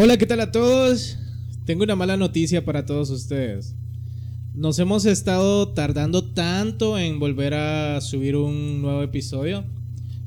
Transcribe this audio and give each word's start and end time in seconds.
Hola, 0.00 0.16
¿qué 0.16 0.26
tal 0.26 0.38
a 0.38 0.52
todos? 0.52 1.18
Tengo 1.64 1.82
una 1.82 1.96
mala 1.96 2.16
noticia 2.16 2.64
para 2.64 2.86
todos 2.86 3.10
ustedes. 3.10 3.74
Nos 4.54 4.78
hemos 4.78 5.04
estado 5.06 5.70
tardando 5.70 6.22
tanto 6.22 6.96
en 6.96 7.18
volver 7.18 7.54
a 7.54 8.00
subir 8.00 8.36
un 8.36 8.80
nuevo 8.80 9.02
episodio, 9.02 9.64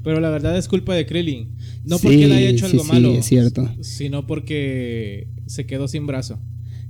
pero 0.03 0.19
la 0.19 0.29
verdad 0.29 0.57
es 0.57 0.67
culpa 0.67 0.93
de 0.93 1.05
Krillin. 1.05 1.55
No 1.85 1.99
porque 1.99 2.25
él 2.25 2.33
haya 2.33 2.49
hecho 2.49 2.65
algo 2.65 2.83
malo, 2.83 3.13
es 3.13 3.25
cierto. 3.25 3.73
sino 3.79 4.27
porque 4.27 5.29
se 5.45 5.65
quedó 5.65 5.87
sin 5.87 6.05
brazo. 6.05 6.37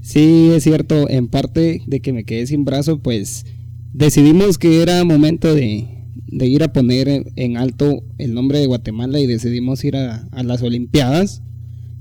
Sí, 0.01 0.49
es 0.51 0.63
cierto. 0.63 1.07
En 1.07 1.27
parte 1.27 1.83
de 1.85 1.99
que 2.01 2.13
me 2.13 2.23
quedé 2.23 2.47
sin 2.47 2.65
brazo, 2.65 2.97
pues 2.97 3.45
decidimos 3.93 4.57
que 4.57 4.81
era 4.81 5.03
momento 5.03 5.53
de, 5.53 5.87
de 6.25 6.47
ir 6.47 6.63
a 6.63 6.73
poner 6.73 7.31
en 7.35 7.57
alto 7.57 8.03
el 8.17 8.33
nombre 8.33 8.57
de 8.57 8.65
Guatemala 8.65 9.19
y 9.19 9.27
decidimos 9.27 9.83
ir 9.83 9.97
a, 9.97 10.27
a 10.31 10.41
las 10.41 10.63
Olimpiadas. 10.63 11.43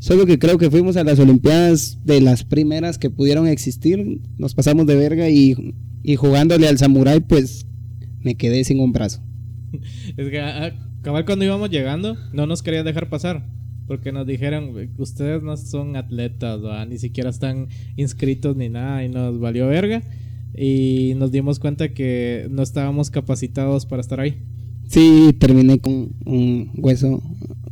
Solo 0.01 0.25
que 0.25 0.39
creo 0.39 0.57
que 0.57 0.71
fuimos 0.71 0.97
a 0.97 1.05
las 1.05 1.19
Olimpiadas 1.19 1.99
de 2.05 2.23
las 2.23 2.43
primeras 2.43 2.97
que 2.97 3.11
pudieron 3.11 3.47
existir. 3.47 4.23
Nos 4.39 4.55
pasamos 4.55 4.87
de 4.87 4.97
verga 4.97 5.29
y, 5.29 5.75
y 6.03 6.17
jugándole 6.17 6.67
al 6.67 6.79
samurái, 6.79 7.21
pues 7.21 7.67
me 8.23 8.35
quedé 8.35 8.65
sin 8.65 8.81
un 8.81 8.93
brazo. 8.93 9.23
Es 10.17 10.31
que 10.31 10.41
ah, 10.41 10.73
cabal 11.03 11.27
cuando 11.27 11.45
íbamos 11.45 11.69
llegando, 11.69 12.17
no 12.33 12.47
nos 12.47 12.63
querían 12.63 12.87
dejar 12.87 13.11
pasar. 13.11 13.47
Porque 13.87 14.11
nos 14.11 14.27
dijeron, 14.27 14.73
ustedes 14.97 15.43
no 15.43 15.55
son 15.59 15.97
atletas, 15.97 16.65
¿va? 16.65 16.87
ni 16.87 16.97
siquiera 16.97 17.29
están 17.29 17.69
inscritos 17.97 18.57
ni 18.57 18.69
nada, 18.69 19.05
y 19.05 19.09
nos 19.11 19.39
valió 19.39 19.67
verga. 19.67 20.03
Y 20.57 21.13
nos 21.17 21.31
dimos 21.31 21.59
cuenta 21.59 21.93
que 21.93 22.47
no 22.51 22.63
estábamos 22.63 23.11
capacitados 23.11 23.85
para 23.85 24.01
estar 24.01 24.19
ahí. 24.19 24.39
Sí, 24.89 25.37
terminé 25.39 25.79
con 25.79 26.13
un 26.25 26.71
hueso. 26.75 27.23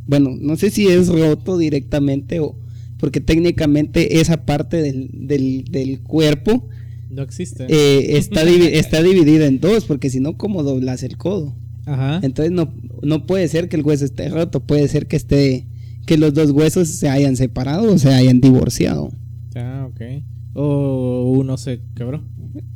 Bueno, 0.09 0.35
no 0.39 0.55
sé 0.57 0.71
si 0.71 0.87
es 0.87 1.07
roto 1.07 1.57
directamente 1.57 2.39
o. 2.39 2.55
Porque 2.97 3.21
técnicamente 3.21 4.19
esa 4.19 4.45
parte 4.45 4.81
del, 4.81 5.09
del, 5.13 5.63
del 5.71 6.01
cuerpo 6.01 6.67
No 7.09 7.21
existe. 7.21 7.65
eh, 7.69 8.17
está, 8.17 8.43
divi- 8.43 8.71
está 8.73 9.01
dividida 9.01 9.45
en 9.45 9.59
dos, 9.61 9.85
porque 9.85 10.09
si 10.09 10.19
no, 10.19 10.35
¿cómo 10.37 10.63
doblas 10.63 11.03
el 11.03 11.15
codo? 11.15 11.55
Ajá. 11.85 12.19
Entonces 12.23 12.51
no, 12.51 12.73
no 13.01 13.25
puede 13.25 13.47
ser 13.47 13.69
que 13.69 13.77
el 13.77 13.83
hueso 13.85 14.03
esté 14.03 14.27
roto, 14.29 14.59
puede 14.59 14.85
ser 14.89 15.07
que 15.07 15.15
esté 15.15 15.65
que 16.05 16.17
los 16.17 16.33
dos 16.33 16.51
huesos 16.51 16.87
se 16.89 17.07
hayan 17.07 17.37
separado 17.37 17.93
o 17.93 17.97
se 17.97 18.13
hayan 18.13 18.41
divorciado. 18.41 19.11
Ah, 19.55 19.87
ok. 19.89 20.01
O 20.55 21.31
uno 21.37 21.55
se 21.57 21.79
quebró. 21.95 22.19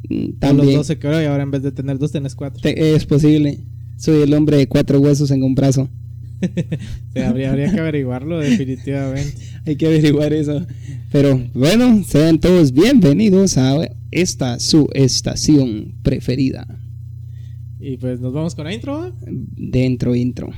Mm, 0.09 0.13
O 0.15 0.17
los 0.29 0.39
También 0.39 0.77
dos 0.77 0.87
se 0.87 0.99
quebró 0.99 1.21
y 1.21 1.25
ahora 1.25 1.43
en 1.43 1.51
vez 1.51 1.63
de 1.63 1.71
tener 1.73 1.97
dos 1.99 2.11
tenés 2.13 2.33
cuatro. 2.35 2.61
te- 2.61 2.95
es 2.95 3.05
posible. 3.05 3.59
Soy 3.97 4.21
el 4.21 4.33
hombre 4.33 4.55
de 4.57 4.67
cuatro 4.67 4.99
huesos 5.01 5.31
en 5.31 5.43
un 5.43 5.53
brazo. 5.55 5.89
Sí, 7.13 7.19
habría, 7.19 7.51
habría 7.51 7.71
que 7.71 7.79
averiguarlo 7.79 8.39
definitivamente. 8.39 9.35
Hay 9.65 9.75
que 9.75 9.85
averiguar 9.85 10.33
eso. 10.33 10.65
Pero 11.11 11.39
bueno, 11.53 12.03
sean 12.03 12.39
todos 12.39 12.73
bienvenidos 12.73 13.57
a 13.57 13.87
esta 14.11 14.59
su 14.59 14.89
estación 14.93 15.93
preferida. 16.01 16.67
Y 17.79 17.97
pues 17.97 18.19
nos 18.19 18.33
vamos 18.33 18.55
con 18.55 18.65
la 18.65 18.73
intro. 18.73 19.13
Dentro 19.21 20.15
intro. 20.15 20.51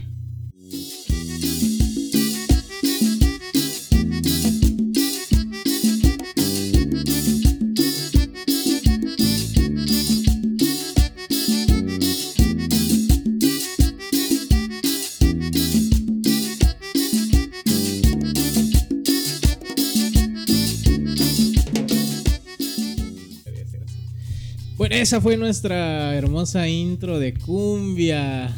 Esa 25.01 25.21
fue 25.21 25.37
nuestra 25.37 26.15
hermosa 26.15 26.67
intro 26.67 27.19
de 27.19 27.33
cumbia. 27.33 28.55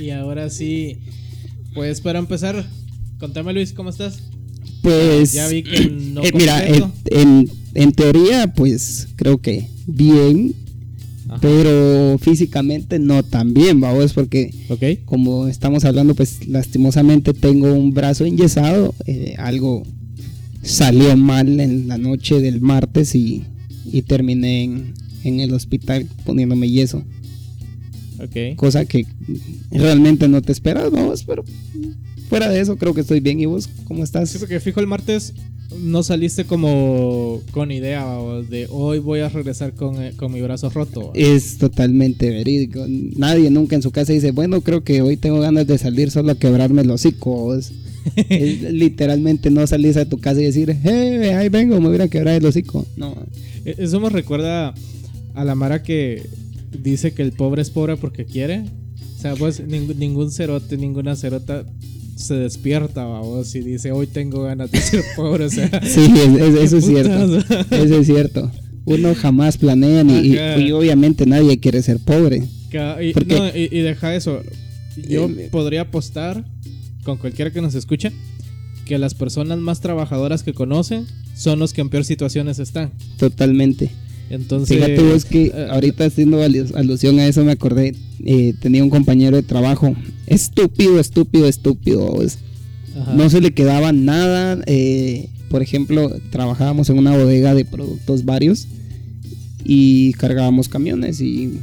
Y 0.00 0.10
ahora 0.10 0.50
sí, 0.50 0.98
pues 1.74 2.00
para 2.00 2.18
empezar, 2.18 2.64
contame 3.18 3.52
Luis, 3.52 3.72
¿cómo 3.72 3.90
estás? 3.90 4.18
Pues 4.82 5.32
Ya 5.32 5.48
vi 5.48 5.62
que 5.62 5.86
no 5.90 6.22
eh, 6.22 6.30
mira, 6.34 6.66
en, 6.66 6.80
completo. 6.80 7.20
en- 7.20 7.50
en 7.74 7.92
teoría 7.92 8.52
pues 8.54 9.08
creo 9.16 9.38
que 9.40 9.66
bien, 9.86 10.54
Ajá. 11.28 11.38
pero 11.40 12.18
físicamente 12.20 12.98
no 12.98 13.22
tan 13.22 13.52
bien, 13.54 13.80
vamos, 13.80 14.12
porque 14.12 14.52
como 15.06 15.48
estamos 15.48 15.84
hablando, 15.84 16.14
pues 16.14 16.46
lastimosamente 16.46 17.32
tengo 17.34 17.72
un 17.72 17.92
brazo 17.94 18.24
enyesado, 18.26 18.94
eh, 19.06 19.34
algo 19.38 19.82
salió 20.62 21.16
mal 21.16 21.58
en 21.60 21.88
la 21.88 21.98
noche 21.98 22.40
del 22.40 22.60
martes 22.60 23.14
y, 23.14 23.42
y 23.90 24.02
terminé 24.02 24.64
en, 24.64 24.94
en 25.24 25.40
el 25.40 25.52
hospital 25.52 26.06
poniéndome 26.24 26.70
yeso, 26.70 27.02
Ok. 28.22 28.56
cosa 28.56 28.84
que 28.84 29.06
realmente 29.70 30.28
no 30.28 30.40
te 30.42 30.52
esperas, 30.52 30.90
vamos, 30.90 31.24
pero 31.24 31.44
fuera 32.28 32.48
de 32.48 32.60
eso 32.60 32.76
creo 32.76 32.94
que 32.94 33.00
estoy 33.00 33.20
bien. 33.20 33.40
¿Y 33.40 33.46
vos 33.46 33.68
cómo 33.84 34.04
estás? 34.04 34.30
Sí, 34.30 34.38
porque 34.38 34.60
fijo 34.60 34.80
el 34.80 34.86
martes 34.86 35.32
no 35.80 36.04
saliste 36.04 36.44
como 36.44 37.40
con 37.50 37.72
idea 37.72 38.06
o 38.06 38.42
de 38.44 38.68
hoy 38.70 39.00
voy 39.00 39.20
a 39.20 39.28
regresar 39.28 39.74
con, 39.74 40.00
eh, 40.00 40.12
con 40.16 40.32
mi 40.32 40.40
brazo 40.40 40.70
roto. 40.70 41.10
Es 41.14 41.58
totalmente 41.58 42.30
verídico. 42.30 42.84
Nadie 42.88 43.50
nunca 43.50 43.74
en 43.74 43.82
su 43.82 43.90
casa 43.90 44.12
dice, 44.12 44.30
bueno, 44.30 44.60
creo 44.60 44.84
que 44.84 45.02
hoy 45.02 45.16
tengo 45.16 45.40
ganas 45.40 45.66
de 45.66 45.76
salir 45.78 46.12
solo 46.12 46.30
a 46.32 46.34
quebrarme 46.38 46.82
el 46.82 46.90
hocico. 46.90 47.54
Es- 47.56 47.72
es 48.28 48.72
literalmente 48.72 49.50
no 49.50 49.66
salís 49.66 49.96
a 49.96 50.04
tu 50.08 50.18
casa 50.18 50.40
y 50.40 50.44
decir, 50.44 50.76
hey, 50.84 51.30
ahí 51.30 51.48
vengo, 51.48 51.80
me 51.80 51.88
voy 51.88 52.00
a 52.00 52.08
quebrar 52.08 52.34
el 52.36 52.44
hocico. 52.46 52.86
No. 52.96 53.16
E- 53.64 53.74
Eso 53.78 53.98
me 53.98 54.10
recuerda 54.10 54.74
a 55.34 55.44
la 55.44 55.54
Mara 55.54 55.82
que 55.82 56.22
dice 56.82 57.12
que 57.12 57.22
el 57.22 57.32
pobre 57.32 57.62
es 57.62 57.70
pobre 57.70 57.96
porque 57.96 58.24
quiere. 58.24 58.64
O 59.16 59.20
sea, 59.20 59.34
pues 59.36 59.62
ning- 59.66 59.94
ningún 59.96 60.30
cerote, 60.30 60.76
ninguna 60.76 61.16
cerota 61.16 61.64
se 62.16 62.34
despierta, 62.34 63.04
vamos, 63.04 63.54
y 63.54 63.60
dice, 63.60 63.90
hoy 63.92 64.06
tengo 64.06 64.42
ganas 64.42 64.70
de 64.70 64.80
ser 64.80 65.02
pobre. 65.16 65.44
O 65.46 65.50
sea, 65.50 65.68
Sí, 65.84 66.00
es- 66.14 66.40
es- 66.40 66.62
eso 66.62 66.76
es 66.78 66.84
cierto. 66.86 67.38
Eso 67.74 68.00
es 68.00 68.06
cierto. 68.06 68.50
Uno 68.86 69.14
jamás 69.14 69.56
planea 69.56 70.04
ni, 70.04 70.18
y, 70.18 70.36
y 70.66 70.72
obviamente 70.72 71.24
nadie 71.26 71.58
quiere 71.58 71.80
ser 71.82 71.98
pobre. 72.00 72.44
Y, 73.00 73.12
Porque- 73.12 73.38
no, 73.38 73.46
y- 73.48 73.68
y 73.70 73.80
deja 73.80 74.14
eso. 74.14 74.42
Yo 75.08 75.26
Eh, 75.28 75.48
podría 75.50 75.82
apostar 75.82 76.44
con 77.02 77.16
cualquiera 77.18 77.50
que 77.50 77.60
nos 77.62 77.74
escuche 77.74 78.12
que 78.84 78.98
las 78.98 79.14
personas 79.14 79.58
más 79.58 79.80
trabajadoras 79.80 80.42
que 80.42 80.52
conocen 80.52 81.06
son 81.36 81.58
los 81.58 81.72
que 81.72 81.80
en 81.80 81.88
peor 81.88 82.04
situaciones 82.04 82.58
están. 82.58 82.92
Totalmente. 83.18 83.90
Entonces, 84.30 84.76
Fíjate 84.76 85.02
vos 85.02 85.24
que 85.24 85.46
eh, 85.46 85.66
ahorita 85.70 86.06
haciendo 86.06 86.42
alu- 86.42 86.74
alusión 86.74 87.18
a 87.18 87.26
eso 87.26 87.44
me 87.44 87.52
acordé, 87.52 87.94
eh, 88.24 88.54
tenía 88.60 88.82
un 88.82 88.90
compañero 88.90 89.36
de 89.36 89.42
trabajo, 89.42 89.94
estúpido, 90.26 90.98
estúpido, 90.98 91.46
estúpido. 91.46 92.06
vos. 92.12 92.38
ajá. 93.00 93.14
No 93.14 93.28
se 93.30 93.40
le 93.40 93.52
quedaba 93.52 93.92
nada. 93.92 94.62
eh, 94.66 95.28
por 95.50 95.62
ejemplo, 95.62 96.10
trabajábamos 96.30 96.90
en 96.90 96.98
una 96.98 97.16
bodega 97.16 97.54
de 97.54 97.64
productos 97.64 98.24
varios 98.24 98.66
y 99.64 100.12
cargábamos 100.14 100.68
camiones. 100.68 101.20
Y, 101.20 101.58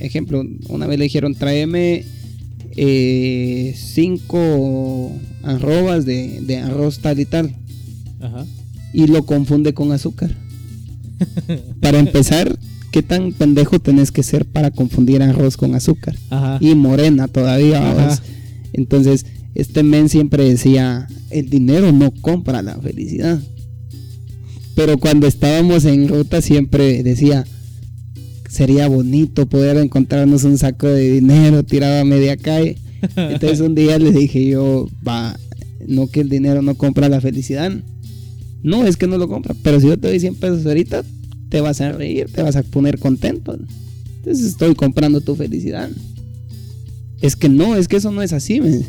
ejemplo, 0.00 0.44
una 0.68 0.86
vez 0.86 0.98
le 0.98 1.04
dijeron, 1.04 1.34
tráeme 1.34 2.04
eh, 2.76 3.74
cinco 3.76 5.12
arrobas 5.42 6.04
de, 6.04 6.40
de 6.42 6.58
arroz 6.58 6.98
tal 6.98 7.18
y 7.20 7.24
tal. 7.24 7.54
Ajá. 8.20 8.44
Y 8.92 9.06
lo 9.06 9.24
confunde 9.24 9.72
con 9.72 9.92
azúcar. 9.92 10.34
Para 11.80 11.98
empezar, 11.98 12.58
¿qué 12.92 13.02
tan 13.02 13.32
pendejo 13.32 13.78
tenés 13.78 14.10
que 14.12 14.22
ser 14.22 14.44
para 14.46 14.70
confundir 14.70 15.22
arroz 15.22 15.56
con 15.56 15.74
azúcar? 15.74 16.16
Ajá. 16.30 16.58
y 16.60 16.74
morena 16.74 17.28
todavía. 17.28 17.90
Ajá. 17.90 18.22
Entonces, 18.72 19.26
este 19.54 19.82
men 19.82 20.08
siempre 20.08 20.44
decía, 20.44 21.08
el 21.30 21.50
dinero 21.50 21.92
no 21.92 22.10
compra 22.10 22.62
la 22.62 22.78
felicidad. 22.78 23.40
Pero 24.74 24.98
cuando 24.98 25.26
estábamos 25.26 25.84
en 25.84 26.08
ruta 26.08 26.40
siempre 26.40 27.02
decía, 27.02 27.44
sería 28.48 28.88
bonito 28.88 29.46
poder 29.46 29.76
encontrarnos 29.76 30.44
un 30.44 30.58
saco 30.58 30.86
de 30.86 31.12
dinero 31.12 31.62
tirado 31.62 32.00
a 32.00 32.04
media 32.04 32.36
calle. 32.36 32.78
Entonces 33.16 33.60
un 33.60 33.74
día 33.74 33.98
le 33.98 34.12
dije 34.12 34.46
yo, 34.46 34.88
va, 35.06 35.38
no 35.86 36.08
que 36.08 36.20
el 36.20 36.28
dinero 36.28 36.62
no 36.62 36.74
compra 36.74 37.08
la 37.08 37.20
felicidad. 37.20 37.72
No, 38.62 38.86
es 38.86 38.96
que 38.96 39.06
no 39.06 39.16
lo 39.18 39.28
compra. 39.28 39.54
Pero 39.62 39.80
si 39.80 39.86
yo 39.86 39.98
te 39.98 40.08
doy 40.08 40.20
100 40.20 40.34
pesos 40.36 40.66
ahorita, 40.66 41.02
te 41.48 41.60
vas 41.60 41.80
a 41.80 41.92
reír, 41.92 42.28
te 42.32 42.42
vas 42.42 42.56
a 42.56 42.62
poner 42.62 42.98
contento. 42.98 43.58
Entonces 44.18 44.44
estoy 44.46 44.74
comprando 44.74 45.20
tu 45.20 45.34
felicidad. 45.34 45.88
Es 47.20 47.36
que 47.36 47.48
no, 47.48 47.76
es 47.76 47.88
que 47.88 47.96
eso 47.96 48.10
no 48.12 48.22
es 48.22 48.32
así, 48.32 48.60
men. 48.60 48.84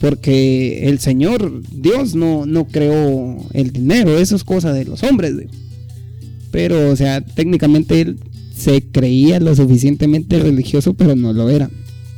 porque 0.00 0.88
el 0.88 0.98
Señor, 0.98 1.62
Dios 1.72 2.14
no, 2.14 2.44
no 2.46 2.66
creó 2.66 3.36
el 3.52 3.72
dinero, 3.72 4.18
eso 4.18 4.36
es 4.36 4.44
cosa 4.44 4.72
de 4.72 4.84
los 4.84 5.02
hombres. 5.02 5.36
digo. 5.38 5.50
Pero, 6.50 6.90
o 6.90 6.96
sea, 6.96 7.20
técnicamente 7.20 8.00
él 8.00 8.18
se 8.56 8.82
creía 8.82 9.40
lo 9.40 9.54
suficientemente 9.56 10.38
religioso, 10.38 10.94
pero 10.94 11.16
no 11.16 11.32
lo 11.32 11.48
era. 11.50 11.68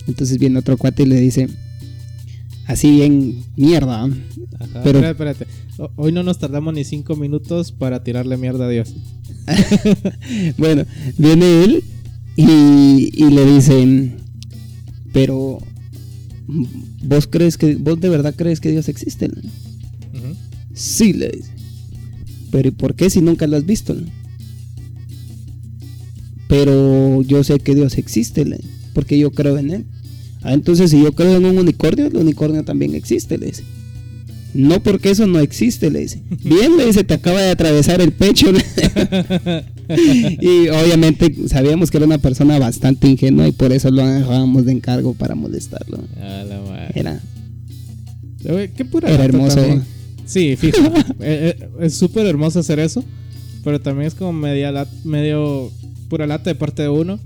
Entonces 0.07 0.39
viene 0.39 0.59
otro 0.59 0.77
cuate 0.77 1.05
y 1.05 1.07
le 1.07 1.21
dice, 1.21 1.49
así 2.67 2.91
bien 2.91 3.43
mierda. 3.57 4.05
Ajá, 4.05 4.81
Pero- 4.85 4.99
espérate, 4.99 5.11
espérate. 5.33 5.47
Hoy 5.97 6.13
no 6.13 6.23
nos 6.23 6.39
tardamos 6.39 6.73
ni 6.73 6.85
cinco 6.85 7.17
minutos 7.17 7.73
para 7.73 8.03
tirarle 8.03 8.37
mierda 8.37 8.67
a 8.67 8.71
Dios. 8.71 8.95
Bueno, 10.59 10.85
viene 11.19 11.65
él 11.65 11.85
y, 12.37 13.11
y 13.15 13.31
le 13.31 13.45
dicen, 13.45 14.17
pero 15.13 15.59
vos 17.03 17.27
crees 17.27 17.57
que, 17.57 17.77
vos 17.77 18.01
de 18.01 18.09
verdad 18.09 18.35
crees 18.37 18.61
que 18.61 18.71
Dios 18.71 18.89
existe. 18.89 19.31
Sí, 20.75 21.13
le 21.13 21.31
dice. 21.31 21.51
Pero 22.51 22.69
¿y 22.69 22.71
por 22.73 22.95
qué 22.95 23.09
si 23.09 23.21
nunca 23.21 23.47
lo 23.47 23.57
has 23.57 23.65
visto? 23.65 23.97
Pero 26.49 27.23
yo 27.23 27.43
sé 27.45 27.59
que 27.59 27.75
Dios 27.75 27.99
existe, 27.99 28.45
le 28.45 28.61
porque 28.93 29.19
yo 29.19 29.31
creo 29.31 29.59
en 29.59 29.71
él. 29.71 29.87
Ah, 30.43 30.55
entonces 30.55 30.91
si 30.91 31.03
yo 31.03 31.13
creo 31.13 31.37
en 31.37 31.45
un 31.45 31.59
unicornio, 31.59 32.07
el 32.07 32.17
unicornio 32.17 32.65
también 32.65 32.95
existe, 32.95 33.37
le 33.37 33.47
dice. 33.47 33.65
No 34.55 34.83
porque 34.83 35.11
eso 35.11 35.27
no 35.27 35.39
existe, 35.41 35.91
le 35.91 36.01
dice. 36.01 36.23
Bien, 36.43 36.77
le 36.77 36.87
dice, 36.87 37.05
te 37.05 37.15
acaba 37.15 37.41
de 37.41 37.51
atravesar 37.51 38.01
el 38.01 38.13
pecho. 38.13 38.47
y 40.41 40.69
obviamente 40.69 41.35
sabíamos 41.49 41.91
que 41.91 41.99
era 41.99 42.07
una 42.07 42.19
persona 42.19 42.59
bastante 42.59 43.09
ingenua 43.09 43.47
y 43.49 43.53
por 43.53 43.73
eso 43.73 43.91
lo 43.91 44.07
dejábamos 44.07 44.65
de 44.65 44.73
encargo 44.73 45.15
para 45.15 45.35
molestarlo. 45.35 45.99
A 46.21 46.45
la 46.45 46.61
madre. 46.61 46.93
Era, 46.95 47.21
Qué 48.77 48.85
pura 48.85 49.11
era 49.11 49.25
hermoso. 49.25 49.57
también. 49.57 49.85
Sí, 50.25 50.57
fijo. 50.57 50.79
Eh, 51.21 51.57
eh, 51.59 51.69
es 51.81 51.95
súper 51.95 52.27
hermoso 52.27 52.61
hacer 52.61 52.79
eso. 52.79 53.05
Pero 53.65 53.81
también 53.81 54.07
es 54.07 54.15
como 54.15 54.33
media 54.33 54.87
medio 55.05 55.73
pura 56.09 56.27
lata 56.27 56.51
de 56.51 56.55
parte 56.55 56.83
de 56.83 56.89
uno 56.89 57.19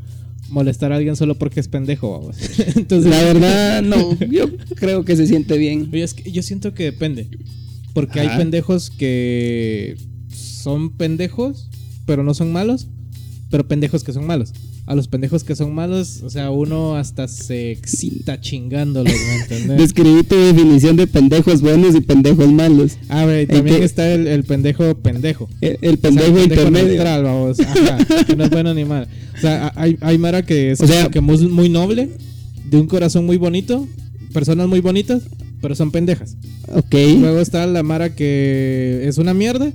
molestar 0.50 0.92
a 0.92 0.96
alguien 0.96 1.16
solo 1.16 1.36
porque 1.36 1.60
es 1.60 1.68
pendejo. 1.68 2.12
vamos. 2.12 2.36
Entonces, 2.76 3.10
La 3.10 3.22
verdad, 3.22 3.82
no. 3.82 4.18
Yo 4.30 4.46
creo 4.76 5.04
que 5.04 5.16
se 5.16 5.26
siente 5.26 5.56
bien. 5.58 5.88
Oye, 5.92 6.02
es 6.02 6.14
que 6.14 6.30
yo 6.30 6.42
siento 6.42 6.74
que 6.74 6.84
depende. 6.84 7.28
Porque 7.94 8.20
Ajá. 8.20 8.32
hay 8.32 8.38
pendejos 8.38 8.90
que 8.90 9.96
son 10.32 10.90
pendejos, 10.96 11.68
pero 12.06 12.22
no 12.22 12.34
son 12.34 12.52
malos. 12.52 12.88
Pero 13.50 13.66
pendejos 13.66 14.04
que 14.04 14.12
son 14.12 14.26
malos. 14.26 14.52
A 14.90 14.96
los 14.96 15.06
pendejos 15.06 15.44
que 15.44 15.54
son 15.54 15.72
malos, 15.72 16.20
o 16.24 16.30
sea, 16.30 16.50
uno 16.50 16.96
hasta 16.96 17.28
se 17.28 17.70
excita 17.70 18.40
chingándolos, 18.40 19.12
¿me 19.12 19.36
entiendes? 19.42 19.78
Describí 19.78 20.24
tu 20.24 20.34
definición 20.34 20.96
de 20.96 21.06
pendejos 21.06 21.60
buenos 21.60 21.94
y 21.94 22.00
pendejos 22.00 22.50
malos. 22.52 22.96
Ah, 23.08 23.24
¿En 23.32 23.46
también 23.46 23.84
está 23.84 24.12
el, 24.12 24.26
el 24.26 24.42
pendejo 24.42 24.96
pendejo. 24.96 25.48
El, 25.60 25.78
el 25.82 25.94
O 25.94 25.96
sea, 26.00 26.10
pendejo 26.10 26.36
el 26.38 26.42
intermedio. 26.42 26.88
neutral, 26.88 27.22
vamos. 27.22 27.60
Ajá, 27.60 28.24
que 28.26 28.34
no 28.34 28.42
es 28.44 28.50
bueno 28.50 28.74
ni 28.74 28.84
mal. 28.84 29.06
O 29.36 29.40
sea, 29.40 29.72
hay, 29.76 29.96
hay 30.00 30.18
Mara 30.18 30.42
que 30.44 30.72
es 30.72 30.80
O 30.80 30.86
sea- 30.88 31.08
que 31.08 31.20
muy, 31.20 31.38
muy 31.46 31.68
noble, 31.68 32.08
de 32.68 32.76
un 32.76 32.88
corazón 32.88 33.26
muy 33.26 33.36
bonito, 33.36 33.86
personas 34.32 34.66
muy 34.66 34.80
bonitas, 34.80 35.22
pero 35.62 35.76
son 35.76 35.92
pendejas. 35.92 36.36
Ok, 36.74 36.94
Luego 37.20 37.38
está 37.38 37.64
la 37.68 37.84
Mara 37.84 38.16
que 38.16 39.02
es 39.04 39.18
una 39.18 39.34
mierda 39.34 39.72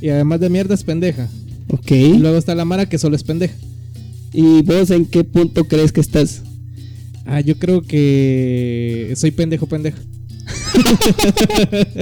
y 0.00 0.08
además 0.08 0.40
de 0.40 0.48
mierda 0.50 0.74
es 0.74 0.82
pendeja. 0.82 1.28
ok. 1.68 1.90
Y 1.92 2.18
luego 2.18 2.36
está 2.36 2.56
la 2.56 2.64
Mara 2.64 2.88
que 2.88 2.98
solo 2.98 3.14
es 3.14 3.22
pendeja. 3.22 3.54
¿Y 4.32 4.62
vos 4.62 4.90
en 4.90 5.06
qué 5.06 5.24
punto 5.24 5.64
crees 5.64 5.92
que 5.92 6.00
estás? 6.00 6.42
Ah, 7.24 7.40
yo 7.40 7.56
creo 7.58 7.82
que 7.82 9.12
soy 9.16 9.30
pendejo 9.30 9.66
pendeja. 9.66 9.98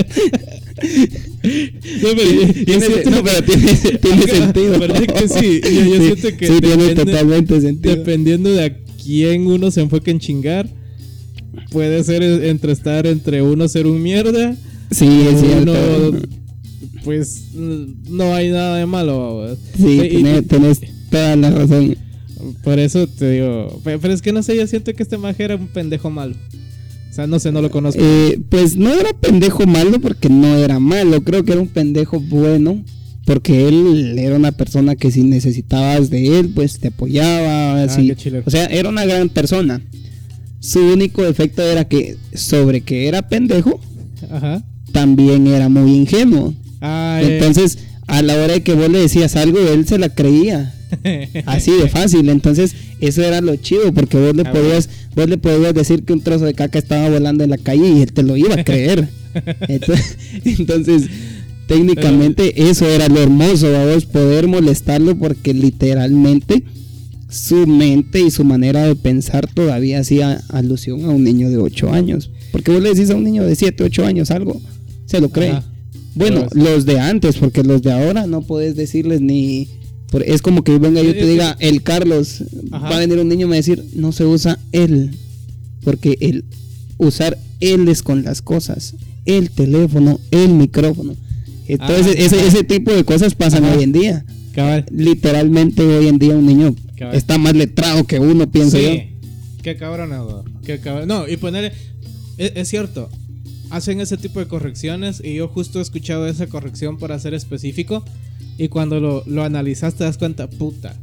no, 2.03 2.09
pero 2.17 2.31
yo- 2.31 2.81
siento 2.81 3.11
no, 3.11 3.23
pero 3.23 3.43
tiene, 3.45 3.73
tiene 4.01 4.23
sentido. 4.27 4.79
¿verdad 4.81 5.03
que 5.03 5.29
sí? 5.29 5.61
Yo- 5.63 5.71
yo 5.85 6.03
siento 6.03 6.37
que 6.37 6.47
sí, 6.47 6.61
tiene 6.61 6.95
totalmente 6.95 7.61
sentido. 7.61 7.97
Dependiendo 7.97 8.51
de 8.53 8.65
a 8.65 8.77
quién 9.03 9.47
uno 9.47 9.71
se 9.71 9.81
enfoque 9.83 10.11
en 10.11 10.19
chingar, 10.19 10.69
puede 11.71 12.03
ser 12.05 12.23
entre 12.23 12.73
estar 12.73 13.07
entre 13.07 13.43
uno 13.43 13.69
ser 13.69 13.87
un 13.87 14.03
mierda, 14.03 14.57
Sí, 14.91 15.07
es 15.29 15.41
cierto. 15.41 15.73
uno, 15.73 16.19
pues 17.05 17.43
no 17.55 18.35
hay 18.35 18.51
nada 18.51 18.77
de 18.79 18.87
malo. 18.87 19.57
Sí, 19.77 20.01
y- 20.03 20.09
tenés, 20.23 20.47
tenés 20.49 20.81
toda 21.11 21.37
la 21.37 21.51
razón. 21.51 21.97
Por 22.63 22.79
eso 22.79 23.07
te 23.07 23.31
digo, 23.31 23.81
pe- 23.85 23.99
pero 23.99 24.13
es 24.15 24.23
que 24.23 24.33
no 24.33 24.43
sé, 24.43 24.57
yo 24.57 24.67
siento 24.67 24.93
que 24.95 25.03
este 25.03 25.19
maje 25.19 25.45
era 25.45 25.57
un 25.57 25.67
pendejo 25.69 26.11
malo. 26.11 26.35
O 27.11 27.15
sea, 27.15 27.27
no 27.27 27.39
sé, 27.39 27.53
no 27.53 27.63
lo 27.63 27.71
conozco. 27.71 28.01
Eh, 28.03 28.41
pues 28.49 28.77
no 28.77 28.93
era 28.93 29.13
pendejo 29.13 29.67
malo 29.67 30.01
porque 30.01 30.29
no 30.29 30.57
era 30.57 30.81
malo, 30.81 31.23
creo 31.23 31.45
que 31.45 31.53
era 31.53 31.61
un 31.61 31.69
pendejo 31.69 32.19
bueno 32.21 32.85
porque 33.25 33.69
él 33.69 34.19
era 34.19 34.37
una 34.37 34.53
persona 34.53 34.97
que 34.97 35.11
si 35.11 35.23
necesitabas 35.23 36.11
de 36.11 36.41
él, 36.41 36.51
pues 36.55 36.79
te 36.79 36.89
apoyaba, 36.89 37.81
Ah, 37.81 37.85
así. 37.85 38.13
O 38.45 38.51
sea, 38.51 38.67
era 38.67 38.89
una 38.91 39.07
gran 39.07 39.29
persona. 39.31 39.81
Su 40.61 40.81
único 40.81 41.23
defecto 41.23 41.63
era 41.63 41.87
que 41.87 42.17
sobre 42.35 42.83
que 42.83 43.07
era 43.09 43.27
pendejo, 43.29 43.81
Ajá. 44.31 44.63
también 44.93 45.47
era 45.47 45.69
muy 45.71 45.95
ingenuo. 45.95 46.53
Ah, 46.83 47.21
eh, 47.23 47.37
Entonces, 47.39 47.79
a 48.09 48.21
la 48.23 48.35
hora 48.35 48.55
de 48.55 48.63
que 48.63 48.75
vos 48.75 48.91
le 48.91 48.99
decías 48.99 49.37
algo, 49.37 49.59
él 49.59 49.87
se 49.87 49.99
la 49.99 50.09
creía. 50.11 50.75
Así 51.47 51.73
de 51.73 51.89
fácil. 51.89 52.29
Entonces, 52.29 52.75
eso 53.01 53.23
era 53.23 53.41
lo 53.41 53.57
chido, 53.57 53.93
porque 53.93 54.17
vos 54.19 54.35
le 54.35 54.43
Ah, 54.43 54.53
podías, 54.53 54.89
vos 55.15 55.29
le 55.29 55.39
podías 55.39 55.75
decir 55.75 56.05
que 56.05 56.13
un 56.13 56.21
trozo 56.21 56.45
de 56.45 56.55
caca 56.55 56.79
estaba 56.79 57.09
volando 57.09 57.45
en 57.45 57.51
la 57.51 57.59
calle 57.59 57.89
y 57.89 58.03
él 58.03 58.13
te 58.13 58.23
lo 58.23 58.37
iba 58.37 58.55
a 58.55 58.65
creer. 58.65 59.09
Entonces, 59.69 60.17
entonces, 60.45 61.03
técnicamente 61.67 62.69
eso 62.69 62.87
era 62.89 63.09
lo 63.09 63.21
hermoso, 63.21 63.67
vos 63.93 64.05
poder 64.05 64.47
molestarlo 64.47 65.17
porque 65.17 65.53
literalmente 65.53 66.63
su 67.29 67.67
mente 67.67 68.21
y 68.21 68.31
su 68.31 68.45
manera 68.45 68.87
de 68.87 68.95
pensar 68.95 69.53
todavía 69.53 69.99
hacía 69.99 70.41
alusión 70.51 71.05
a 71.05 71.09
un 71.09 71.25
niño 71.25 71.51
de 71.51 71.57
8 71.57 71.93
años. 71.93 72.31
Porque 72.53 72.71
vos 72.71 72.81
le 72.81 72.91
decís 72.95 73.11
a 73.11 73.17
un 73.17 73.25
niño 73.25 73.43
de 73.45 73.57
7, 73.57 73.83
8 73.83 74.07
años 74.07 74.31
algo, 74.31 74.61
se 75.07 75.21
lo 75.21 75.31
cree. 75.31 75.51
Ajá. 75.51 75.65
Bueno, 76.15 76.47
los 76.53 76.85
de 76.85 77.01
antes, 77.01 77.37
porque 77.37 77.65
los 77.65 77.83
de 77.83 77.93
ahora 77.93 78.27
no 78.27 78.43
puedes 78.43 78.77
decirles 78.77 79.21
ni. 79.21 79.69
Es 80.25 80.43
como 80.43 80.63
que 80.63 80.79
venga 80.79 81.03
yo 81.03 81.13
te 81.13 81.27
diga, 81.27 81.57
el 81.59 81.83
Carlos, 81.83 82.45
Ajá. 82.71 82.89
va 82.89 82.97
a 82.97 83.01
venir 83.01 83.19
un 83.19 83.29
niño 83.29 83.43
y 83.43 83.45
me 83.45 83.51
va 83.51 83.55
a 83.55 83.57
decir, 83.57 83.85
no 83.95 84.13
se 84.13 84.25
usa 84.25 84.59
él. 84.73 85.11
Porque 85.83 86.17
el 86.21 86.45
usar 86.99 87.37
él 87.61 87.89
es 87.89 88.03
con 88.03 88.23
las 88.25 88.41
cosas, 88.41 88.95
el 89.27 89.51
teléfono, 89.51 90.21
el 90.31 90.51
micrófono. 90.51 91.17
Entonces, 91.67 92.17
Ah, 92.19 92.23
ese, 92.23 92.47
ese 92.47 92.63
tipo 92.65 92.93
de 92.93 93.05
cosas 93.05 93.35
pasan 93.35 93.65
Ajá. 93.65 93.77
hoy 93.77 93.83
en 93.85 93.93
día. 93.93 94.25
Cabal. 94.55 94.87
Literalmente 94.93 95.83
hoy 95.83 96.07
en 96.09 96.19
día 96.19 96.35
un 96.35 96.47
niño 96.47 96.75
Cabal. 96.97 97.17
está 97.17 97.37
más 97.39 97.55
letrado 97.55 98.05
que 98.07 98.21
uno, 98.21 98.49
pienso 98.51 98.77
sí. 98.79 98.85
yo. 98.85 99.63
Qué 99.63 99.77
cabrón, 99.77 100.11
¿no? 100.11 100.45
Qué 100.65 100.79
cabrón. 100.79 101.09
No, 101.09 101.27
y 101.29 101.37
ponerle. 101.39 101.73
Es, 102.37 102.53
es 102.55 102.69
cierto. 102.69 103.09
Hacen 103.71 104.01
ese 104.01 104.17
tipo 104.17 104.39
de 104.39 104.47
correcciones 104.47 105.21
y 105.25 105.35
yo 105.35 105.49
justo 105.49 105.79
he 105.81 105.83
escuchado 105.83 106.29
esa 106.29 106.47
corrección 106.47 106.99
para 106.99 107.19
ser 107.19 107.35
específico. 107.35 108.05
Y 108.59 108.69
cuando 108.69 109.01
lo, 109.01 109.25
lo 109.27 109.43
analizas 109.45 109.95
te 109.95 110.05
das 110.05 110.17
cuenta, 110.19 110.49
puta. 110.49 110.95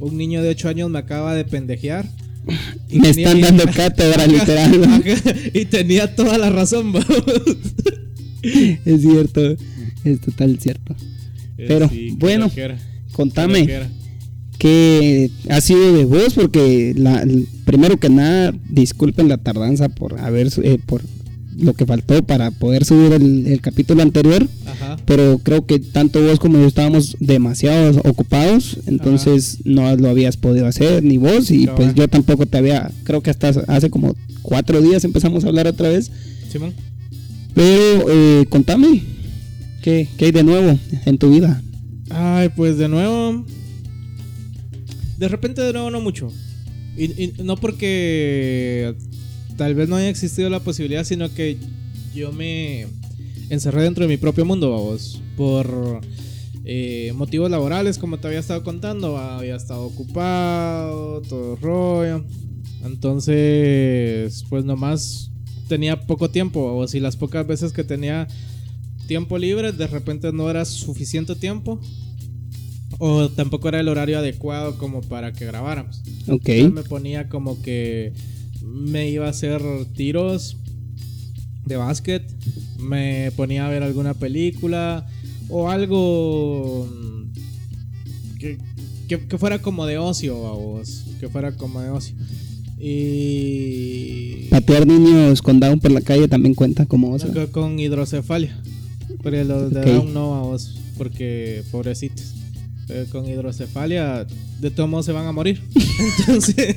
Un 0.00 0.16
niño 0.16 0.42
de 0.42 0.50
8 0.50 0.68
años 0.68 0.90
me 0.90 0.98
acaba 0.98 1.34
de 1.34 1.44
pendejear. 1.44 2.06
y 2.90 2.98
Me 2.98 3.12
tenía- 3.12 3.26
están 3.28 3.40
dando 3.40 3.64
cátedra, 3.72 4.26
literal. 4.28 5.02
Y 5.54 5.64
tenía 5.66 6.14
toda 6.14 6.38
la 6.38 6.50
razón, 6.50 6.92
vamos. 6.92 7.06
Es 8.42 9.00
cierto, 9.02 9.56
es 10.04 10.20
total 10.20 10.58
cierto. 10.60 10.96
Pero, 11.56 11.88
Sí, 11.88 12.08
qué 12.10 12.16
bueno, 12.18 12.50
qué 12.52 12.74
Contame. 13.12 13.68
que 14.58 15.30
ha 15.48 15.60
sido 15.60 15.92
de 15.94 16.04
vos 16.04 16.34
porque 16.34 16.92
la, 16.96 17.24
primero 17.64 17.98
que 17.98 18.08
nada 18.10 18.52
disculpen 18.68 19.28
la 19.28 19.36
tardanza 19.36 19.88
por 19.88 20.18
haber 20.20 20.48
eh, 20.62 20.78
por 20.84 21.02
lo 21.56 21.74
que 21.74 21.84
faltó 21.86 22.22
para 22.24 22.50
poder 22.50 22.84
subir 22.84 23.12
el, 23.12 23.46
el 23.46 23.60
capítulo 23.60 24.02
anterior 24.02 24.48
Ajá. 24.94 25.02
pero 25.06 25.38
creo 25.42 25.66
que 25.66 25.78
tanto 25.78 26.20
vos 26.22 26.38
como 26.38 26.58
yo 26.58 26.66
estábamos 26.66 27.16
demasiado 27.20 28.00
ocupados 28.04 28.78
entonces 28.86 29.58
no 29.64 29.94
lo 29.96 30.08
habías 30.08 30.36
podido 30.36 30.66
hacer 30.66 31.02
ni 31.02 31.18
vos 31.18 31.50
y 31.50 31.66
Cabal. 31.66 31.76
pues 31.84 31.94
yo 31.94 32.08
tampoco 32.08 32.46
te 32.46 32.58
había 32.58 32.90
creo 33.04 33.22
que 33.22 33.30
hasta 33.30 33.48
hace 33.68 33.90
como 33.90 34.14
cuatro 34.42 34.80
días 34.80 35.04
empezamos 35.04 35.44
a 35.44 35.48
hablar 35.48 35.66
otra 35.66 35.88
vez 35.88 36.10
Simón. 36.50 36.72
pero 37.54 38.06
eh, 38.10 38.46
contame 38.48 39.02
¿qué, 39.82 40.08
qué 40.16 40.26
hay 40.26 40.32
de 40.32 40.44
nuevo 40.44 40.78
en 41.06 41.18
tu 41.18 41.30
vida 41.30 41.62
Ay, 42.14 42.50
pues 42.54 42.76
de 42.76 42.88
nuevo. 42.88 43.42
De 45.16 45.28
repente 45.28 45.62
de 45.62 45.72
nuevo 45.72 45.90
no 45.90 46.00
mucho. 46.02 46.30
Y, 46.94 47.04
y 47.04 47.32
no 47.42 47.56
porque 47.56 48.94
tal 49.56 49.74
vez 49.74 49.88
no 49.88 49.96
haya 49.96 50.10
existido 50.10 50.50
la 50.50 50.60
posibilidad, 50.60 51.04
sino 51.04 51.32
que 51.32 51.56
yo 52.14 52.30
me 52.32 52.86
encerré 53.48 53.82
dentro 53.82 54.04
de 54.04 54.08
mi 54.08 54.16
propio 54.16 54.44
mundo, 54.44 54.70
vamos. 54.70 55.20
Por 55.36 56.00
eh, 56.64 57.12
motivos 57.16 57.50
laborales, 57.50 57.98
como 57.98 58.18
te 58.18 58.28
había 58.28 58.40
estado 58.40 58.62
contando. 58.62 59.16
Había 59.18 59.56
estado 59.56 59.84
ocupado, 59.84 61.22
todo 61.22 61.56
rollo. 61.56 62.24
Entonces, 62.84 64.44
pues 64.48 64.64
nomás 64.64 65.30
tenía 65.68 66.06
poco 66.06 66.30
tiempo. 66.30 66.74
O 66.74 66.86
si 66.88 67.00
las 67.00 67.16
pocas 67.16 67.46
veces 67.46 67.72
que 67.72 67.84
tenía 67.84 68.28
tiempo 69.06 69.38
libre, 69.38 69.72
de 69.72 69.86
repente 69.86 70.32
no 70.32 70.48
era 70.50 70.64
suficiente 70.64 71.34
tiempo. 71.34 71.80
O 72.98 73.28
tampoco 73.30 73.68
era 73.68 73.80
el 73.80 73.88
horario 73.88 74.18
adecuado 74.18 74.78
como 74.78 75.00
para 75.00 75.32
que 75.32 75.46
grabáramos. 75.46 76.02
ok 76.28 76.48
Entonces 76.48 76.72
me 76.72 76.82
ponía 76.82 77.28
como 77.28 77.60
que 77.62 78.12
me 78.62 79.08
iba 79.08 79.26
a 79.26 79.30
hacer 79.30 79.60
tiros 79.94 80.56
de 81.64 81.76
básquet, 81.76 82.22
me 82.82 83.30
ponía 83.36 83.66
a 83.66 83.70
ver 83.70 83.82
alguna 83.82 84.14
película 84.14 85.06
o 85.48 85.68
algo 85.70 86.86
mm, 86.86 88.38
que, 88.38 88.58
que- 89.08 89.26
que 89.26 89.38
fuera 89.38 89.60
como 89.60 89.86
de 89.86 89.98
ocio, 89.98 90.42
vamos, 90.42 91.04
que 91.20 91.28
fuera 91.28 91.52
como 91.52 91.80
de 91.80 91.90
ocio. 91.90 92.14
Y 92.84 94.48
Patear 94.50 94.86
niños 94.86 95.40
con 95.42 95.60
Down 95.60 95.78
por 95.80 95.90
la 95.92 96.00
calle 96.00 96.28
también 96.28 96.54
cuenta 96.54 96.86
como 96.86 97.12
oso. 97.12 97.28
con- 97.52 97.78
hidrocefalia. 97.78 98.58
Pero 99.22 99.44
los 99.44 99.72
de. 99.72 99.80
Down 99.82 100.12
no, 100.12 100.30
vamos, 100.30 100.78
porque 100.98 101.62
pobrecitos. 101.70 102.34
Pero 102.92 103.06
con 103.10 103.26
hidrocefalia, 103.26 104.26
de 104.60 104.70
todos 104.70 104.88
modos 104.90 105.06
se 105.06 105.12
van 105.12 105.26
a 105.26 105.32
morir. 105.32 105.60
Entonces, 106.18 106.74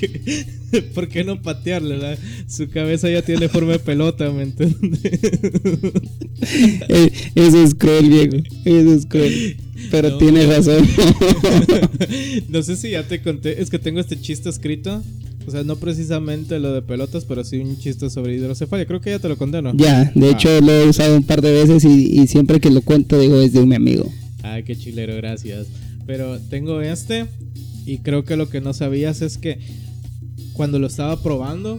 ¿qué- 0.00 0.82
¿por 0.94 1.08
qué 1.08 1.22
no 1.22 1.40
patearle? 1.40 1.96
la- 1.98 2.18
Su 2.48 2.68
cabeza 2.68 3.08
ya 3.08 3.22
tiene 3.22 3.48
forma 3.48 3.72
de 3.72 3.78
pelota, 3.78 4.30
¿me 4.32 4.42
entiendes? 4.42 5.00
Eh, 6.88 7.12
Eso 7.34 7.62
es 7.62 7.74
cruel, 7.74 8.08
viejo. 8.08 8.36
Eso 8.64 8.94
es 8.94 9.06
cruel. 9.06 9.56
Pero 9.90 10.10
No. 10.10 10.18
tienes 10.18 10.48
razón. 10.48 10.86
no 12.48 12.62
sé 12.62 12.76
si 12.76 12.90
ya 12.90 13.02
te 13.04 13.22
conté, 13.22 13.60
es 13.62 13.70
que 13.70 13.78
tengo 13.78 14.00
este 14.00 14.20
chiste 14.20 14.48
escrito. 14.48 15.02
O 15.46 15.50
sea, 15.50 15.64
no 15.64 15.74
precisamente 15.76 16.60
lo 16.60 16.72
de 16.72 16.82
pelotas, 16.82 17.24
pero 17.24 17.42
sí 17.42 17.56
un 17.58 17.76
chiste 17.76 18.08
sobre 18.10 18.36
hidrocefalia. 18.36 18.86
Creo 18.86 19.00
que 19.00 19.10
ya 19.10 19.18
te 19.18 19.28
lo 19.28 19.36
conté, 19.36 19.60
¿no? 19.60 19.72
ya, 19.76 20.04
de 20.14 20.26
Ah. 20.28 20.30
hecho 20.30 20.60
lo 20.60 20.70
he 20.72 20.88
usado 20.88 21.16
un 21.16 21.24
par 21.24 21.42
de 21.42 21.50
veces 21.52 21.84
y, 21.84 22.20
y 22.20 22.26
siempre 22.28 22.60
que 22.60 22.70
lo 22.70 22.80
cuento 22.82 23.18
digo 23.18 23.40
es 23.40 23.52
de 23.52 23.66
mi 23.66 23.74
amigo. 23.74 24.08
Ay, 24.42 24.62
qué 24.64 24.76
chilero, 24.76 25.14
gracias. 25.16 25.66
Pero 26.06 26.38
tengo 26.40 26.80
este 26.80 27.26
y 27.86 27.98
creo 27.98 28.24
que 28.24 28.36
lo 28.36 28.48
que 28.48 28.60
no 28.60 28.72
sabías 28.74 29.22
es 29.22 29.38
que 29.38 29.58
cuando 30.52 30.78
lo 30.78 30.86
estaba 30.86 31.22
probando, 31.22 31.78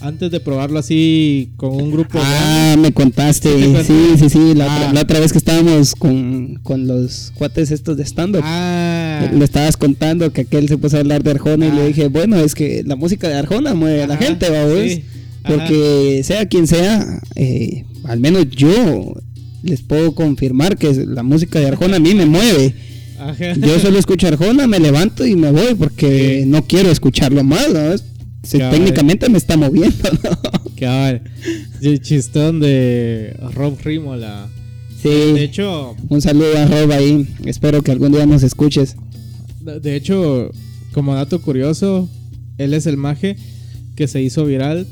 antes 0.00 0.30
de 0.32 0.40
probarlo 0.40 0.78
así 0.80 1.52
con 1.56 1.70
un 1.80 1.90
grupo 1.92 2.18
Ah, 2.20 2.74
me 2.78 2.92
contaste. 2.92 3.48
Sí. 3.84 3.84
Sí, 3.86 4.18
sí, 4.18 4.30
sí. 4.30 4.54
La, 4.54 4.64
otra, 4.64 4.90
Ah. 4.90 4.92
la 4.94 5.00
otra 5.02 5.20
vez 5.20 5.30
que 5.32 5.38
estábamos 5.38 5.94
con, 5.94 6.58
con 6.64 6.86
los 6.88 7.32
cuates 7.36 7.70
estos 7.70 7.96
de 7.96 8.04
stand-up. 8.04 8.42
Ah, 8.44 9.30
Le 9.32 9.44
estabas 9.44 9.76
contando 9.76 10.32
que 10.32 10.40
aquel 10.40 10.68
se 10.68 10.76
puso 10.78 10.96
a 10.96 11.00
hablar 11.00 11.22
de 11.22 11.30
Arjona 11.30 11.66
y 11.66 11.70
Ah. 11.70 11.74
le 11.74 11.86
dije, 11.88 12.08
bueno, 12.08 12.36
es 12.36 12.54
que 12.56 12.82
la 12.84 12.96
música 12.96 13.28
de 13.28 13.34
Arjona 13.36 13.74
mueve 13.74 14.02
a 14.02 14.06
la 14.08 14.16
gente, 14.16 14.46
sí, 14.46 15.04
ajá. 15.44 15.54
Porque 15.54 16.22
sea 16.24 16.46
quien 16.46 16.66
sea, 16.66 17.20
eh, 17.36 17.84
al 18.04 18.18
menos 18.18 18.48
yo 18.50 19.14
les 19.62 19.82
puedo 19.82 20.14
confirmar 20.14 20.76
que 20.76 20.92
la 21.06 21.22
música 21.22 21.58
de 21.60 21.66
Arjona 21.68 21.96
a 21.96 22.00
mí 22.00 22.14
me 22.14 22.26
mueve. 22.26 22.74
Ajá. 23.18 23.52
Yo 23.54 23.78
solo 23.78 23.98
escucho 23.98 24.26
Arjona, 24.26 24.66
me 24.66 24.80
levanto 24.80 25.24
y 25.26 25.36
me 25.36 25.50
voy 25.52 25.74
porque 25.76 26.40
Sí. 26.42 26.48
no 26.48 26.64
quiero 26.66 26.90
escucharlo 26.90 27.44
más, 27.44 27.68
¿no? 27.68 27.80
Cabal. 28.58 28.70
técnicamente 28.72 29.28
me 29.28 29.38
está 29.38 29.56
moviendo, 29.56 30.10
¿no? 30.24 30.74
Cabal. 30.80 31.22
Y 31.80 31.98
chistón 32.00 32.58
de 32.58 33.36
Rob 33.54 33.78
Rimola. 33.84 34.48
Sí. 35.00 35.08
De 35.08 35.44
hecho, 35.44 35.94
Un 36.08 36.20
saludo 36.20 36.56
a 36.58 36.66
Rob 36.66 36.90
ahí. 36.92 37.26
Espero 37.44 37.82
que 37.82 37.92
algún 37.92 38.10
día 38.12 38.26
nos 38.26 38.42
escuches. 38.42 38.96
de 39.60 39.94
hecho, 39.96 40.50
como 40.92 41.14
dato 41.14 41.40
curioso, 41.40 42.08
él 42.58 42.74
es 42.74 42.86
el 42.86 42.96
maje 42.96 43.36
que 43.94 44.08
se 44.08 44.20
hizo 44.22 44.44
viral 44.44 44.86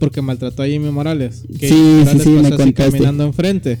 porque 0.00 0.20
maltrató 0.22 0.62
a 0.62 0.66
Jimmy 0.66 0.90
Morales. 0.90 1.44
Que 1.60 1.68
Sí, 1.68 1.74
Jimmy 1.74 1.84
sí, 1.94 2.04
Morales 2.04 2.22
sí, 2.24 2.28
me 2.30 2.38
así 2.48 2.50
contaste. 2.56 2.74
caminando 2.92 3.24
enfrente. 3.24 3.78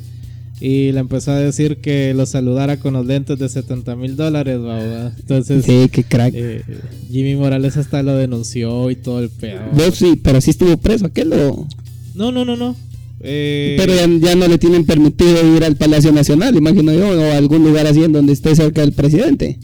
Y 0.60 0.90
le 0.92 1.00
empezó 1.00 1.32
a 1.32 1.38
decir 1.38 1.76
que 1.78 2.14
lo 2.14 2.24
saludara 2.24 2.78
con 2.78 2.94
los 2.94 3.04
lentes 3.04 3.38
de 3.38 3.48
70 3.48 3.94
mil 3.96 4.16
dólares, 4.16 4.58
babá. 4.58 5.12
Entonces, 5.18 5.64
Sí, 5.66 5.88
qué 5.92 6.02
crack. 6.02 6.32
eh, 6.34 6.62
Jimmy 7.10 7.34
Morales 7.36 7.76
hasta 7.76 8.02
lo 8.02 8.16
denunció 8.16 8.90
y 8.90 8.96
todo 8.96 9.20
el 9.20 9.28
pedo. 9.28 9.60
Vos 9.72 9.94
sí, 9.96 10.18
pero 10.22 10.40
sí 10.40 10.50
estuvo 10.50 10.76
preso 10.78 11.06
aquel 11.06 11.32
o... 11.34 11.66
No, 12.14 12.32
no, 12.32 12.44
no, 12.46 12.56
no. 12.56 12.74
Eh, 13.20 13.76
Pero 13.78 13.94
ya, 13.94 14.06
ya 14.28 14.34
no 14.34 14.46
le 14.48 14.56
tienen 14.58 14.84
permitido 14.86 15.56
ir 15.56 15.64
al 15.64 15.76
Palacio 15.76 16.12
Nacional, 16.12 16.54
imagino 16.56 16.92
yo, 16.92 17.08
o 17.08 17.32
a 17.32 17.36
algún 17.36 17.62
lugar 17.64 17.86
así 17.86 18.02
en 18.04 18.12
donde 18.12 18.32
esté 18.32 18.54
cerca 18.54 18.80
del 18.82 18.92
presidente. 18.92 19.58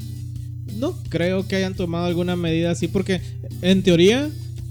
No 0.79 0.99
creo 1.09 1.47
que 1.47 1.57
hayan 1.57 1.75
tomado 1.75 2.07
alguna 2.07 2.35
medida 2.37 2.71
así 2.71 2.89
porque 2.89 3.21
en 3.63 3.83
teoría 3.83 4.29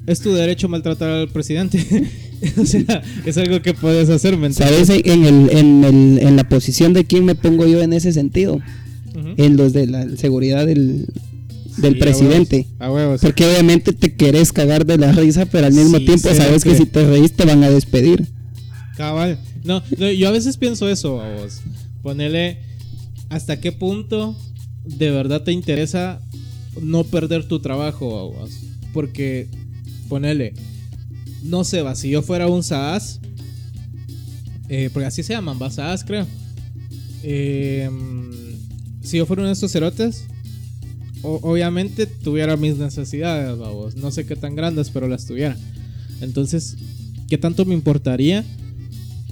es 0.07 0.19
tu 0.19 0.33
derecho 0.33 0.67
maltratar 0.67 1.09
al 1.09 1.29
presidente. 1.29 1.79
o 2.57 2.65
sea, 2.65 3.01
es 3.25 3.37
algo 3.37 3.61
que 3.61 3.73
puedes 3.73 4.09
hacer, 4.09 4.37
¿me 4.37 4.47
entiendes? 4.47 4.87
¿Sabes 4.87 5.03
en, 5.05 5.25
el, 5.25 5.49
en, 5.51 5.83
el, 5.83 6.19
en 6.19 6.35
la 6.35 6.43
posición 6.49 6.93
de 6.93 7.05
quién 7.05 7.25
me 7.25 7.35
pongo 7.35 7.67
yo 7.67 7.81
en 7.81 7.93
ese 7.93 8.11
sentido? 8.13 8.59
En 9.37 9.57
los 9.57 9.73
de 9.73 9.87
la 9.87 10.07
seguridad 10.17 10.65
del, 10.65 11.05
del 11.77 11.93
Sí, 11.93 11.99
presidente. 11.99 12.67
A 12.79 12.85
huevos. 12.85 12.89
A 12.89 12.91
huevos. 12.93 13.21
Porque 13.21 13.45
obviamente 13.45 13.91
te 13.93 14.13
querés 14.15 14.51
cagar 14.53 14.85
de 14.85 14.97
la 14.97 15.11
risa, 15.11 15.45
pero 15.45 15.67
al 15.67 15.73
mismo 15.73 15.97
Sí, 15.97 16.05
tiempo 16.05 16.33
sabes 16.33 16.63
que 16.63 16.71
que- 16.71 16.77
si 16.77 16.85
te 16.85 17.05
reís 17.05 17.33
te 17.33 17.45
van 17.45 17.63
a 17.63 17.69
despedir. 17.69 18.27
Cabal. 18.97 19.37
No, 19.63 19.83
no, 19.97 20.11
yo 20.11 20.27
a 20.27 20.31
veces 20.31 20.57
pienso 20.57 20.89
eso, 20.89 21.21
a 21.21 21.29
vos. 21.35 21.61
Ponele 22.01 22.57
hasta 23.29 23.59
qué 23.59 23.71
punto 23.71 24.35
de 24.85 25.11
verdad 25.11 25.43
te 25.43 25.51
interesa 25.51 26.19
no 26.81 27.03
perder 27.03 27.43
tu 27.47 27.59
trabajo, 27.59 28.17
a 28.17 28.23
vos. 28.23 28.51
Porque, 28.93 29.47
ponele, 30.09 30.53
no 31.43 31.63
sé, 31.63 31.81
va, 31.81 31.95
si 31.95 32.09
yo 32.09 32.21
fuera 32.21 32.47
un 32.47 32.63
SAAS, 32.63 33.19
eh, 34.69 34.89
porque 34.93 35.07
así 35.07 35.23
se 35.23 35.33
llaman, 35.33 35.59
va, 35.61 35.69
SAAS 35.69 36.03
creo. 36.03 36.27
Eh, 37.23 37.89
si 39.01 39.17
yo 39.17 39.25
fuera 39.25 39.41
uno 39.41 39.47
de 39.47 39.53
estos 39.53 39.71
cerotes, 39.71 40.25
obviamente 41.23 42.05
tuviera 42.05 42.57
mis 42.57 42.77
necesidades, 42.77 43.57
vamos. 43.57 43.95
No 43.95 44.11
sé 44.11 44.25
qué 44.25 44.35
tan 44.35 44.55
grandes, 44.55 44.89
pero 44.89 45.07
las 45.07 45.25
tuviera. 45.25 45.57
Entonces, 46.21 46.77
¿qué 47.27 47.37
tanto 47.37 47.65
me 47.65 47.73
importaría 47.73 48.43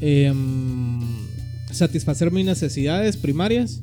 em, 0.01 0.99
satisfacer 1.71 2.31
mis 2.31 2.45
necesidades 2.45 3.17
primarias 3.17 3.79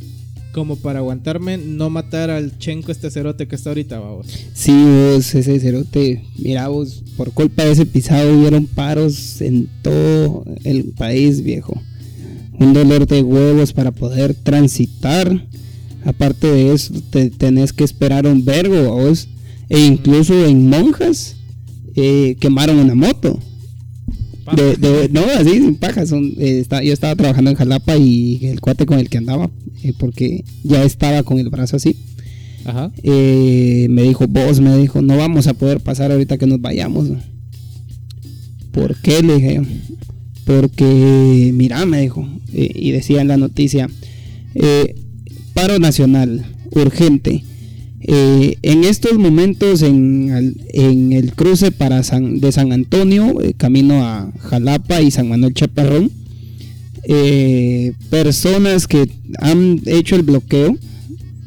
como 0.57 0.77
para 0.77 1.01
aguantarme 1.01 1.59
no 1.59 1.91
matar 1.91 2.31
al 2.31 2.57
chenco 2.57 2.91
este 2.91 3.11
cerote 3.11 3.47
que 3.47 3.57
está 3.57 3.69
ahorita, 3.69 4.01
vamos? 4.01 4.27
Sí, 4.55 4.73
vos, 4.73 5.35
ese 5.35 5.61
cerote, 5.61 6.25
mira 6.39 6.69
vos, 6.69 7.05
por 7.15 7.31
culpa 7.33 7.63
de 7.65 7.73
ese 7.73 7.85
pisado 7.85 8.35
hubieron 8.35 8.65
paros 8.65 9.43
en 9.43 9.69
todo 9.83 10.47
el 10.65 10.95
país, 10.97 11.43
viejo. 11.43 11.79
Un 12.59 12.73
dolor 12.73 13.07
de 13.07 13.23
huevos 13.23 13.75
para 13.75 13.91
poder 13.91 14.33
transitar. 14.33 15.47
Aparte 16.07 16.47
de 16.47 16.73
eso, 16.73 16.95
te 17.11 17.29
tenés 17.29 17.75
que 17.75 17.85
esperar 17.85 18.27
un 18.27 18.43
vergo, 18.43 18.95
vos. 18.95 19.29
E 19.69 19.79
incluso 19.79 20.47
en 20.47 20.71
monjas 20.71 21.37
eh, 21.97 22.39
quemaron 22.41 22.79
una 22.79 22.95
moto. 22.95 23.39
De, 24.55 24.77
de- 24.77 25.09
no, 25.09 25.23
así, 25.39 25.51
sin 25.51 25.75
paja. 25.77 26.07
Son, 26.07 26.25
eh, 26.39 26.59
está- 26.61 26.83
yo 26.83 26.93
estaba 26.93 27.17
trabajando 27.17 27.51
en 27.51 27.57
Jalapa 27.57 27.97
y 27.97 28.39
el 28.47 28.61
cuate 28.61 28.87
con 28.87 28.99
el 28.99 29.09
que 29.09 29.19
andaba, 29.19 29.51
eh, 29.83 29.93
porque 29.99 30.45
ya 30.63 30.85
estaba 30.85 31.23
con 31.23 31.39
el 31.39 31.49
brazo 31.51 31.77
así, 31.77 31.97
Ajá. 32.65 32.93
eh, 33.03 33.87
me 33.91 34.03
dijo, 34.03 34.27
vos, 34.29 34.61
me 34.61 34.77
dijo, 34.77 35.03
no 35.03 35.17
vamos 35.17 35.47
a 35.47 35.55
poder 35.55 35.81
pasar 35.81 36.13
ahorita 36.13 36.39
que 36.39 36.47
nos 36.47 36.61
vayamos. 36.61 37.09
¿Por 38.73 38.95
qué? 39.01 39.23
Le 39.23 39.35
dije 39.37 39.55
yo. 39.57 39.63
Porque, 40.45 41.51
mira, 41.55 41.85
me 41.87 42.01
dijo, 42.03 42.29
y 42.53 42.91
decía 42.93 43.21
en 43.21 43.29
la 43.29 43.37
noticia, 43.37 43.89
paro 45.55 45.79
nacional, 45.79 46.45
urgente. 46.71 47.43
Eh, 48.09 48.57
en 48.63 48.85
estos 48.85 49.19
momentos 49.19 49.83
en, 49.83 50.55
en 50.73 51.13
el 51.13 51.35
cruce 51.35 51.73
para 51.73 52.05
San, 52.05 52.39
de 52.39 52.53
San 52.53 52.73
Antonio, 52.73 53.41
eh, 53.43 53.53
camino 53.57 54.05
a 54.05 54.33
Jalapa 54.39 55.03
y 55.03 55.11
San 55.11 55.29
Manuel 55.29 55.55
Chaparrón, 55.55 56.13
eh, 57.09 57.93
personas 58.11 58.87
que 58.87 59.09
han 59.39 59.81
hecho 59.87 60.17
el 60.17 60.23
bloqueo 60.23 60.77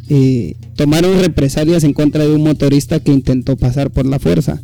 eh, 0.10 0.56
tomaron 0.76 1.20
represalias 1.20 1.84
en 1.84 1.94
contra 1.94 2.26
de 2.26 2.34
un 2.34 2.44
motorista 2.44 3.00
que 3.00 3.12
intentó 3.12 3.58
pasar 3.58 3.92
por 3.92 4.06
la 4.06 4.20
fuerza. 4.20 4.62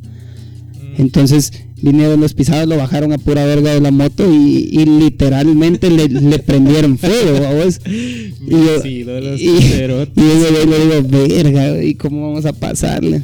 Entonces 0.97 1.51
vinieron 1.81 2.19
los 2.21 2.33
pisados, 2.33 2.67
lo 2.67 2.77
bajaron 2.77 3.11
a 3.13 3.17
pura 3.17 3.45
verga 3.45 3.73
de 3.73 3.81
la 3.81 3.91
moto 3.91 4.23
y, 4.31 4.69
y 4.71 4.85
literalmente 4.85 5.89
le, 5.89 6.07
le 6.07 6.39
prendieron 6.39 6.97
fuego, 6.97 7.39
¿vos? 7.63 7.79
Y 7.85 8.31
yo, 8.49 8.81
Sí, 8.81 9.03
lo 9.03 9.13
de 9.13 9.21
los 9.21 9.41
y- 9.41 9.45
y 9.49 9.49
yo 9.71 10.65
le 10.65 10.79
digo, 10.79 11.27
verga, 11.27 11.83
¿y 11.83 11.95
cómo 11.95 12.29
vamos 12.29 12.45
a 12.45 12.53
pasarle? 12.53 13.23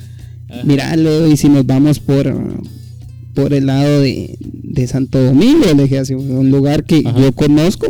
Ajá. 0.49 0.61
Mira, 0.65 0.95
le 0.95 1.09
digo, 1.11 1.27
y 1.31 1.37
si 1.37 1.47
nos 1.49 1.65
vamos 1.65 1.99
por, 1.99 2.33
por 3.33 3.53
el 3.53 3.67
lado 3.67 4.01
de, 4.01 4.37
de 4.41 4.87
Santo 4.87 5.23
Domingo, 5.23 5.65
le 5.75 5.83
dije 5.83 5.99
así, 5.99 6.13
un 6.13 6.51
lugar 6.51 6.83
que 6.83 7.03
Ajá. 7.05 7.19
yo 7.19 7.31
conozco, 7.31 7.87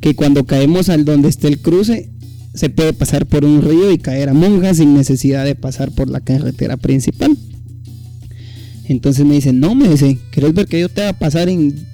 que 0.00 0.14
cuando 0.14 0.44
caemos 0.44 0.88
al 0.88 1.04
donde 1.04 1.28
esté 1.28 1.48
el 1.48 1.58
cruce, 1.58 2.08
se 2.54 2.70
puede 2.70 2.92
pasar 2.94 3.26
por 3.26 3.44
un 3.44 3.60
río 3.62 3.92
y 3.92 3.98
caer 3.98 4.30
a 4.30 4.34
monjas 4.34 4.78
sin 4.78 4.94
necesidad 4.94 5.44
de 5.44 5.54
pasar 5.54 5.92
por 5.92 6.08
la 6.08 6.20
carretera 6.20 6.76
principal. 6.78 7.36
Entonces 8.90 9.24
me 9.24 9.34
dice, 9.34 9.52
no, 9.52 9.76
me 9.76 9.88
dice, 9.88 10.18
¿querés 10.32 10.52
ver 10.52 10.66
que 10.66 10.80
yo 10.80 10.88
te 10.88 11.02
haga 11.02 11.12
pasar 11.12 11.48
en 11.48 11.86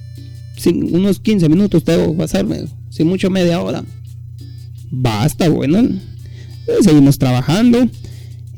unos 0.65 1.19
15 1.19 1.47
minutos? 1.47 1.83
Te 1.83 1.91
hago 1.91 2.17
pasar, 2.17 2.47
me 2.47 2.59
dijo, 2.61 2.73
sin 2.89 3.05
mucho 3.05 3.29
media 3.29 3.61
hora. 3.61 3.85
Basta, 4.89 5.47
bueno. 5.47 5.87
Seguimos 6.81 7.19
trabajando. 7.19 7.87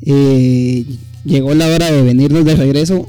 Eh, 0.00 0.86
llegó 1.26 1.52
la 1.54 1.66
hora 1.66 1.92
de 1.92 2.00
venirnos 2.00 2.46
de 2.46 2.56
regreso. 2.56 3.06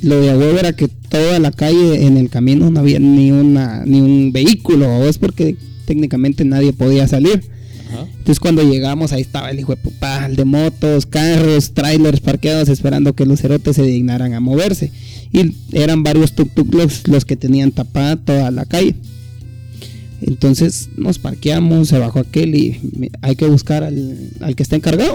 Lo 0.00 0.20
de 0.20 0.30
a 0.30 0.38
huevo 0.38 0.56
era 0.56 0.72
que 0.72 0.86
toda 0.86 1.40
la 1.40 1.50
calle 1.50 2.06
en 2.06 2.16
el 2.16 2.30
camino 2.30 2.70
no 2.70 2.78
había 2.78 3.00
ni 3.00 3.32
una 3.32 3.84
ni 3.84 4.00
un 4.00 4.30
vehículo, 4.30 5.08
es 5.08 5.18
porque 5.18 5.56
técnicamente 5.86 6.44
nadie 6.44 6.72
podía 6.72 7.08
salir. 7.08 7.42
Entonces 7.90 8.40
cuando 8.40 8.62
llegamos 8.62 9.12
ahí 9.12 9.22
estaba 9.22 9.50
el 9.50 9.60
hijo 9.60 9.74
de 9.74 9.80
puta, 9.80 10.26
el 10.26 10.36
de 10.36 10.44
motos, 10.44 11.06
carros, 11.06 11.72
trailers 11.72 12.20
parqueados 12.20 12.68
esperando 12.68 13.14
que 13.14 13.26
los 13.26 13.40
cerotes 13.40 13.76
se 13.76 13.82
dignaran 13.82 14.34
a 14.34 14.40
moverse. 14.40 14.92
Y 15.32 15.54
eran 15.72 16.02
varios 16.02 16.34
tuk-tuk 16.34 17.06
los, 17.06 17.24
que 17.24 17.36
tenían 17.36 17.72
tapada 17.72 18.16
toda 18.16 18.50
la 18.50 18.64
calle. 18.64 18.94
Entonces 20.20 20.90
nos 20.96 21.18
parqueamos, 21.18 21.88
se 21.88 21.98
bajó 21.98 22.20
aquel 22.20 22.54
y 22.54 23.10
hay 23.22 23.36
que 23.36 23.46
buscar 23.46 23.84
al, 23.84 24.54
que 24.56 24.62
está 24.62 24.76
encargado. 24.76 25.14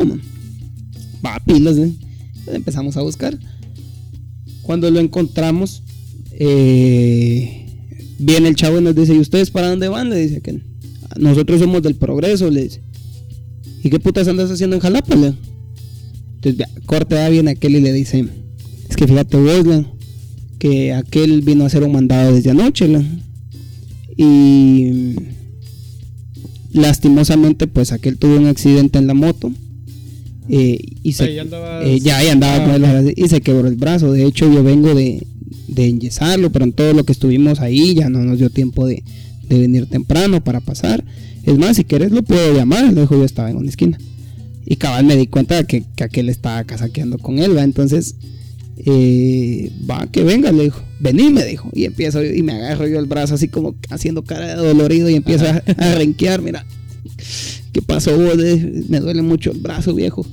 Va, 1.25 1.39
pilas, 1.45 1.77
¿eh? 1.77 1.91
empezamos 2.47 2.97
a 2.97 3.01
buscar. 3.01 3.37
Cuando 4.61 4.89
lo 4.89 4.99
encontramos, 4.99 5.83
eh, 6.31 7.65
viene 8.17 8.47
el 8.47 8.55
chavo 8.55 8.79
y 8.79 8.83
nos 8.83 8.95
dice, 8.95 9.13
¿y 9.13 9.19
ustedes 9.19 9.51
para 9.51 9.69
dónde 9.69 9.89
van? 9.89 10.09
Le 10.09 10.17
dice 10.17 10.41
que 10.41 10.61
nosotros 11.17 11.59
somos 11.59 11.81
del 11.81 11.95
progreso, 11.95 12.49
le 12.49 12.63
dice. 12.63 12.81
¿Y 13.83 13.89
qué 13.89 13.99
putas 13.99 14.27
andas 14.27 14.49
haciendo 14.49 14.75
en 14.75 14.81
Jalapa? 14.81 15.15
Le? 15.15 15.33
Entonces, 16.35 16.67
corte 16.85 17.15
va 17.15 17.29
bien 17.29 17.47
aquel 17.47 17.75
y 17.75 17.81
le 17.81 17.93
dice, 17.93 18.25
es 18.89 18.95
que 18.95 19.07
fíjate 19.07 19.37
vos, 19.37 19.85
que 20.59 20.93
aquel 20.93 21.41
vino 21.41 21.63
a 21.63 21.67
hacer 21.67 21.83
un 21.83 21.91
mandado 21.91 22.33
desde 22.33 22.51
anoche, 22.51 22.87
y 24.15 25.15
lastimosamente 26.71 27.67
pues 27.67 27.91
aquel 27.91 28.17
tuvo 28.17 28.35
un 28.35 28.47
accidente 28.47 28.99
en 28.99 29.07
la 29.07 29.13
moto 29.13 29.51
eh, 30.49 30.77
y 31.03 31.13
se, 31.13 31.39
eh, 31.39 31.99
ya, 32.01 32.19
andaba 32.31 32.65
con 32.65 32.85
ah, 32.85 33.01
y 33.15 33.27
se 33.27 33.41
quebró 33.41 33.67
el 33.67 33.75
brazo. 33.75 34.11
De 34.11 34.25
hecho, 34.25 34.51
yo 34.51 34.63
vengo 34.63 34.93
de, 34.93 35.25
de 35.67 35.87
enyesarlo, 35.87 36.51
pero 36.51 36.65
en 36.65 36.73
todo 36.73 36.93
lo 36.93 37.05
que 37.05 37.13
estuvimos 37.13 37.59
ahí 37.59 37.95
ya 37.95 38.09
no 38.09 38.19
nos 38.19 38.39
dio 38.39 38.49
tiempo 38.49 38.85
de, 38.85 39.03
venir 39.49 39.85
temprano 39.87 40.43
para 40.43 40.59
pasar. 40.59 41.03
Es 41.43 41.57
más, 41.57 41.75
si 41.77 41.83
quieres 41.83 42.11
lo 42.11 42.23
puedo 42.23 42.53
llamar. 42.53 42.93
Le 42.93 43.01
dijo, 43.01 43.15
yo 43.15 43.23
estaba 43.23 43.49
en 43.49 43.57
una 43.57 43.69
esquina. 43.69 43.97
Y 44.65 44.77
cabal 44.77 45.05
me 45.05 45.17
di 45.17 45.27
cuenta 45.27 45.55
de 45.55 45.65
que, 45.65 45.83
que 45.95 46.03
aquel 46.03 46.29
estaba 46.29 46.63
casaqueando 46.63 47.17
con 47.17 47.39
él, 47.39 47.55
¿va? 47.55 47.63
Entonces, 47.63 48.15
eh, 48.77 49.71
va, 49.89 50.07
que 50.07 50.23
venga, 50.23 50.51
le 50.51 50.63
dijo. 50.63 50.81
Vení, 50.99 51.29
me 51.31 51.43
dijo. 51.45 51.69
Y 51.73 51.85
empiezo, 51.85 52.23
y 52.23 52.41
me 52.43 52.53
agarro 52.53 52.87
yo 52.87 52.99
el 52.99 53.05
brazo 53.05 53.35
así 53.35 53.49
como 53.49 53.75
haciendo 53.89 54.23
cara 54.23 54.47
de 54.47 54.55
dolorido 54.55 55.09
y 55.09 55.15
empiezo 55.15 55.45
a, 55.45 55.61
a 55.77 55.95
renquear, 55.95 56.41
mira. 56.41 56.65
¿Qué 57.73 57.81
pasó? 57.81 58.17
Me 58.87 58.99
duele 58.99 59.21
mucho 59.21 59.51
el 59.51 59.59
brazo, 59.59 59.93
viejo. 59.93 60.25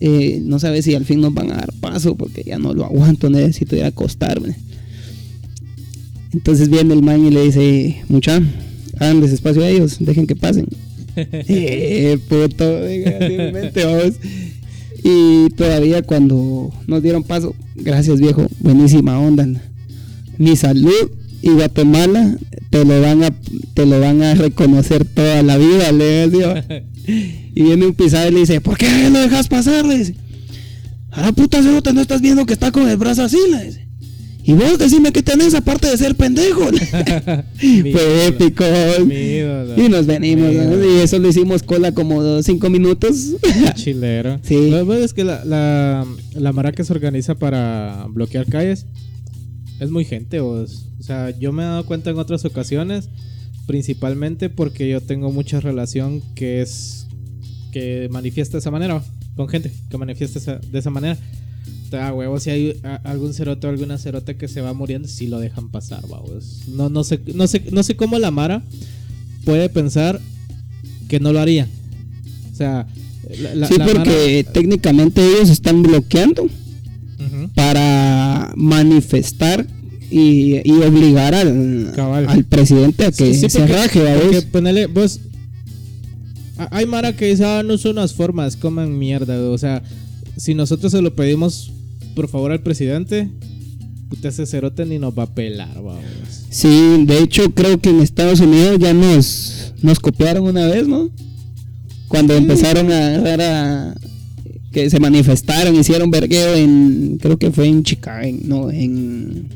Eh, 0.00 0.40
no 0.44 0.58
sabes 0.58 0.84
si 0.84 0.94
al 0.94 1.04
fin 1.04 1.20
nos 1.20 1.34
van 1.34 1.50
a 1.50 1.56
dar 1.56 1.72
paso 1.80 2.16
porque 2.16 2.44
ya 2.44 2.58
no 2.58 2.74
lo 2.74 2.84
aguanto, 2.84 3.30
necesito 3.30 3.76
ir 3.76 3.84
a 3.84 3.88
acostarme. 3.88 4.56
Entonces 6.32 6.68
viene 6.68 6.94
el 6.94 7.02
man 7.02 7.24
y 7.24 7.30
le 7.30 7.44
dice, 7.44 8.02
mucha, 8.08 8.40
hagan 8.98 9.20
despacio 9.20 9.62
a 9.62 9.68
ellos, 9.68 9.96
dejen 10.00 10.26
que 10.26 10.36
pasen. 10.36 10.66
eh, 11.16 12.18
puto, 12.28 12.64
vamos. 13.84 14.14
Y 15.04 15.50
todavía 15.50 16.02
cuando 16.02 16.72
nos 16.86 17.02
dieron 17.02 17.24
paso, 17.24 17.54
gracias 17.74 18.20
viejo, 18.20 18.46
buenísima 18.60 19.18
onda. 19.18 19.46
Mi 20.38 20.56
salud 20.56 21.10
y 21.42 21.50
Guatemala 21.50 22.36
te 22.70 22.84
lo 22.84 23.00
van 23.02 23.24
a 23.24 23.30
te 23.74 23.84
lo 23.84 24.00
van 24.00 24.22
a 24.22 24.34
reconocer 24.34 25.04
toda 25.04 25.42
la 25.42 25.58
vida, 25.58 25.92
le 25.92 26.28
digo. 26.28 26.54
Y 27.54 27.62
viene 27.64 27.86
un 27.86 27.94
pisado 27.94 28.28
y 28.28 28.32
le 28.32 28.40
dice, 28.40 28.60
¿por 28.60 28.78
qué 28.78 29.10
lo 29.10 29.18
dejas 29.18 29.48
pasar? 29.48 29.84
Le 29.84 29.98
dice, 29.98 30.14
a 31.10 31.22
la 31.22 31.32
puta 31.32 31.60
no 31.60 32.00
estás 32.00 32.20
viendo 32.20 32.46
que 32.46 32.52
está 32.52 32.70
con 32.70 32.88
el 32.88 32.96
brazo 32.96 33.24
así, 33.24 33.38
le 33.50 33.64
dice. 33.64 33.81
Y 34.44 34.54
vos 34.54 34.76
decime 34.78 35.12
qué 35.12 35.22
tenés 35.22 35.54
aparte 35.54 35.88
de 35.88 35.96
ser 35.96 36.16
pendejo. 36.16 36.62
Fue 37.58 38.26
épico. 38.26 38.64
y 39.76 39.88
nos 39.88 40.06
venimos. 40.06 40.52
Y 40.52 40.98
eso 41.00 41.18
lo 41.18 41.28
hicimos 41.28 41.62
cola 41.62 41.92
como 41.92 42.42
cinco 42.42 42.68
minutos. 42.68 43.34
Chilero. 43.74 44.40
Sí. 44.42 44.70
Lo 44.70 44.92
es 44.94 45.14
que 45.14 45.24
la, 45.24 45.44
la, 45.44 46.06
la 46.34 46.52
mara 46.52 46.72
que 46.72 46.84
se 46.84 46.92
organiza 46.92 47.36
para 47.36 48.06
bloquear 48.10 48.46
calles 48.46 48.86
es 49.78 49.90
muy 49.90 50.04
gente. 50.04 50.40
Vos. 50.40 50.88
O 50.98 51.02
sea, 51.02 51.30
yo 51.38 51.52
me 51.52 51.62
he 51.62 51.66
dado 51.66 51.86
cuenta 51.86 52.10
en 52.10 52.18
otras 52.18 52.44
ocasiones. 52.44 53.08
Principalmente 53.66 54.50
porque 54.50 54.88
yo 54.88 55.00
tengo 55.00 55.30
mucha 55.30 55.60
relación 55.60 56.20
que 56.34 56.62
es. 56.62 57.06
que 57.70 58.08
manifiesta 58.10 58.56
de 58.56 58.60
esa 58.60 58.72
manera. 58.72 59.02
Con 59.36 59.48
gente 59.48 59.70
que 59.88 59.98
manifiesta 59.98 60.58
de 60.58 60.78
esa 60.78 60.90
manera 60.90 61.16
a 61.94 62.12
huevo, 62.12 62.38
si 62.40 62.50
hay 62.50 62.80
algún 63.04 63.34
cerote 63.34 63.66
o 63.66 63.70
alguna 63.70 63.98
cerote 63.98 64.36
que 64.36 64.48
se 64.48 64.60
va 64.60 64.72
muriendo, 64.72 65.08
si 65.08 65.26
lo 65.26 65.38
dejan 65.38 65.70
pasar, 65.70 66.02
vamos. 66.08 66.62
No, 66.68 66.88
no, 66.88 67.04
sé, 67.04 67.20
no, 67.34 67.46
sé, 67.46 67.64
no 67.70 67.82
sé 67.82 67.96
cómo 67.96 68.18
la 68.18 68.30
Mara 68.30 68.62
puede 69.44 69.68
pensar 69.68 70.20
que 71.08 71.20
no 71.20 71.32
lo 71.32 71.40
haría. 71.40 71.68
O 72.52 72.54
sea, 72.54 72.86
sí, 73.68 73.74
porque 73.78 74.46
técnicamente 74.52 75.24
ellos 75.24 75.50
están 75.50 75.82
bloqueando 75.82 76.48
para 77.54 78.52
manifestar 78.56 79.66
y, 80.10 80.60
obligar 80.82 81.34
al, 81.34 81.94
al, 81.96 82.44
presidente 82.44 83.06
a 83.06 83.12
que 83.12 83.34
se 83.34 83.66
raje, 83.66 84.86
vos, 84.88 85.20
hay 86.70 86.86
Mara 86.86 87.14
que 87.14 87.26
dice, 87.26 87.44
ah, 87.44 87.62
no 87.64 87.78
son 87.78 87.96
las 87.96 88.12
formas, 88.12 88.56
coman 88.56 88.98
mierda, 88.98 89.38
o 89.50 89.56
sea, 89.56 89.82
si 90.36 90.54
nosotros 90.54 90.92
se 90.92 91.02
lo 91.02 91.14
pedimos 91.14 91.72
por 92.14 92.28
favor 92.28 92.52
al 92.52 92.62
presidente, 92.62 93.28
puta 94.08 94.28
ese 94.28 94.46
cerote 94.46 94.86
ni 94.86 94.98
nos 94.98 95.16
va 95.18 95.24
a 95.24 95.34
pelar, 95.34 95.74
vamos. 95.74 96.04
Sí, 96.50 97.04
de 97.06 97.18
hecho 97.18 97.52
creo 97.54 97.80
que 97.80 97.90
en 97.90 98.00
Estados 98.00 98.40
Unidos 98.40 98.78
ya 98.78 98.92
nos, 98.92 99.74
nos 99.82 100.00
copiaron 100.00 100.44
una 100.44 100.66
vez, 100.66 100.86
¿no? 100.86 101.10
Cuando 102.08 102.34
empezaron 102.34 102.92
a 102.92 103.14
agarrar 103.14 103.40
a 103.40 103.94
que 104.70 104.88
se 104.90 105.00
manifestaron, 105.00 105.74
hicieron 105.74 106.10
vergueo 106.10 106.54
en 106.54 107.18
creo 107.20 107.38
que 107.38 107.50
fue 107.50 107.66
en 107.68 107.82
Chicago, 107.82 108.26
no, 108.42 108.70
en 108.70 109.48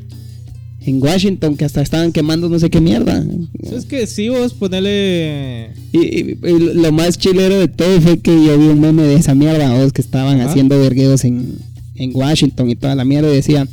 en 0.87 1.03
Washington 1.03 1.57
que 1.57 1.65
hasta 1.65 1.81
estaban 1.81 2.11
quemando 2.11 2.47
no 2.49 2.59
sé 2.59 2.69
qué 2.69 2.79
mierda. 2.79 3.23
Es 3.61 3.85
que 3.85 4.07
sí, 4.07 4.29
vos 4.29 4.53
ponele. 4.53 5.71
Y, 5.91 6.35
lo 6.73 6.91
más 6.91 7.17
chilero 7.17 7.59
de 7.59 7.67
todo 7.67 7.99
fue 8.01 8.19
que 8.19 8.31
yo 8.31 8.57
vi 8.57 8.67
un 8.67 8.79
meme 8.79 9.03
de 9.03 9.15
esa 9.15 9.35
mierda, 9.35 9.77
vos, 9.77 9.91
que 9.91 10.01
estaban 10.01 10.39
haciendo 10.39 10.79
vergueos 10.79 11.25
en, 11.25 11.57
en 11.97 12.11
Washington 12.15 12.69
y 12.69 12.75
toda 12.75 12.95
la 12.95 13.05
mierda 13.05 13.31
y 13.31 13.35
decía, 13.35 13.67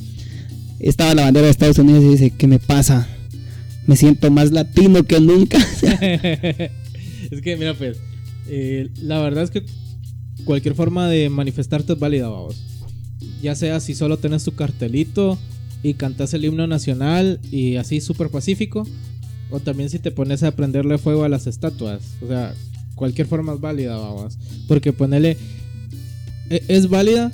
estaba 0.80 1.14
la 1.14 1.22
bandera 1.22 1.46
de 1.46 1.50
Estados 1.50 1.78
Unidos 1.78 2.04
y 2.04 2.08
dice, 2.08 2.30
¿qué 2.30 2.46
me 2.46 2.58
pasa? 2.58 3.08
Me 3.86 3.96
siento 3.96 4.30
más 4.30 4.50
latino 4.50 5.04
que 5.04 5.20
nunca. 5.20 5.58
es 5.82 7.40
que, 7.42 7.56
mira, 7.56 7.74
pues, 7.74 7.98
eh, 8.48 8.90
la 9.02 9.20
verdad 9.20 9.44
es 9.44 9.50
que 9.50 9.64
cualquier 10.44 10.74
forma 10.74 11.08
de 11.08 11.28
manifestarte 11.28 11.92
es 11.94 11.98
válida, 11.98 12.28
vamos. 12.28 12.62
Ya 13.42 13.54
sea 13.54 13.80
si 13.80 13.94
solo 13.94 14.18
tenés 14.18 14.44
tu 14.44 14.52
cartelito 14.52 15.38
y 15.82 15.94
cantas 15.94 16.34
el 16.34 16.44
himno 16.44 16.66
nacional 16.66 17.40
y 17.50 17.76
así 17.76 18.00
súper 18.00 18.30
pacífico, 18.30 18.86
o 19.50 19.60
también 19.60 19.90
si 19.90 19.98
te 19.98 20.10
pones 20.10 20.42
a 20.42 20.52
prenderle 20.52 20.98
fuego 20.98 21.24
a 21.24 21.28
las 21.28 21.46
estatuas. 21.46 22.02
O 22.22 22.26
sea, 22.26 22.54
cualquier 22.94 23.26
forma 23.26 23.54
es 23.54 23.60
válida, 23.60 23.96
vamos. 23.96 24.38
Porque 24.66 24.92
ponerle... 24.92 25.36
E, 26.50 26.62
es 26.68 26.88
válida 26.88 27.32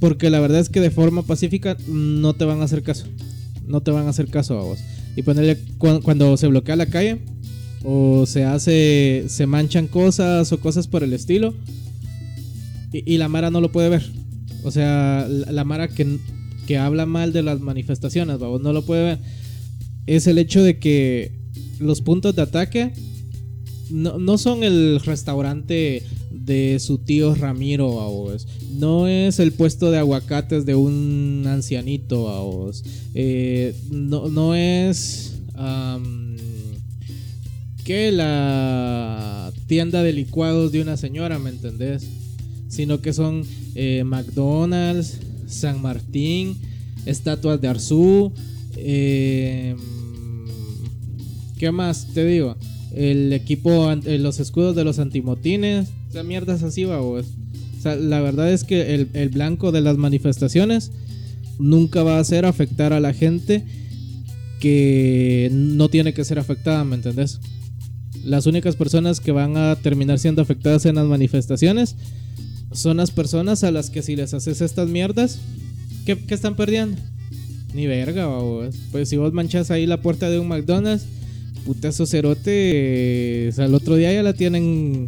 porque 0.00 0.30
la 0.30 0.40
verdad 0.40 0.60
es 0.60 0.68
que 0.68 0.80
de 0.80 0.90
forma 0.90 1.22
pacífica 1.22 1.76
no 1.88 2.34
te 2.34 2.44
van 2.44 2.60
a 2.60 2.64
hacer 2.64 2.82
caso. 2.82 3.06
No 3.66 3.82
te 3.82 3.90
van 3.90 4.06
a 4.06 4.10
hacer 4.10 4.28
caso 4.28 4.58
a 4.58 4.62
vos. 4.62 4.78
Y 5.16 5.22
ponerle 5.22 5.58
cuando 5.78 6.36
se 6.36 6.46
bloquea 6.46 6.76
la 6.76 6.86
calle 6.86 7.18
o 7.84 8.26
se 8.26 8.44
hace, 8.44 9.24
se 9.28 9.46
manchan 9.46 9.88
cosas 9.88 10.52
o 10.52 10.60
cosas 10.60 10.86
por 10.86 11.02
el 11.02 11.12
estilo. 11.12 11.54
Y, 12.92 13.18
la 13.18 13.28
Mara 13.28 13.50
no 13.50 13.60
lo 13.60 13.70
puede 13.70 13.90
ver. 13.90 14.10
O 14.62 14.70
sea, 14.70 15.26
la, 15.28 15.64
Mara 15.64 15.88
que, 15.88 16.18
que 16.66 16.78
habla 16.78 17.04
mal 17.04 17.32
de 17.32 17.42
las 17.42 17.60
manifestaciones, 17.60 18.38
vos 18.38 18.62
no 18.62 18.72
lo 18.72 18.84
puede 18.84 19.04
ver. 19.04 19.18
Es 20.06 20.26
el 20.26 20.38
hecho 20.38 20.62
de 20.62 20.78
que 20.78 21.32
los 21.80 22.00
puntos 22.00 22.34
de 22.34 22.42
ataque 22.42 22.92
no, 23.90 24.18
no 24.18 24.38
son 24.38 24.64
el 24.64 25.00
restaurante 25.00 26.02
de 26.30 26.78
su 26.80 26.98
tío 26.98 27.34
Ramiro, 27.34 27.88
vos. 27.88 28.46
No 28.78 29.06
es 29.06 29.38
el 29.38 29.52
puesto 29.52 29.90
de 29.90 29.98
aguacates 29.98 30.66
de 30.66 30.74
un 30.74 31.44
ancianito. 31.46 32.70
Eh, 33.14 33.74
no, 33.90 34.28
no 34.28 34.54
es... 34.54 35.34
que 37.84 38.12
la 38.12 39.50
tienda 39.66 40.02
de 40.02 40.12
licuados 40.12 40.72
de 40.72 40.82
una 40.82 40.96
señora, 40.96 41.38
¿me 41.38 41.50
entendés? 41.50 42.06
Sino 42.68 43.00
que 43.00 43.12
son 43.12 43.44
eh, 43.74 44.02
McDonald's, 44.04 45.18
San 45.46 45.80
Martín, 45.80 46.56
estatuas 47.06 47.60
de 47.60 47.68
Arzú. 47.68 48.32
Eh, 48.76 49.74
¿Qué 51.58 51.70
más 51.70 52.08
te 52.14 52.24
digo? 52.24 52.56
El 52.94 53.32
equipo, 53.32 53.92
los 54.04 54.40
escudos 54.40 54.76
de 54.76 54.84
los 54.84 54.98
antimotines, 54.98 55.88
o 56.08 56.12
sea, 56.12 56.22
mierdas 56.22 56.62
así, 56.62 56.84
va, 56.84 57.00
O 57.02 57.22
sea, 57.80 57.96
la 57.96 58.20
verdad 58.20 58.50
es 58.50 58.64
que 58.64 58.94
el, 59.12 59.28
blanco 59.28 59.72
de 59.72 59.82
las 59.82 59.98
manifestaciones 59.98 60.90
nunca 61.58 62.02
va 62.02 62.18
a 62.18 62.24
ser 62.24 62.46
afectar 62.46 62.92
a 62.92 63.00
la 63.00 63.12
gente 63.12 63.64
que 64.58 65.50
no 65.52 65.88
tiene 65.88 66.14
que 66.14 66.24
ser 66.24 66.38
afectada, 66.38 66.82
¿me 66.84 66.96
entendés? 66.96 67.40
Las 68.24 68.46
únicas 68.46 68.74
personas 68.74 69.20
que 69.20 69.32
van 69.32 69.56
a 69.56 69.76
terminar 69.76 70.18
siendo 70.18 70.42
afectadas 70.42 70.86
en 70.86 70.96
las 70.96 71.06
manifestaciones 71.06 71.94
son 72.72 72.96
las 72.96 73.10
personas 73.10 73.62
a 73.64 73.70
las 73.70 73.90
que 73.90 74.02
si 74.02 74.16
les 74.16 74.34
haces 74.34 74.60
estas 74.60 74.88
mierdas, 74.88 75.38
¿qué, 76.06 76.18
qué 76.18 76.34
están 76.34 76.56
perdiendo? 76.56 77.00
Ni 77.74 77.86
verga, 77.86 78.26
babos. 78.26 78.74
Pues 78.90 79.10
si 79.10 79.16
vos 79.16 79.32
manchas 79.32 79.70
ahí 79.70 79.86
la 79.86 80.00
puerta 80.00 80.30
de 80.30 80.38
un 80.38 80.48
McDonald's, 80.48 81.04
puta 81.66 81.88
esos 81.88 82.10
cerotes, 82.10 83.58
al 83.58 83.74
otro 83.74 83.96
día 83.96 84.12
ya 84.12 84.22
la 84.22 84.32
tienen 84.32 85.06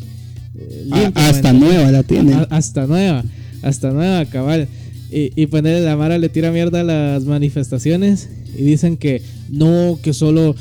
eh, 0.61 0.87
A- 0.90 1.01
limpia, 1.03 1.29
hasta 1.29 1.53
nueva 1.53 1.90
la 1.90 2.03
tienen. 2.03 2.35
A- 2.35 2.42
hasta 2.51 2.87
nueva, 2.87 3.25
hasta 3.62 3.90
nueva, 3.90 4.25
cabal. 4.27 4.68
Y, 5.12 5.33
y 5.40 5.46
ponerle 5.46 5.85
la 5.85 5.96
Mara 5.96 6.18
le 6.18 6.29
tira 6.29 6.53
mierda 6.53 6.81
a 6.81 6.85
las 6.85 7.25
manifestaciones 7.25 8.29
y 8.57 8.62
dicen 8.62 8.96
que 8.96 9.23
no, 9.49 9.99
que 10.03 10.12
solo 10.12 10.55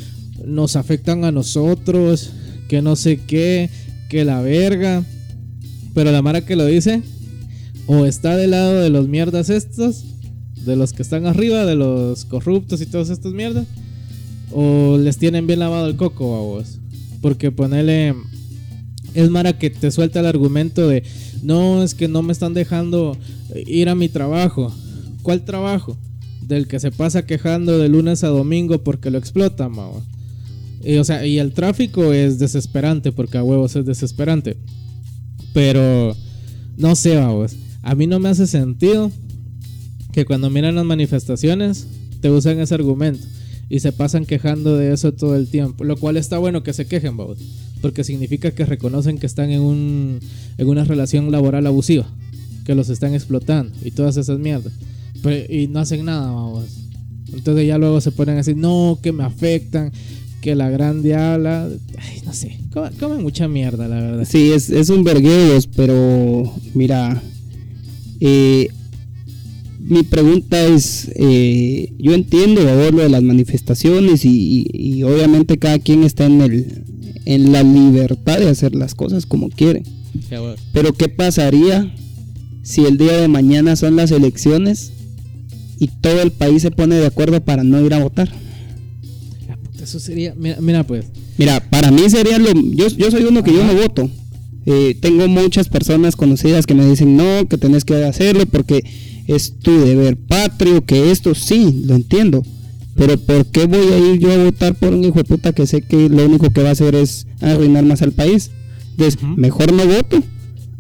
nos 0.46 0.76
afectan 0.76 1.24
a 1.24 1.32
nosotros, 1.32 2.32
que 2.68 2.82
no 2.82 2.96
sé 2.96 3.20
qué, 3.28 3.70
que 4.10 4.26
la 4.26 4.42
verga. 4.42 5.04
Pero 5.94 6.12
la 6.12 6.22
Mara 6.22 6.42
que 6.46 6.56
lo 6.56 6.66
dice, 6.66 7.02
o 7.88 8.06
está 8.06 8.38
del 8.38 8.52
lado 8.52 8.82
de 8.82 8.90
los 8.90 9.08
mierdas 9.08 9.50
estos, 9.50 10.04
de 10.66 10.76
los 10.76 10.94
que 10.94 11.02
están 11.04 11.26
arriba, 11.26 11.66
de 11.66 11.76
los 11.76 12.26
corruptos 12.26 12.82
y 12.82 12.86
todas 12.86 13.10
estas 13.10 13.34
mierdas, 13.34 13.66
o 14.52 14.98
les 14.98 15.18
tienen 15.18 15.46
bien 15.48 15.60
lavado 15.60 15.88
el 15.88 15.96
coco 15.96 16.36
a 16.36 16.40
vos. 16.42 16.80
Porque 17.22 17.52
ponele. 17.52 18.16
Es 19.14 19.30
Mara 19.30 19.58
que 19.58 19.70
te 19.70 19.92
suelta 19.92 20.20
el 20.20 20.26
argumento 20.26 20.88
de 20.88 21.04
no, 21.42 21.84
es 21.84 21.94
que 21.94 22.08
no 22.08 22.22
me 22.22 22.34
están 22.34 22.54
dejando 22.54 23.18
ir 23.66 23.90
a 23.90 23.96
mi 23.96 24.10
trabajo. 24.10 24.74
¿Cuál 25.22 25.46
trabajo? 25.46 25.98
Del 26.42 26.68
que 26.68 26.80
se 26.80 26.92
pasa 26.92 27.26
quejando 27.26 27.78
de 27.78 27.90
lunes 27.90 28.24
a 28.24 28.28
domingo 28.28 28.84
porque 28.84 29.12
lo 29.12 29.18
explotan, 29.18 29.72
mao. 29.72 30.04
Y, 30.84 30.96
o 30.98 31.04
sea, 31.04 31.26
y 31.26 31.40
el 31.40 31.54
tráfico 31.54 32.14
es 32.14 32.40
desesperante 32.40 33.12
porque 33.12 33.38
a 33.38 33.44
huevos 33.44 33.76
es 33.76 33.86
desesperante. 33.86 34.58
Pero 35.54 36.16
no 36.78 36.96
sé, 36.96 37.16
vamos. 37.18 37.56
A 37.82 37.96
mí 37.96 38.08
no 38.08 38.20
me 38.20 38.30
hace 38.30 38.48
sentido 38.48 39.12
que 40.12 40.26
cuando 40.26 40.50
miran 40.50 40.76
las 40.76 40.86
manifestaciones 40.86 41.88
te 42.22 42.30
usan 42.30 42.60
ese 42.60 42.76
argumento 42.76 43.26
y 43.70 43.80
se 43.80 43.92
pasan 43.92 44.26
quejando 44.26 44.76
de 44.78 44.94
eso 44.94 45.14
todo 45.14 45.36
el 45.36 45.48
tiempo. 45.48 45.84
Lo 45.84 45.98
cual 45.98 46.18
está 46.18 46.38
bueno 46.38 46.64
que 46.64 46.74
se 46.74 46.88
quejen, 46.88 47.18
vamos. 47.18 47.38
Porque 47.82 48.04
significa 48.04 48.52
que 48.52 48.66
reconocen 48.66 49.18
que 49.18 49.26
están 49.26 49.50
en, 49.52 49.62
un, 49.62 50.20
en 50.58 50.68
una 50.68 50.84
relación 50.84 51.32
laboral 51.32 51.66
abusiva. 51.68 52.08
Que 52.66 52.76
los 52.76 52.90
están 52.90 53.14
explotando 53.14 53.74
y 53.84 53.92
todas 53.92 54.18
esas 54.18 54.38
mierdas. 54.40 54.74
Pero- 55.24 55.52
y 55.54 55.68
no 55.68 55.80
hacen 55.80 56.06
nada, 56.06 56.32
vamos. 56.32 56.66
Entonces 57.34 57.68
ya 57.68 57.78
luego 57.78 58.02
se 58.02 58.12
ponen 58.12 58.36
a 58.36 58.38
decir, 58.40 58.58
no, 58.58 59.00
que 59.02 59.12
me 59.12 59.24
afectan, 59.24 59.92
que 60.42 60.56
la 60.56 60.70
gran 60.70 61.02
diabla. 61.02 61.68
Ay, 61.98 62.22
no 62.26 62.34
sé. 62.34 62.60
Comen 63.00 63.22
mucha 63.24 63.48
mierda, 63.48 63.88
la 63.88 63.96
verdad. 64.02 64.28
Sí, 64.30 64.52
es, 64.52 64.70
es 64.70 64.90
un 64.90 65.04
vergueos, 65.04 65.68
pero 65.68 66.54
mira, 66.74 67.22
eh, 68.20 68.70
mi 69.90 70.04
pregunta 70.04 70.66
es, 70.66 71.10
eh, 71.16 71.92
yo 71.98 72.14
entiendo 72.14 72.62
favor, 72.64 72.94
lo 72.94 73.04
de 73.04 73.10
las 73.10 73.24
manifestaciones 73.24 74.24
y, 74.24 74.68
y- 74.72 74.94
y 75.00 75.04
obviamente 75.04 75.58
cada 75.58 75.80
quien 75.80 76.04
está 76.04 76.26
en, 76.28 76.42
el, 76.42 76.84
en 77.26 77.52
la 77.52 77.64
libertad 77.64 78.40
de 78.40 78.50
hacer 78.50 78.76
las 78.76 78.96
cosas 78.96 79.26
como 79.26 79.50
quiere. 79.50 79.84
Ya. 80.30 80.40
Pero 80.74 80.94
¿qué 80.94 81.10
pasaría 81.10 81.94
si 82.64 82.86
el 82.86 82.98
día 82.98 83.14
de 83.20 83.28
mañana 83.28 83.76
son 83.76 83.96
las 83.96 84.12
elecciones 84.12 84.92
y 85.80 85.88
todo 85.88 86.22
el 86.22 86.32
país 86.32 86.62
se 86.62 86.72
pone 86.72 86.96
de 86.96 87.06
acuerdo 87.08 87.42
para 87.44 87.64
no 87.64 87.84
ir 87.86 87.94
a 87.94 88.00
votar? 88.04 88.32
Eso 89.82 90.00
sería. 90.00 90.36
Mira, 90.38 90.58
mira 90.62 90.84
pues. 90.86 91.06
Mira, 91.38 91.62
para 91.70 91.90
mí 91.90 92.10
sería 92.10 92.38
lo... 92.38 92.52
Yo, 92.54 92.88
yo 92.90 93.10
soy 93.12 93.24
uno 93.24 93.44
que 93.44 93.54
yo 93.54 93.64
no 93.66 93.74
voto. 93.74 94.10
Eh, 94.66 94.96
tengo 95.02 95.28
muchas 95.28 95.70
personas 95.70 96.16
conocidas 96.16 96.66
que 96.66 96.76
me 96.76 96.86
dicen, 96.86 97.16
no, 97.16 97.48
que 97.48 97.58
tenés 97.58 97.86
que 97.86 97.96
hacerlo 98.04 98.46
porque 98.46 98.84
es 99.36 99.60
tu 99.60 99.72
deber 99.80 100.18
patrio, 100.18 100.86
que 100.86 101.12
esto 101.12 101.36
sí, 101.36 101.84
lo 101.86 101.96
entiendo. 101.96 102.44
Pero 102.96 103.18
¿por 103.18 103.46
qué 103.46 103.66
voy 103.66 103.88
a 103.94 103.98
ir 103.98 104.20
yo 104.20 104.32
a 104.32 104.44
votar 104.44 104.76
por 104.76 104.94
un 104.94 105.04
hijo 105.04 105.20
de 105.20 105.24
puta 105.24 105.54
que 105.54 105.66
sé 105.66 105.82
que 105.82 106.10
lo 106.10 106.26
único 106.26 106.50
que 106.50 106.64
va 106.64 106.70
a 106.70 106.74
hacer 106.74 106.96
es 106.96 107.28
arruinar 107.40 107.86
más 107.86 108.02
al 108.02 108.12
país? 108.12 108.52
Entonces, 108.92 109.22
mejor 109.38 109.72
no 109.72 109.86
voto. 109.86 110.22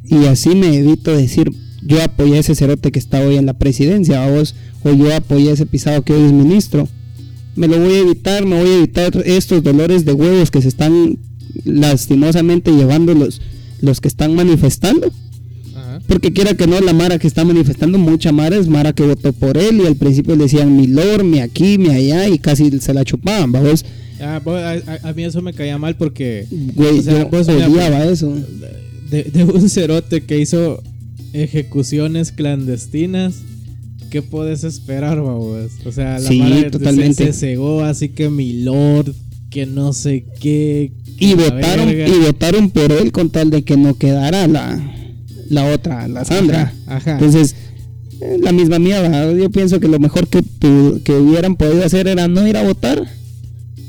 Y 0.06 0.26
así 0.26 0.50
me 0.56 0.76
evito 0.76 1.16
decir, 1.16 1.52
yo 1.82 2.02
apoyé 2.04 2.36
a 2.36 2.40
ese 2.40 2.56
cerote 2.56 2.92
que 2.92 3.00
está 3.00 3.22
hoy 3.22 3.38
en 3.38 3.46
la 3.46 3.54
presidencia, 3.54 4.26
a 4.26 4.30
vos, 4.30 4.56
o 4.84 4.92
yo 4.92 5.16
apoyé 5.16 5.52
a 5.52 5.54
ese 5.54 5.66
pisado 5.66 6.04
que 6.04 6.14
hoy 6.14 6.24
es 6.24 6.34
ministro 6.34 6.90
me 7.60 7.68
lo 7.68 7.78
voy 7.78 7.94
a 7.94 8.00
evitar, 8.00 8.46
me 8.46 8.58
voy 8.58 8.70
a 8.70 8.78
evitar 8.78 9.12
estos 9.26 9.62
dolores 9.62 10.06
de 10.06 10.14
huevos 10.14 10.50
que 10.50 10.62
se 10.62 10.70
están 10.70 11.20
lastimosamente 11.66 12.72
llevando 12.72 13.14
los, 13.14 13.42
los 13.82 14.00
que 14.00 14.08
están 14.08 14.34
manifestando. 14.34 15.12
Ajá. 16.00 16.08
Porque 16.08 16.34
quiera 16.34 16.54
que 16.56 16.66
no, 16.68 16.80
la 16.82 16.94
Mara 16.94 17.20
que 17.20 17.28
está 17.28 17.44
manifestando, 17.46 17.98
mucha 17.98 18.32
Mara 18.32 18.56
es 18.58 18.68
Mara 18.68 18.94
que 18.94 19.04
votó 19.04 19.34
por 19.34 19.58
él 19.58 19.82
y 19.84 19.86
al 19.88 19.96
principio 19.96 20.36
le 20.36 20.44
decían 20.44 20.76
mi 20.76 20.88
lord, 20.88 21.24
mi 21.24 21.40
aquí, 21.40 21.78
mi 21.78 21.90
allá 21.90 22.28
y 22.28 22.40
casi 22.40 22.70
se 22.80 22.94
la 22.94 23.04
chupaban, 23.06 23.52
vamos. 23.52 23.86
Ah, 24.22 24.42
vos- 24.44 24.60
a, 24.62 25.08
a- 25.08 25.14
mí 25.14 25.24
eso 25.24 25.42
me 25.42 25.54
caía 25.54 25.78
mal 25.78 25.96
porque. 25.96 26.46
Güey, 26.76 27.00
O 27.00 27.02
sea, 27.02 27.20
yo 27.20 27.30
vos, 27.30 27.48
odiaba 27.48 28.04
eso. 28.06 28.36
de, 29.10 29.24
de 29.24 29.44
un 29.46 29.70
cerote 29.70 30.22
que 30.26 30.40
hizo 30.40 30.82
ejecuciones 31.34 32.32
clandestinas. 32.32 33.36
¿Qué 34.10 34.22
puedes 34.24 34.64
esperar, 34.64 35.22
babos? 35.22 35.72
O 35.86 35.92
sea, 35.92 36.18
la 36.20 36.28
Sí, 36.28 36.40
mara 36.40 36.72
totalmente. 36.72 37.26
Se, 37.28 37.34
se 37.34 37.40
cegó, 37.40 37.82
así 37.84 38.10
que 38.10 38.30
mi 38.30 38.64
lord, 38.64 39.14
que 39.52 39.66
no 39.68 39.94
sé 39.94 40.26
qué. 40.40 40.92
Y 41.20 41.34
votaron, 41.36 41.86
verga. 41.88 42.08
y 42.08 42.20
votaron 42.20 42.70
por 42.72 42.92
él 42.92 43.12
con 43.12 43.30
tal 43.30 43.50
de 43.52 43.64
que 43.64 43.78
no 43.78 43.98
quedara 43.98 44.48
la, 44.48 44.82
la 45.50 45.66
otra, 45.74 46.08
la 46.08 46.26
Sandra. 46.26 46.74
Ajá, 46.88 46.96
ajá. 46.98 47.12
Entonces, 47.14 47.56
eh, 48.22 48.38
la 48.42 48.52
misma 48.52 48.80
mierda. 48.80 49.32
Yo 49.34 49.50
pienso 49.50 49.80
que 49.80 49.88
lo 49.88 50.00
mejor 50.00 50.28
que, 50.28 50.42
que 51.04 51.14
hubieran 51.14 51.56
podido 51.56 51.84
hacer 51.86 52.08
era 52.08 52.28
no 52.28 52.48
ir 52.48 52.58
a 52.58 52.64
votar. 52.64 53.08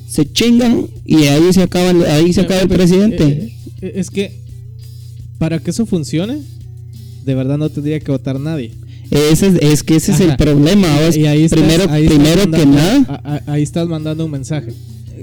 Se 0.09 0.31
chingan 0.31 0.87
y 1.05 1.25
ahí 1.25 1.53
se 1.53 1.63
acaba, 1.63 1.91
el- 1.91 2.05
ahí 2.07 2.33
se 2.33 2.41
acaba 2.43 2.61
el 2.61 2.69
presidente. 2.69 3.25
eh, 3.25 3.53
eh, 3.83 3.93
es 3.97 4.11
que 4.11 4.41
para 5.39 5.59
que 5.59 5.71
eso 5.71 5.87
funcione, 5.87 6.39
de 7.25 7.35
verdad 7.35 7.59
no 7.59 7.69
tendría 7.71 8.01
que 8.01 8.11
votar 8.11 8.39
nadie. 8.41 8.73
Ese 9.11 9.49
es, 9.49 9.55
es 9.61 9.83
que 9.83 9.97
ese 9.97 10.13
es 10.13 10.21
el 10.21 10.37
problema. 10.37 10.89
vos. 11.05 11.17
Y 11.17 11.27
ahí 11.27 11.45
estás- 11.45 11.59
primero 11.61 11.91
ahí 11.91 12.07
primero 12.07 12.51
que 12.51 12.67
nada, 12.67 13.05
a- 13.09 13.35
a- 13.47 13.53
ahí 13.53 13.63
estás 13.63 13.89
mandando 13.89 14.25
un 14.25 14.31
mensaje. 14.31 14.73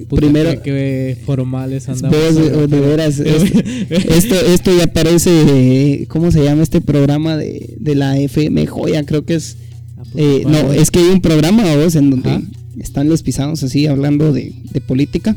Puta, 0.08 0.22
Primero- 0.22 0.62
que, 0.62 1.18
formales 1.26 1.88
andamos. 1.90 2.18
vos, 2.36 2.70
de, 2.70 2.80
veras, 2.80 3.20
esto, 3.90 4.36
esto 4.36 4.78
ya 4.78 4.88
parece, 4.88 6.06
¿cómo 6.10 6.32
se 6.32 6.44
llama 6.44 6.64
este 6.64 6.82
programa 6.82 7.38
de, 7.38 7.76
de 7.80 7.96
la 7.96 8.18
FM 8.20 8.66
Joya? 8.68 9.04
Creo 9.06 9.26
que 9.26 9.36
es 9.36 9.58
Ah, 10.00 10.04
Eh, 10.16 10.44
no, 10.48 10.72
es 10.74 10.92
que 10.92 11.00
hay 11.00 11.06
un 11.10 11.22
programa 11.22 11.76
vos 11.76 11.96
en 11.96 12.10
donde 12.12 12.30
Ajá. 12.30 12.42
están 12.80 13.10
los 13.10 13.24
pisados 13.24 13.64
así 13.64 13.88
hablando 13.88 14.32
de, 14.32 14.54
de 14.72 14.82
política. 14.82 15.36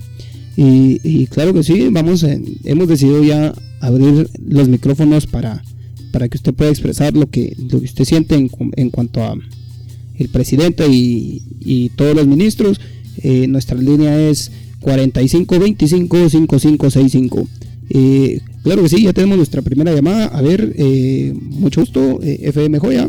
Y, 0.56 1.00
y 1.02 1.26
claro 1.26 1.54
que 1.54 1.62
sí, 1.62 1.88
vamos, 1.90 2.22
en- 2.24 2.44
hemos 2.64 2.86
decidido 2.88 3.22
ya 3.24 3.54
abrir 3.80 4.28
los 4.46 4.68
micrófonos 4.68 5.26
para, 5.26 5.62
para 6.12 6.28
que 6.28 6.36
usted 6.36 6.52
pueda 6.52 6.70
expresar 6.70 7.14
lo 7.16 7.30
que, 7.30 7.56
lo 7.70 7.78
que 7.78 7.86
usted 7.86 8.04
siente 8.04 8.34
en, 8.34 8.50
en 8.76 8.90
cuanto 8.90 9.22
a 9.22 9.34
el 10.18 10.28
presidente 10.28 10.86
y, 10.88 11.42
y 11.60 11.88
todos 11.90 12.14
los 12.14 12.26
ministros. 12.26 12.78
Eh, 13.18 13.46
nuestra 13.48 13.76
línea 13.76 14.18
es 14.30 14.50
4525-5565. 14.80 17.46
Eh, 17.90 18.40
claro 18.62 18.82
que 18.82 18.88
sí, 18.88 19.02
ya 19.02 19.12
tenemos 19.12 19.36
nuestra 19.36 19.62
primera 19.62 19.92
llamada. 19.94 20.26
A 20.26 20.42
ver, 20.42 20.72
eh, 20.76 21.32
mucho 21.36 21.80
gusto, 21.80 22.20
eh, 22.22 22.40
FM 22.44 22.78
Joya. 22.78 23.08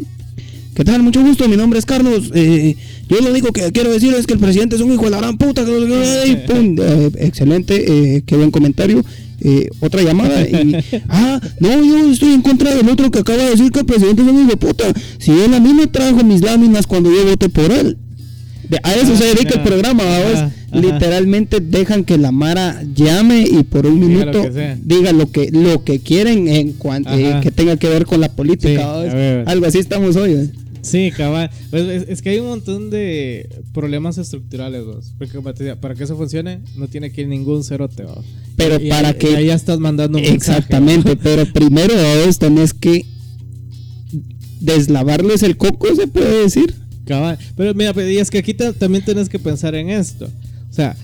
¿Qué 0.74 0.84
tal? 0.86 1.04
Mucho 1.04 1.22
gusto, 1.22 1.48
mi 1.50 1.58
nombre 1.58 1.80
es 1.80 1.86
Carlos. 1.86 2.32
Eh, 2.34 2.76
yo 3.10 3.20
lo 3.22 3.30
único 3.32 3.52
que 3.52 3.72
quiero 3.72 3.92
decir 3.92 4.14
es 4.14 4.26
que 4.26 4.34
el 4.34 4.40
presidente 4.40 4.76
es 4.78 4.82
un 4.82 4.94
hijo 4.94 5.04
de 5.06 5.12
la 5.12 5.18
gran 5.18 5.38
puta. 5.38 5.64
y 6.28 6.36
pum, 6.48 6.76
eh, 6.82 7.12
excelente, 7.20 8.16
eh, 8.16 8.24
qué 8.26 8.36
buen 8.38 8.52
comentario. 8.52 9.04
Eh, 9.42 9.68
otra 9.82 10.02
llamada. 10.02 10.42
y- 10.48 10.76
ah, 11.10 11.42
no, 11.60 11.84
yo 11.84 12.10
estoy 12.12 12.34
en 12.34 12.42
contra 12.42 12.74
del 12.74 12.88
otro 12.90 13.12
que 13.12 13.20
acaba 13.20 13.44
de 13.44 13.50
decir 13.52 13.70
que 13.72 13.80
el 13.80 13.86
presidente 13.86 14.22
es 14.22 14.28
un 14.30 14.40
hijo 14.40 14.50
de 14.52 14.58
puta. 14.58 14.94
Si 15.20 15.32
él 15.32 15.54
a 15.54 15.60
mí 15.60 15.74
me 15.74 15.88
trajo 15.88 16.24
mis 16.24 16.42
láminas 16.42 16.88
cuando 16.88 17.12
yo 17.14 17.26
voté 17.26 17.50
por 17.50 17.70
él. 17.72 17.98
A 18.84 18.94
eso 18.96 19.16
se 19.18 19.26
dedica 19.26 19.56
el 19.56 19.62
programa, 19.64 20.04
¿vamos? 20.04 20.52
Literalmente 20.72 21.60
dejan 21.60 22.04
que 22.06 22.18
la 22.18 22.32
Mara 22.32 22.82
llame 22.96 23.42
y 23.42 23.64
por 23.64 23.86
un 23.86 24.00
Diga 24.00 24.26
lo 24.26 24.32
minuto 24.32 24.54
que 24.54 24.78
diga 24.82 25.12
lo 25.12 25.32
que 25.32 25.52
lo 25.52 25.84
que 25.84 26.00
quieren 26.00 26.48
en 26.48 26.74
cuanto 26.74 27.10
Ajá. 27.10 27.42
que 27.42 27.52
tenga 27.52 27.76
que 27.78 27.90
ver 27.90 28.06
con 28.06 28.22
la 28.22 28.30
política. 28.30 29.02
Algo 29.46 29.66
así 29.66 29.80
estamos 29.80 30.16
hoy. 30.16 30.32
¿eh? 30.34 30.50
Sí, 30.82 31.12
cabal. 31.16 31.52
Pues 31.70 31.84
es, 31.84 32.10
es 32.10 32.22
que 32.24 32.30
hay 32.32 32.40
un 32.40 32.48
montón 32.48 32.90
de 32.90 33.48
problemas 33.74 34.18
estructurales, 34.18 34.84
vos. 34.86 35.14
Porque 35.20 35.40
para 35.80 35.94
que 35.94 36.04
eso 36.06 36.16
funcione, 36.18 36.60
no 36.76 36.88
tiene 36.88 37.12
que 37.12 37.22
ir 37.22 37.28
ningún 37.28 37.64
cerote, 37.64 38.04
vos. 38.04 38.26
Pero 38.56 38.80
Y- 38.84 38.90
para 38.90 39.14
que- 39.14 39.32
y 39.32 39.36
ahí 39.36 39.46
ya 39.48 39.54
estás 39.56 39.80
mandando 39.80 40.18
un 40.18 40.24
mensaje, 40.24 40.58
Exactamente, 40.60 41.16
pero 41.18 41.46
primero 41.54 41.94
vos 42.26 42.40
tenés 42.40 42.74
que 42.74 43.06
deslavarles 44.60 45.44
el 45.44 45.58
coco, 45.58 45.94
se 45.96 46.08
puede 46.08 46.44
decir. 46.44 46.74
Pero 47.56 47.74
mira, 47.74 47.94
pues, 47.94 48.12
y 48.12 48.18
es 48.18 48.30
que 48.30 48.38
aquí 48.40 48.54
ta- 48.54 48.74
también 48.74 49.04
tienes 49.04 49.28
que 49.30 49.40
pensar 49.40 49.76
en 49.76 49.90
esto. 49.90 50.30
O 50.70 50.74
sea, 50.74 50.96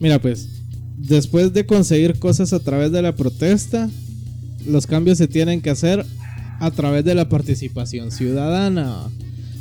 mira, 0.00 0.18
pues, 0.20 0.48
después 0.96 1.52
de 1.52 1.66
conseguir 1.66 2.18
cosas 2.18 2.52
a 2.52 2.60
través 2.60 2.92
de 2.92 3.02
la 3.02 3.14
protesta, 3.14 3.90
los 4.66 4.86
cambios 4.86 5.18
se 5.18 5.28
tienen 5.28 5.60
que 5.60 5.70
hacer 5.70 6.04
a 6.60 6.70
través 6.70 7.04
de 7.04 7.14
la 7.14 7.28
participación 7.28 8.10
ciudadana. 8.10 8.96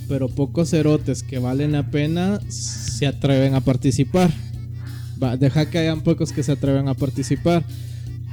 Pero 0.07 0.29
pocos 0.29 0.69
cerotes 0.69 1.21
que 1.21 1.37
valen 1.37 1.73
la 1.73 1.91
pena 1.91 2.39
se 2.49 3.07
atreven 3.07 3.53
a 3.55 3.61
participar. 3.61 4.31
Va, 5.21 5.35
deja 5.35 5.69
que 5.69 5.79
hayan 5.79 6.01
pocos 6.01 6.31
que 6.31 6.43
se 6.43 6.53
atreven 6.53 6.87
a 6.87 6.93
participar. 6.93 7.63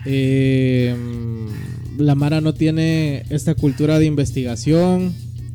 Eh, 0.06 0.94
la 1.98 2.14
Mara 2.14 2.40
no 2.40 2.54
tiene 2.54 3.24
esta 3.30 3.54
cultura 3.54 3.98
de 3.98 4.06
investigación. 4.06 5.12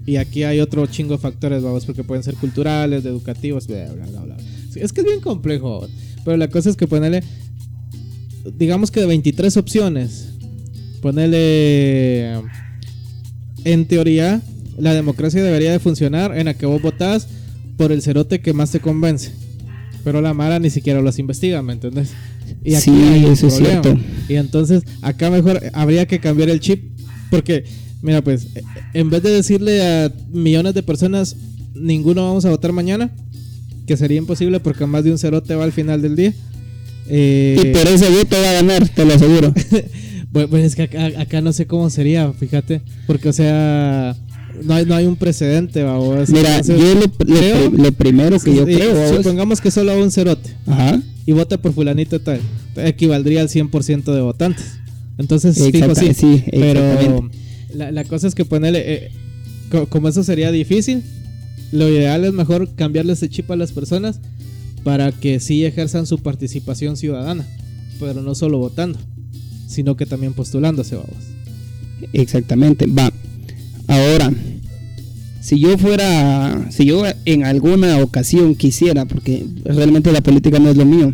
Y 0.10 0.18
aquí 0.18 0.42
hay 0.42 0.60
otro 0.60 0.88
chingo 0.88 1.14
de 1.14 1.20
factores, 1.20 1.62
vamos, 1.62 1.86
porque 1.86 2.04
pueden 2.04 2.24
ser 2.24 2.34
culturales, 2.34 3.06
educativos, 3.06 3.68
bla, 3.68 3.86
bla, 3.94 4.08
bla, 4.08 4.22
bla. 4.22 4.38
Es 4.74 4.92
que 4.92 5.02
es 5.02 5.06
bien 5.06 5.20
complejo. 5.20 5.88
Pero 6.26 6.36
la 6.36 6.48
cosa 6.48 6.72
es 6.72 6.76
que 6.76 6.88
ponerle, 6.88 7.22
digamos 8.58 8.90
que 8.90 9.02
de 9.02 9.06
23 9.06 9.56
opciones, 9.58 10.30
ponerle, 11.04 12.34
en 13.66 13.86
teoría, 13.86 14.42
la 14.80 14.96
democracia 14.96 15.44
debería 15.44 15.72
de 15.72 15.78
funcionar 15.78 16.36
en 16.36 16.46
la 16.46 16.56
que 16.56 16.66
vos 16.66 16.82
votás 16.82 17.28
por 17.78 17.92
el 17.92 18.02
cerote 18.02 18.42
que 18.42 18.52
más 18.54 18.72
te 18.72 18.80
convence. 18.80 19.32
Pero 20.04 20.22
la 20.22 20.34
Mara 20.34 20.58
ni 20.58 20.72
siquiera 20.72 21.02
los 21.02 21.20
investiga, 21.20 21.62
¿me 21.62 21.74
entendés? 21.74 22.14
Y 22.64 22.74
aquí 22.74 22.86
Sí, 22.86 22.92
hay 22.92 23.26
un 23.26 23.34
eso 23.34 23.46
es 23.46 23.58
cierto. 23.58 23.96
Y 24.28 24.38
entonces 24.38 24.82
acá 25.04 25.30
mejor 25.30 25.62
habría 25.72 26.08
que 26.08 26.20
cambiar 26.20 26.50
el 26.50 26.62
chip. 26.62 26.98
Porque, 27.30 27.66
mira, 28.02 28.22
pues, 28.24 28.48
eh, 28.56 28.64
en 28.94 29.10
vez 29.10 29.24
de 29.24 29.30
decirle 29.32 29.82
a 29.82 30.12
millones 30.32 30.74
de 30.74 30.84
personas, 30.84 31.36
ninguno 31.76 32.24
vamos 32.28 32.46
a 32.46 32.50
votar 32.50 32.72
mañana, 32.72 33.10
que 33.88 33.98
sería 33.98 34.18
imposible 34.18 34.60
porque 34.60 34.86
más 34.86 35.04
de 35.04 35.12
un 35.12 35.18
cerote 35.18 35.56
va 35.56 35.64
al 35.64 35.72
final 35.72 36.02
del 36.02 36.16
día. 36.16 36.34
eh, 37.08 37.58
Y 37.62 37.66
por 37.74 37.88
ese 37.88 38.10
voto 38.10 38.36
va 38.42 38.50
a 38.50 38.54
ganar, 38.54 38.88
te 38.90 39.06
lo 39.06 39.14
aseguro. 39.14 39.54
pues, 40.32 40.48
pues 40.48 40.64
es 40.66 40.76
que 40.76 40.84
acá, 40.84 41.10
acá 41.18 41.42
no 41.42 41.52
sé 41.54 41.66
cómo 41.66 41.90
sería, 41.90 42.32
fíjate. 42.34 42.82
Porque, 43.08 43.30
o 43.30 43.34
sea, 43.34 44.16
no 44.64 44.74
hay, 44.74 44.86
no 44.86 44.94
hay 44.96 45.06
un 45.06 45.16
precedente, 45.16 45.82
vamos. 45.84 46.30
Mira, 46.30 46.58
Entonces, 46.58 46.78
yo 46.80 46.94
lo, 46.96 47.02
lo 47.02 47.12
creo- 47.40 47.70
lo 47.72 47.92
primero 47.94 48.40
que 48.40 48.54
yo 48.56 48.68
eh, 48.68 48.76
creo, 48.76 49.16
supongamos 49.18 49.60
que 49.62 49.72
solo 49.72 49.96
va 49.98 50.04
un 50.04 50.12
cerote 50.12 50.52
ajá, 50.68 51.02
y 51.26 51.32
vota 51.32 51.58
por 51.62 51.74
fulanito 51.74 52.20
tal, 52.20 52.40
equivaldría 52.76 53.42
al 53.42 53.50
100% 53.50 54.14
de 54.14 54.22
votantes. 54.22 54.66
Entonces, 55.18 55.58
fijo, 55.72 55.96
sí. 55.96 56.14
sí, 56.14 56.44
pero. 56.52 57.30
La, 57.74 57.92
la 57.92 58.04
cosa 58.04 58.28
es 58.28 58.36
que 58.36 58.46
ponerle, 58.46 58.84
eh, 58.94 59.12
co- 59.72 59.88
como 59.88 60.08
eso 60.10 60.24
sería 60.24 60.52
difícil, 60.52 61.04
lo 61.72 61.88
ideal 61.90 62.26
es 62.26 62.34
mejor 62.34 62.74
cambiarle 62.76 63.14
ese 63.14 63.30
chip 63.30 63.50
a 63.52 63.56
las 63.56 63.72
personas 63.72 64.20
para 64.84 65.12
que 65.12 65.40
sí 65.40 65.66
ejerzan 65.66 66.06
su 66.08 66.20
participación 66.20 66.98
ciudadana, 66.98 67.46
pero 68.00 68.22
no 68.22 68.34
solo 68.34 68.58
votando, 68.58 68.98
sino 69.68 69.96
que 69.98 70.06
también 70.06 70.34
postulándose, 70.34 70.96
vamos. 70.96 71.16
exactamente. 72.14 72.88
Va, 72.88 73.12
ahora, 73.88 74.32
si 75.42 75.60
yo 75.60 75.78
fuera, 75.78 76.68
si 76.72 76.86
yo 76.86 77.04
en 77.26 77.44
alguna 77.44 77.98
ocasión 78.02 78.56
quisiera, 78.56 79.06
porque 79.06 79.46
realmente 79.66 80.12
la 80.12 80.22
política 80.22 80.60
no 80.60 80.70
es 80.70 80.78
lo 80.78 80.86
mío, 80.86 81.14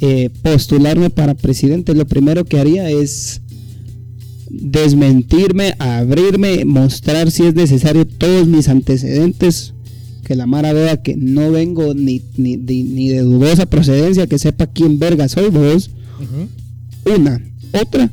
eh, 0.00 0.30
postularme 0.42 1.10
para 1.10 1.34
presidente, 1.34 1.94
lo 1.94 2.06
primero 2.06 2.44
que 2.44 2.58
haría 2.58 2.90
es 2.90 3.41
desmentirme, 4.52 5.74
abrirme, 5.78 6.64
mostrar 6.64 7.30
si 7.30 7.44
es 7.44 7.54
necesario 7.54 8.06
todos 8.06 8.46
mis 8.46 8.68
antecedentes, 8.68 9.74
que 10.24 10.34
la 10.36 10.46
Mara 10.46 10.72
vea 10.72 11.02
que 11.02 11.16
no 11.16 11.50
vengo 11.50 11.94
ni, 11.94 12.22
ni, 12.36 12.56
ni- 12.56 12.82
ni 12.84 13.08
de 13.08 13.20
dudosa 13.22 13.66
procedencia, 13.66 14.26
que 14.26 14.38
sepa 14.38 14.66
quién 14.66 14.98
verga 14.98 15.28
soy 15.28 15.48
vos. 15.50 15.90
Una, 17.16 17.42
otra, 17.72 18.10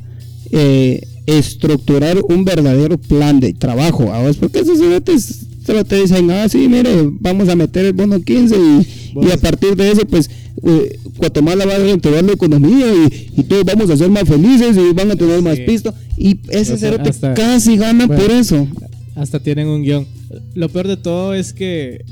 eh, 0.50 1.06
estructurar 1.26 2.18
un 2.28 2.44
verdadero 2.44 2.98
plan 2.98 3.38
de 3.38 3.52
trabajo. 3.52 4.12
¿a 4.12 4.22
vos? 4.22 4.36
Porque 4.36 4.60
esos 4.60 4.78
cerotes 4.78 5.46
te 5.84 6.00
dicen, 6.00 6.30
ah, 6.30 6.48
sí, 6.48 6.68
mire, 6.68 6.90
vamos 7.20 7.48
a 7.48 7.56
meter 7.56 7.86
el 7.86 7.92
bono 7.92 8.20
15 8.20 8.56
y, 8.56 8.88
y 9.26 9.30
a 9.30 9.36
partir 9.36 9.76
de 9.76 9.90
eso, 9.92 10.02
pues, 10.06 10.30
eh, 10.62 10.98
Guatemala 11.16 11.64
va 11.66 11.74
a 11.76 11.78
reactivar 11.78 12.22
la 12.24 12.32
economía 12.32 12.86
y, 12.92 13.40
y 13.40 13.42
todos 13.44 13.64
vamos 13.64 13.88
a 13.90 13.96
ser 13.96 14.10
más 14.10 14.24
felices 14.28 14.76
y 14.76 14.92
van 14.94 15.10
a 15.10 15.16
tener 15.16 15.40
más 15.42 15.58
pisto. 15.60 15.94
Y 16.16 16.38
ese 16.50 16.74
O 16.74 16.76
sea, 16.76 16.90
cerote 16.90 17.10
hasta- 17.10 17.34
casi 17.34 17.76
gana 17.76 18.06
bueno. 18.06 18.22
por 18.22 18.30
eso. 18.32 18.66
Hasta 19.14 19.40
tienen 19.40 19.66
un 19.68 19.82
guion. 19.82 20.06
Lo 20.54 20.68
peor 20.68 20.86
de 20.88 20.96
todo 20.96 21.34
es 21.34 21.52
que 21.52 22.04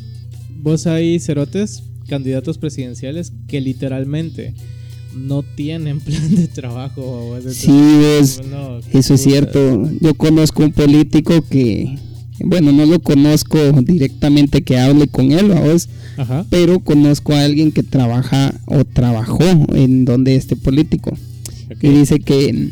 vos 0.62 0.87
hay 0.87 1.18
cerotes, 1.21 1.83
candidatos 2.09 2.59
presidenciales, 2.59 3.33
que 3.49 3.61
literalmente 3.61 4.55
no 5.16 5.42
tienen 5.42 6.01
plan 6.05 6.35
de 6.35 6.49
trabajo. 6.49 7.03
vos. 7.03 7.44
Sí, 7.55 7.71
es, 8.21 8.40
no, 8.51 8.79
eso 8.92 9.14
es 9.14 9.23
cierto. 9.23 9.88
Yo 10.01 10.14
conozco 10.14 10.62
un 10.64 10.73
político 10.73 11.42
que, 11.49 11.97
bueno, 12.44 12.72
no 12.72 12.87
lo 12.87 13.01
conozco 13.01 13.59
directamente 13.83 14.62
que 14.62 14.79
hable 14.79 15.09
con 15.09 15.33
él, 15.33 15.48
vos, 15.48 15.88
Ajá. 16.16 16.46
pero 16.51 16.81
conozco 16.81 17.35
a 17.35 17.44
alguien 17.44 17.72
que 17.72 17.83
trabaja 17.83 18.55
o 18.66 18.85
trabajó 18.85 19.44
en 19.74 20.05
donde 20.05 20.37
este 20.37 20.57
político. 20.57 21.16
Y 21.81 21.88
dice 21.88 22.20
que, 22.20 22.70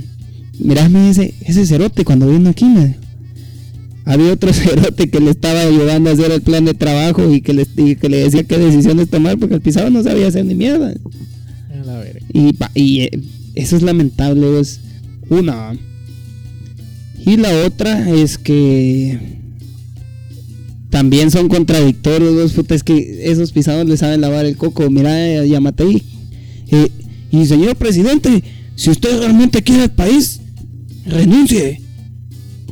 mira, 0.59 0.89
me 0.89 1.09
dice, 1.09 1.35
ese 1.43 1.67
cerote 1.67 2.05
cuando 2.05 2.31
vino 2.31 2.51
aquí, 2.51 2.65
me 2.65 2.97
había 4.07 4.33
otro 4.33 4.53
cerote 4.55 5.11
que 5.11 5.21
le 5.21 5.31
estaba 5.31 5.61
ayudando 5.61 6.09
a 6.09 6.13
hacer 6.15 6.31
el 6.31 6.41
plan 6.41 6.65
de 6.65 6.75
trabajo 6.75 7.31
y 7.31 7.41
que 7.41 7.53
le, 7.53 7.67
y 7.77 7.97
que 7.97 8.09
le 8.09 8.19
decía 8.19 8.45
qué 8.45 8.57
decisiones 8.57 9.11
tomar 9.11 9.37
porque 9.37 9.57
el 9.57 9.61
pisado 9.61 9.91
no 9.91 10.03
sabía 10.03 10.29
hacer 10.29 10.45
ni 10.47 10.55
mierda. 10.55 10.95
A 11.71 11.85
la 11.85 11.99
verga. 11.99 12.21
Y, 12.33 12.57
y, 12.75 13.01
eh, 13.01 13.11
eso 13.55 13.77
es 13.77 13.83
lamentable, 13.83 14.61
es 14.61 14.81
una. 15.29 15.73
Y 17.25 17.37
la 17.37 17.67
otra 17.67 18.09
es 18.11 18.39
que 18.39 19.19
también 20.97 21.31
son 21.31 21.49
contradictorios, 21.49 22.35
dos 22.35 22.53
puta, 22.55 22.75
es 22.75 22.83
que 22.83 23.31
esos 23.31 23.53
pisados 23.53 23.87
le 23.87 23.99
saben 23.99 24.23
lavar 24.23 24.47
el 24.47 24.57
coco. 24.57 24.89
Mira, 24.89 25.13
eh, 25.29 25.47
Yamatei. 25.47 26.03
eh, 26.71 26.89
y 27.31 27.45
señor 27.45 27.77
presidente, 27.77 28.43
si 28.77 28.89
usted 28.89 29.19
realmente 29.19 29.61
quiere 29.63 29.83
el 29.85 29.91
país, 29.91 30.41
renuncie. 31.05 31.83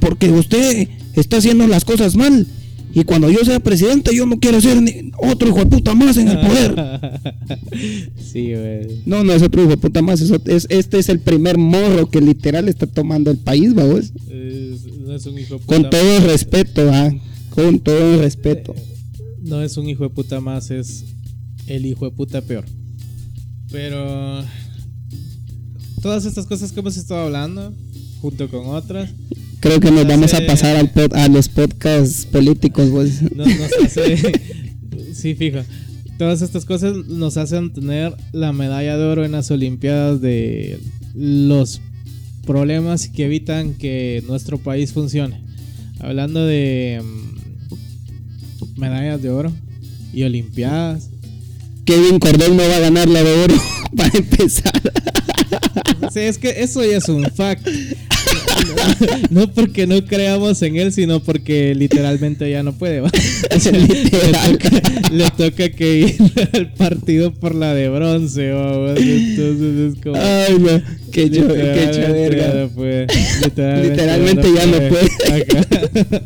Porque 0.01 0.31
usted 0.31 0.89
está 1.15 1.37
haciendo 1.37 1.67
las 1.67 1.85
cosas 1.85 2.17
mal. 2.17 2.47
Y 2.95 3.05
cuando 3.05 3.29
yo 3.31 3.41
sea 3.45 3.61
presidente, 3.61 4.17
yo 4.17 4.25
no 4.25 4.39
quiero 4.41 4.59
ser 4.63 4.81
ni- 4.81 5.13
otro 5.19 5.49
hijo 5.49 5.59
de 5.59 5.67
puta 5.67 5.95
más 5.95 6.17
en 6.17 6.29
el 6.29 6.39
poder. 6.41 6.75
sí, 8.33 8.55
güey. 8.55 9.03
No, 9.05 9.23
no 9.23 9.35
es 9.35 9.43
otro 9.43 9.61
hijo 9.61 9.73
de 9.73 9.77
puta 9.77 10.01
más. 10.01 10.23
es 10.23 10.31
es- 10.47 10.67
este 10.71 10.99
es 10.99 11.11
el 11.11 11.19
primer 11.19 11.59
morro 11.59 12.09
que 12.09 12.23
literal 12.23 12.71
está 12.71 12.87
tomando 12.87 13.31
el 13.31 13.37
país, 13.37 13.75
vamos. 13.75 14.13
Es- 14.31 14.87
no 15.07 15.15
es 15.15 15.27
un 15.27 15.39
hijo 15.39 15.59
de 15.59 15.67
Con 15.67 15.91
todo 15.91 16.21
respeto, 16.21 16.89
ah. 16.91 17.11
Con 17.55 17.79
todo 17.81 18.15
el 18.15 18.21
respeto. 18.21 18.75
No 19.43 19.63
es 19.63 19.77
un 19.77 19.89
hijo 19.89 20.05
de 20.05 20.11
puta 20.11 20.41
más, 20.41 20.71
es 20.71 21.05
el 21.67 21.87
hijo 21.87 22.07
de 22.07 22.11
puta 22.17 22.41
peor. 22.43 22.65
Pero 23.71 24.43
todas 26.03 26.25
estas 26.25 26.47
cosas 26.47 26.73
que 26.73 26.81
hemos 26.81 26.97
estado 26.97 27.23
hablando, 27.27 27.73
junto 28.21 28.49
con 28.49 28.67
otras, 28.67 29.11
Creo 29.61 29.81
que 29.81 29.91
nos 29.91 30.01
nos 30.01 30.09
vamos 30.09 30.35
a 30.35 30.45
pasar 30.45 30.77
al 30.77 30.93
pod- 30.93 31.15
a 31.17 31.27
los 31.29 31.49
podcasts 31.49 32.27
políticos, 32.27 32.91
pues. 32.91 33.23
nos, 33.35 33.47
nos 33.47 33.73
hace. 33.83 34.33
sí, 35.15 35.35
fijo. 35.35 35.61
Todas 36.19 36.43
estas 36.43 36.67
cosas 36.67 36.95
nos 37.09 37.39
hacen 37.39 37.73
tener 37.73 38.15
la 38.33 38.53
medalla 38.53 38.99
de 38.99 39.05
oro 39.05 39.25
en 39.25 39.33
las 39.33 39.51
Olimpiadas 39.51 40.21
de 40.21 40.79
los 41.15 41.81
problemas 42.47 43.09
que 43.09 43.25
evitan 43.25 43.73
que 43.73 44.23
nuestro 44.27 44.59
país 44.59 44.93
funcione. 44.93 45.43
Hablando 45.99 46.45
de 46.45 47.03
mm, 47.03 47.34
medallas 48.77 49.23
de 49.23 49.31
oro 49.31 49.53
y 50.13 50.23
Olimpiadas. 50.23 51.11
Kevin 51.85 52.19
Cordón 52.19 52.57
no 52.57 52.63
va 52.69 52.77
a 52.77 52.81
ganar 52.81 53.09
la 53.09 53.23
de 53.23 53.33
oro 53.45 53.55
para 53.97 54.11
empezar. 54.17 54.73
Sí, 56.13 56.21
es 56.21 56.39
que 56.39 56.63
eso 56.63 56.83
ya 56.85 56.97
es 56.99 57.09
un 57.09 57.25
fact. 57.25 57.67
No 59.31 59.53
porque 59.53 59.87
no 59.87 60.05
creamos 60.05 60.63
en 60.63 60.77
él, 60.77 60.93
sino 60.93 61.21
porque 61.21 61.75
literalmente 61.75 62.51
ya 62.51 62.63
no 62.63 62.73
puede. 62.73 63.01
¿va? 63.01 63.11
O 63.55 63.61
sea, 63.61 63.73
le, 63.73 63.87
toca, 63.87 64.71
le 65.11 65.31
toca 65.31 65.69
que 65.71 65.99
ir 65.99 66.17
al 66.55 66.73
partido 66.73 67.33
por 67.35 67.55
la 67.55 67.75
de 67.75 67.89
bronce. 67.89 68.53
¿va? 68.53 68.95
Entonces 68.97 69.95
es 69.97 70.03
como. 70.03 70.17
Ay, 70.17 70.57
no. 70.59 70.81
Qué 71.13 71.31
cho- 71.31 71.43
literalmente 71.43 72.01
ya 72.01 72.09
verga. 72.13 72.55
no 72.55 72.69
puede. 72.71 73.07
Literalmente, 73.45 73.91
Literalmente 73.91 74.49
ya 74.55 74.67
no 74.67 74.77
Ajá. 75.37 76.23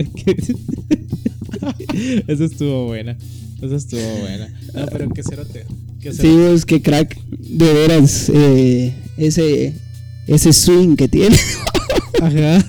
Eso 2.27 2.45
estuvo 2.45 2.87
buena. 2.87 3.17
Eso 3.61 3.75
estuvo 3.77 4.19
buena. 4.21 4.49
No, 4.75 4.87
pero 4.87 5.09
qué 5.11 5.23
cerote. 5.23 5.65
Qué 6.01 6.13
Sí, 6.13 6.19
cerote. 6.23 6.49
pues 6.51 6.65
qué 6.65 6.83
crack. 6.83 7.19
De 7.31 7.73
veras, 7.73 8.31
eh, 8.33 8.93
ese, 9.17 9.75
ese 10.27 10.53
swing 10.53 10.95
que 10.97 11.09
tiene. 11.09 11.37
Ajá. 12.23 12.65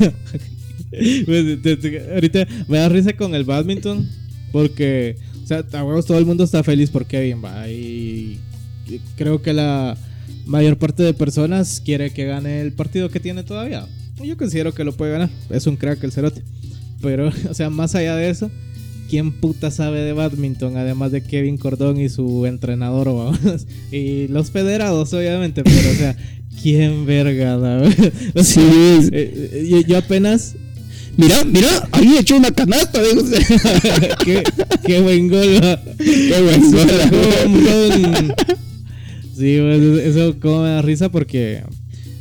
Pues, 1.25 1.61
te- 1.61 1.77
te- 1.77 2.13
ahorita 2.13 2.47
me 2.67 2.77
da 2.77 2.89
risa 2.89 3.13
con 3.13 3.35
el 3.35 3.43
badminton. 3.43 4.07
Porque, 4.51 5.15
o 5.43 5.47
sea, 5.47 5.61
todo 5.63 6.17
el 6.17 6.25
mundo 6.25 6.43
está 6.43 6.63
feliz 6.63 6.89
por 6.89 7.05
Kevin, 7.05 7.43
va. 7.43 7.69
Y 7.69 8.39
creo 9.15 9.41
que 9.43 9.53
la 9.53 9.95
mayor 10.47 10.77
parte 10.77 11.03
de 11.03 11.13
personas 11.13 11.79
quiere 11.85 12.09
que 12.11 12.25
gane 12.25 12.61
el 12.61 12.71
partido 12.73 13.09
que 13.09 13.19
tiene 13.19 13.43
todavía. 13.43 13.85
Yo 14.25 14.35
considero 14.35 14.73
que 14.73 14.83
lo 14.83 14.93
puede 14.97 15.11
ganar. 15.11 15.29
Es 15.51 15.67
un 15.67 15.75
crack 15.77 16.03
el 16.03 16.11
cerote. 16.11 16.41
Pero, 17.01 17.31
o 17.49 17.53
sea, 17.53 17.69
más 17.69 17.93
allá 17.93 18.15
de 18.15 18.29
eso, 18.31 18.49
¿quién 19.09 19.31
puta 19.31 19.71
sabe 19.71 20.01
de 20.01 20.13
badminton? 20.13 20.77
Además 20.77 21.11
de 21.11 21.21
Kevin 21.23 21.57
Cordón 21.57 21.99
y 21.99 22.09
su 22.09 22.45
entrenador, 22.45 23.07
vamos. 23.07 23.39
Y 23.91 24.27
los 24.27 24.51
federados, 24.51 25.11
obviamente. 25.13 25.63
Pero, 25.63 25.89
o 25.89 25.93
sea, 25.95 26.15
¿quién 26.61 27.05
verga? 27.05 27.57
¿no? 27.57 27.83
O 28.35 28.43
sea, 28.43 28.43
Sí. 28.43 29.09
eh, 29.11 29.49
eh, 29.53 29.67
yo, 29.69 29.81
yo 29.81 29.97
apenas. 29.97 30.55
Mira, 31.17 31.43
mira, 31.43 31.67
ahí 31.91 32.15
echó 32.17 32.37
una 32.37 32.51
canasta, 32.51 33.01
digo. 33.03 33.23
qué, 34.23 34.43
qué 34.85 35.01
buen 35.01 35.27
gol. 35.27 35.59
Qué 35.97 36.41
buen 36.41 36.71
gol. 36.71 38.35
Sí, 39.37 39.57
pues, 39.59 40.05
eso 40.05 40.39
como 40.39 40.63
me 40.63 40.69
da 40.69 40.81
risa 40.81 41.09
porque. 41.09 41.63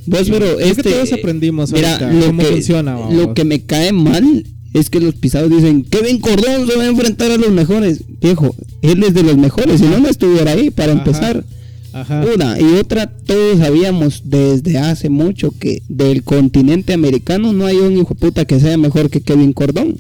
Vos, 0.07 0.29
pero 0.31 0.39
Creo 0.39 0.57
que 0.59 0.69
este. 0.71 0.91
todos 0.91 1.13
aprendimos 1.13 1.71
mira, 1.71 1.93
ahorita 1.99 2.13
lo 2.13 2.27
cómo 2.27 2.43
que, 2.43 2.49
funciona, 2.49 2.95
vamos. 2.95 3.15
Lo 3.15 3.35
que 3.35 3.45
me 3.45 3.63
cae 3.63 3.93
mal 3.93 4.45
es 4.79 4.91
que 4.91 5.01
los 5.01 5.15
pisados 5.15 5.51
dicen: 5.51 5.85
Kevin 5.85 6.19
Cordón 6.21 6.67
se 6.67 6.77
va 6.77 6.85
a 6.85 6.89
enfrentar 6.89 7.31
a 7.31 7.37
los 7.37 7.51
mejores. 7.51 8.01
Viejo, 8.21 8.55
él 8.83 9.03
es 9.03 9.15
de 9.15 9.23
los 9.23 9.37
mejores, 9.37 9.81
si 9.81 9.87
no, 9.87 9.99
no 10.01 10.09
estuviera 10.09 10.53
ahí 10.53 10.71
para 10.71 10.93
Ajá. 10.93 10.99
empezar. 11.01 11.45
Ajá. 11.91 12.25
Una 12.35 12.61
y 12.61 12.65
otra, 12.79 13.11
todos 13.11 13.59
sabíamos 13.59 14.23
desde 14.27 14.77
hace 14.79 15.09
mucho 15.09 15.53
que 15.59 15.83
del 15.89 16.23
continente 16.23 16.93
americano 16.93 17.53
no 17.55 17.65
hay 17.65 17.77
un 17.77 17.97
hijo 17.97 18.15
puta 18.15 18.45
que 18.45 18.61
sea 18.61 18.77
mejor 18.77 19.09
que 19.09 19.23
Kevin 19.23 19.55
Cordón. 19.55 19.97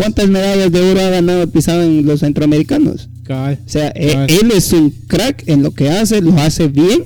¿Cuántas 0.00 0.28
medallas 0.30 0.72
de 0.72 0.80
oro 0.80 1.00
ha 1.00 1.10
ganado 1.10 1.46
pisado 1.48 1.82
en 1.82 2.06
los 2.06 2.20
centroamericanos? 2.20 3.08
O 3.66 3.68
sea, 3.70 3.88
e- 3.94 4.26
él 4.40 4.50
es 4.50 4.72
un 4.72 4.90
crack 5.08 5.44
en 5.46 5.62
lo 5.62 5.72
que 5.72 5.90
hace, 5.90 6.22
lo 6.22 6.32
hace 6.38 6.68
bien. 6.68 7.04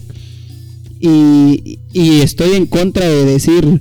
Y, 1.01 1.79
y 1.93 2.21
estoy 2.21 2.55
en 2.57 2.67
contra 2.67 3.09
de 3.09 3.25
decir, 3.25 3.81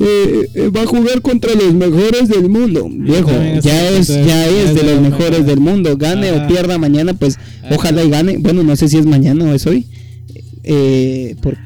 eh, 0.00 0.48
eh, 0.54 0.68
va 0.68 0.82
a 0.82 0.86
jugar 0.86 1.20
contra 1.22 1.54
los 1.54 1.74
mejores 1.74 2.28
del 2.28 2.48
mundo. 2.48 2.88
Viejo, 2.90 3.30
ya 3.62 3.90
es, 3.90 4.08
ya 4.08 4.46
es 4.48 4.74
de 4.74 4.82
los 4.84 5.00
mejores 5.00 5.46
del 5.46 5.60
mundo. 5.60 5.96
Gane 5.96 6.28
Ajá. 6.30 6.44
o 6.44 6.48
pierda 6.48 6.78
mañana, 6.78 7.14
pues 7.14 7.36
Ajá. 7.62 7.74
ojalá 7.74 8.04
y 8.04 8.10
gane. 8.10 8.38
Bueno, 8.38 8.62
no 8.62 8.76
sé 8.76 8.88
si 8.88 8.96
es 8.98 9.06
mañana 9.06 9.44
o 9.44 9.54
es 9.54 9.66
hoy. 9.66 9.86
Eh, 10.64 11.36
por- 11.42 11.56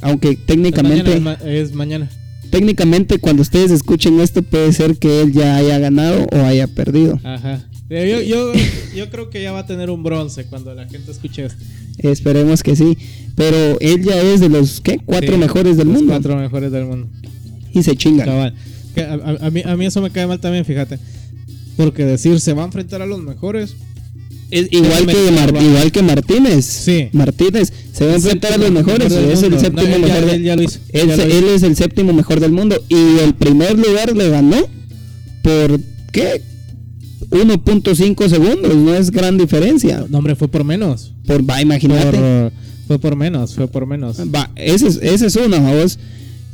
aunque 0.00 0.36
técnicamente, 0.36 1.14
Es 1.44 1.72
mañana, 1.74 2.04
es 2.04 2.50
técnicamente 2.50 3.18
cuando 3.18 3.42
ustedes 3.42 3.70
escuchen 3.70 4.20
esto 4.20 4.42
puede 4.42 4.72
ser 4.72 4.96
que 4.96 5.20
él 5.22 5.32
ya 5.32 5.56
haya 5.56 5.78
ganado 5.78 6.26
o 6.32 6.36
haya 6.44 6.66
perdido. 6.66 7.20
Ajá. 7.24 7.64
Yo, 7.90 8.20
yo, 8.22 8.52
yo 8.96 9.10
creo 9.10 9.30
que 9.30 9.42
ya 9.42 9.52
va 9.52 9.60
a 9.60 9.66
tener 9.66 9.90
un 9.90 10.02
bronce 10.02 10.44
cuando 10.44 10.74
la 10.74 10.86
gente 10.88 11.10
escuche 11.10 11.46
esto. 11.46 11.62
Esperemos 11.98 12.62
que 12.62 12.76
sí. 12.76 12.96
Pero 13.34 13.78
él 13.80 14.02
ya 14.04 14.20
es 14.20 14.40
de 14.40 14.48
los 14.48 14.80
¿qué? 14.80 15.00
cuatro 15.04 15.32
Sí, 15.34 15.38
mejores 15.38 15.76
del 15.76 15.86
los 15.88 15.96
mundo. 15.96 16.12
Cuatro 16.12 16.36
mejores 16.36 16.70
del 16.72 16.84
mundo. 16.84 17.08
Y 17.78 17.82
se 17.82 17.96
chingan. 17.96 18.26
Cabal. 18.26 18.54
A, 18.96 19.46
a- 19.46 19.50
mí, 19.50 19.62
a 19.64 19.76
mí 19.76 19.86
eso 19.86 20.00
me 20.02 20.10
cae 20.10 20.26
mal 20.26 20.40
también, 20.40 20.64
fíjate. 20.64 20.98
Porque 21.76 22.04
decir 22.04 22.40
se 22.40 22.52
va 22.52 22.62
a 22.62 22.66
enfrentar 22.66 23.00
a 23.02 23.06
los 23.06 23.20
mejores. 23.22 23.74
Es 24.50 24.66
igual, 24.70 25.06
que 25.06 25.30
Mar- 25.30 25.62
igual 25.62 25.92
que 25.92 26.02
Martínez. 26.02 26.64
Sí. 26.64 27.08
Martínez 27.12 27.70
se 27.92 28.06
va 28.06 28.12
a 28.12 28.16
enfrentar 28.16 28.54
a 28.54 28.56
los 28.56 28.70
mejores. 28.70 29.10
Mejor 29.12 29.22
del 29.26 29.32
Es 29.32 29.42
el 29.42 29.58
séptimo 29.60 29.98
mejor. 29.98 30.24
de- 30.26 31.38
él 31.38 31.44
es 31.54 31.62
el 31.62 31.76
séptimo 31.76 32.12
mejor 32.14 32.40
del 32.40 32.52
mundo. 32.52 32.82
Y 32.88 33.18
el 33.22 33.34
primer 33.34 33.78
lugar 33.78 34.16
le 34.16 34.28
ganó 34.30 34.56
por 35.42 35.78
¿qué? 36.12 36.42
1.5 37.30 38.28
segundos. 38.28 38.74
No 38.74 38.94
es 38.94 39.10
gran 39.10 39.36
diferencia. 39.38 40.04
No, 40.08 40.18
hombre, 40.18 40.34
fue 40.34 40.48
por 40.48 40.64
menos. 40.64 41.12
Por 41.26 41.48
va, 41.48 41.60
imagínate. 41.60 42.18
Por- 42.18 42.52
fue 42.86 42.98
por 42.98 43.16
menos, 43.16 43.54
fue 43.54 43.68
por 43.68 43.86
menos. 43.86 44.18
Va, 44.34 44.50
ese 44.56 44.88
es, 44.88 44.96
ese 45.02 45.26
es 45.26 45.36
uno, 45.36 45.60
vos. 45.60 45.98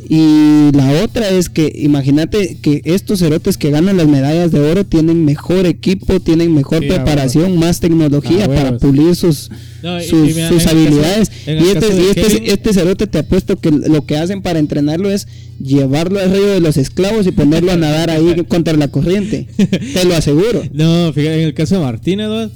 Y 0.09 0.71
la 0.77 1.03
otra 1.05 1.29
es 1.31 1.49
que 1.49 1.73
imagínate 1.75 2.59
que 2.61 2.83
estos 2.85 3.21
cerotes 3.21 3.57
que 3.57 3.71
ganan 3.71 3.97
las 3.97 4.07
medallas 4.07 4.51
de 4.53 4.61
oro 4.61 4.85
tienen 4.85 5.25
mejor 5.25 5.67
equipo, 5.67 6.21
tienen 6.21 6.55
mejor 6.55 6.81
Sí, 6.83 6.89
preparación, 6.89 7.59
más 7.59 7.81
tecnología 7.81 8.47
para 8.47 8.77
pulir 8.79 9.17
sus, 9.17 9.51
No, 9.83 10.01
y- 10.01 10.05
sus, 10.07 10.31
y 10.31 10.35
mira, 10.35 10.49
sus 10.49 10.63
en 10.67 10.69
el 10.69 10.75
caso- 10.75 10.77
habilidades. 10.77 11.31
y 11.47 11.51
este, 11.51 11.87
y 11.97 12.21
este, 12.21 12.53
este 12.53 12.73
cerote 12.75 13.07
te 13.07 13.19
apuesto 13.19 13.57
que 13.59 13.71
lo 13.71 14.05
que 14.05 14.17
hacen 14.17 14.43
para 14.43 14.59
entrenarlo 14.59 15.11
es 15.11 15.27
llevarlo 15.63 16.21
al 16.21 16.31
río 16.33 16.47
de 16.49 16.61
los 16.61 16.77
esclavos 16.77 17.27
y 17.27 17.33
ponerlo 17.33 17.73
a 17.73 17.77
nadar 17.77 18.11
ahí 18.11 18.35
contra 18.49 18.75
la 18.75 18.89
corriente. 18.89 19.47
Te 19.57 20.05
lo 20.05 20.15
aseguro. 20.15 20.63
No, 20.73 21.13
fíjate, 21.13 21.41
en 21.41 21.47
el 21.47 21.55
caso 21.55 21.77
de 21.77 21.81
Martínez, 21.83 22.51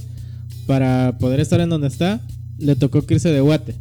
para 0.67 1.17
poder 1.19 1.41
estar 1.41 1.61
en 1.61 1.71
donde 1.71 1.89
está, 1.89 2.21
le 2.59 2.77
tocó 2.77 3.03
que 3.07 3.15
irse 3.15 3.31
de 3.31 3.41
guate. 3.41 3.75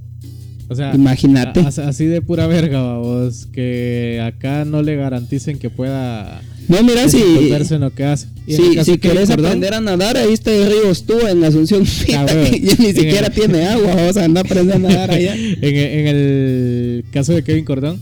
O 0.69 0.75
sea, 0.75 0.93
Imagínate. 0.93 1.61
así 1.61 2.05
de 2.05 2.21
pura 2.21 2.45
verga, 2.47 2.97
vos, 2.97 3.47
que 3.53 4.21
acá 4.23 4.65
no 4.65 4.81
le 4.81 4.97
garanticen 4.97 5.59
que 5.59 5.69
pueda 5.69 6.41
No, 6.67 6.83
mira, 6.83 7.07
si, 7.07 7.19
en 7.21 7.81
lo 7.81 7.93
que 7.93 8.03
hace. 8.03 8.27
Y 8.45 8.55
en 8.55 8.83
si, 8.85 8.97
Cordón, 8.97 9.31
aprender 9.31 9.73
a 9.73 9.79
nadar, 9.79 10.17
ahí 10.17 10.33
está 10.33 10.51
el 10.53 10.65
río 10.65 10.91
Estúa 10.91 11.31
en 11.31 11.43
Asunción. 11.43 11.83
Ah, 12.15 12.25
huevo. 12.27 12.47
y 12.55 12.59
ni 12.59 12.93
siquiera 12.93 13.27
el- 13.27 13.33
tiene 13.33 13.65
agua, 13.65 13.95
vamos 13.95 14.17
a 14.17 14.25
andar 14.25 14.45
a 14.45 14.49
aprender 14.49 14.75
a 14.75 14.79
nadar 14.79 15.11
allá. 15.11 15.35
en, 15.61 15.63
en 15.63 16.07
el 16.07 17.05
caso 17.11 17.31
de 17.33 17.43
Kevin 17.43 17.63
Cordón, 17.63 18.01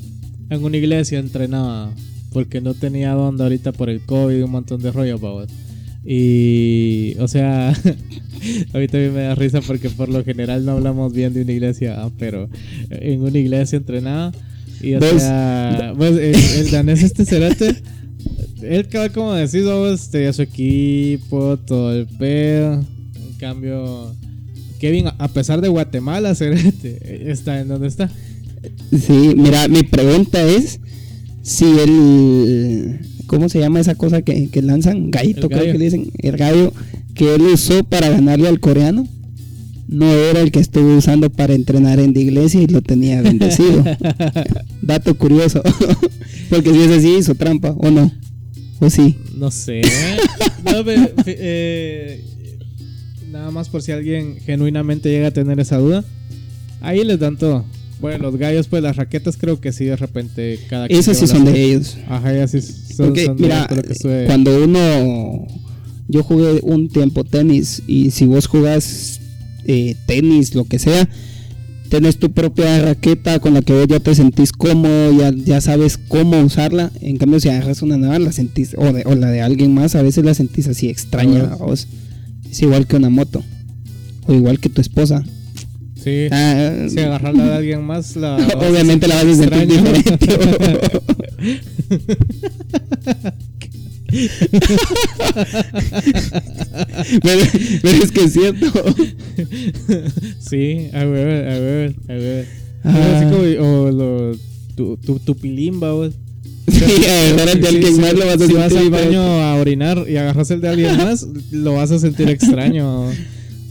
en 0.50 0.64
una 0.64 0.78
iglesia 0.78 1.20
entrenaba 1.20 1.92
porque 2.34 2.62
no 2.62 2.74
tenía 2.74 3.12
dónde 3.14 3.44
ahorita 3.44 3.72
por 3.72 3.90
el 3.90 4.02
COVID 4.02 4.38
y 4.38 4.42
un 4.42 4.52
montón 4.52 4.82
de 4.82 4.92
rollo, 4.92 5.20
babos. 5.20 5.50
Y, 6.04 7.16
o 7.20 7.28
sea, 7.28 7.74
a 8.74 8.78
mí 8.78 8.88
me 8.92 9.22
da 9.22 9.36
risa 9.36 9.62
porque 9.62 9.90
por 9.90 10.10
lo 10.10 10.24
general 10.24 10.66
no 10.66 10.74
hablamos 10.74 11.14
bien 11.14 11.34
de 11.34 11.42
una 11.42 11.52
iglesia, 11.52 11.96
ah, 12.04 12.12
pero 12.18 12.50
en 12.90 13.22
una 13.22 13.38
iglesia 13.38 13.78
entrenaba. 13.78 14.32
Y, 14.82 14.94
o 14.94 15.02
sea, 15.02 15.94
pues, 15.98 16.12
el, 16.12 16.36
el 16.36 16.72
danés 16.72 17.02
este 17.02 17.26
cerote, 17.26 17.76
él, 18.62 18.88
cada 18.88 19.10
como 19.10 19.34
decís, 19.34 19.64
vos, 19.64 20.10
tenía 20.10 20.34
su 20.34 20.42
equipo, 20.42 21.58
todo 21.58 21.94
el 21.94 22.08
pedo. 22.08 22.74
En 22.74 23.34
cambio, 23.40 24.14
Kevin, 24.80 25.08
a 25.18 25.28
pesar 25.28 25.62
de 25.62 25.70
Guatemala, 25.70 26.36
cerote, 26.36 27.32
está 27.32 27.60
en 27.60 27.68
donde 27.68 27.88
está. 27.88 28.10
Sí, 28.92 29.34
mira, 29.36 29.68
mi 29.68 29.84
pregunta 29.84 30.42
es 30.44 30.80
si 31.44 31.66
el... 31.66 33.00
¿Cómo 33.36 33.50
se 33.50 33.60
llama 33.60 33.82
esa 33.82 33.96
cosa 33.96 34.22
que, 34.22 34.48
que 34.48 34.62
lanzan? 34.62 35.12
Gallito, 35.12 35.50
creo 35.50 35.66
que 35.66 35.78
le 35.78 35.84
dicen. 35.84 36.10
El 36.20 36.38
gallo 36.38 36.72
que 37.16 37.36
él 37.36 37.42
usó 37.42 37.84
para 37.84 38.08
ganarle 38.08 38.48
al 38.48 38.62
coreano. 38.62 39.06
No 39.90 40.10
era 40.10 40.40
el 40.40 40.54
que 40.54 40.62
estuvo 40.62 40.96
usando 40.96 41.30
para 41.30 41.54
entrenar 41.54 42.00
en 42.00 42.14
la 42.14 42.20
iglesia 42.22 42.62
y 42.62 42.68
lo 42.68 42.82
tenía 42.82 43.22
bendecido. 43.22 43.84
Dato 44.82 45.16
curioso. 45.16 45.62
Porque 46.50 46.72
si 46.72 46.80
es 46.80 46.92
así, 46.92 47.16
hizo 47.18 47.36
trampa, 47.36 47.72
¿o 47.72 47.92
no? 47.92 48.10
¿O 48.80 48.90
sí? 48.90 49.18
No 49.36 49.52
sé. 49.52 49.82
No, 50.64 50.86
eh, 51.26 52.24
nada 53.34 53.52
más 53.52 53.68
por 53.68 53.82
si 53.82 53.92
alguien 53.92 54.38
genuinamente 54.46 55.10
llega 55.10 55.28
a 55.28 55.32
tener 55.32 55.60
esa 55.60 55.78
duda. 55.78 56.06
Ahí 56.80 57.04
les 57.04 57.20
dan 57.20 57.36
todo. 57.36 57.66
Bueno, 58.06 58.24
los 58.32 58.38
gallos, 58.38 58.68
pues 58.68 58.84
las 58.84 58.96
raquetas 58.96 59.36
creo 59.38 59.60
que 59.60 59.72
sí 59.74 59.86
de 59.86 59.96
repente 59.96 60.60
cada 60.70 60.88
quien 60.88 61.00
Esas 61.00 61.18
sí 61.18 61.28
son 61.28 61.46
de 61.46 61.64
ellos. 61.64 61.98
Ajá, 62.08 62.34
ya 62.34 62.48
sí 62.48 62.62
son, 62.62 63.08
Porque, 63.08 63.26
son 63.26 63.38
de 63.38 63.44
mira, 63.44 63.68
que 63.68 63.94
estuve- 63.94 64.26
cuando 64.26 64.64
uno. 64.64 65.48
Yo 66.08 66.22
jugué 66.22 66.60
un 66.62 66.88
tiempo 66.90 67.24
tenis 67.24 67.82
y 67.88 68.12
si 68.12 68.26
vos 68.26 68.46
jugás 68.46 69.20
eh, 69.66 69.96
tenis, 70.06 70.54
lo 70.54 70.66
que 70.66 70.78
sea, 70.78 71.10
tenés 71.90 72.18
tu 72.18 72.32
propia 72.32 72.80
raqueta 72.84 73.40
con 73.40 73.56
la 73.56 73.64
que 73.64 73.74
vos 73.74 73.88
ya 73.88 74.00
te 74.00 74.14
sentís 74.14 74.52
cómodo, 74.52 75.12
ya, 75.18 75.32
ya 75.34 75.60
sabes 75.62 75.98
cómo 75.98 76.40
usarla. 76.44 76.92
En 77.02 77.18
cambio, 77.18 77.40
si 77.40 77.50
agarras 77.50 77.82
una 77.82 77.98
nueva, 77.98 78.20
la 78.20 78.32
sentís, 78.32 78.76
o, 78.78 78.94
de- 78.94 79.02
o 79.08 79.16
la 79.16 79.32
de 79.32 79.42
alguien 79.42 79.74
más, 79.74 79.96
a 79.96 80.04
veces 80.04 80.24
la 80.24 80.36
sentís 80.36 80.68
así 80.68 80.90
extraña. 80.90 81.46
A 81.54 81.56
vos. 81.56 81.88
Es 82.52 82.62
igual 82.62 82.86
que 82.86 82.96
una 82.98 83.10
moto, 83.10 83.44
o 84.28 84.34
igual 84.36 84.60
que 84.60 84.70
tu 84.70 84.82
esposa. 84.82 85.24
Sí. 86.06 86.28
Ah, 86.30 86.86
Si 86.88 87.00
agarrarla 87.00 87.46
de 87.46 87.54
alguien 87.56 87.84
más, 87.84 88.16
la 88.16 88.36
Obviamente 88.58 89.08
la 89.08 89.16
vas 89.16 89.26
a 89.26 89.36
sentir 89.36 89.68
diferente. 89.68 90.28
pero, 97.24 97.42
pero 97.82 98.04
es 98.04 98.12
que 98.12 98.24
es 98.24 98.34
cierto. 98.34 98.72
sí, 100.40 100.90
a 100.94 101.06
ver, 101.06 101.50
a 101.50 101.60
ver, 101.60 101.96
a 102.08 102.14
ver. 102.14 102.48
Ah. 102.84 103.16
Así 103.16 103.26
como, 103.26 103.42
o 103.68 103.92
lo, 103.92 104.38
tu, 104.76 104.98
tu, 104.98 105.18
tu 105.18 105.36
pilimba, 105.36 105.92
vos. 105.92 106.14
Sí, 106.68 106.84
agarrar 107.04 107.50
el 107.56 107.62
de 107.62 107.68
alguien 107.68 107.96
sí, 107.96 108.02
más 108.02 108.14
lo 108.14 108.28
vas 108.28 108.36
a 108.36 108.38
si 108.38 108.54
sentir 108.54 108.58
vas 108.58 108.76
al 108.76 108.90
baño 108.92 109.22
a 109.24 109.56
orinar 109.56 110.06
y 110.08 110.18
agarras 110.18 110.52
el 110.52 110.62
de 110.62 110.70
alguien 110.70 110.98
más, 110.98 111.26
lo 111.50 111.74
vas 111.74 111.90
a 111.90 111.98
sentir 111.98 112.30
extraño. 112.30 113.10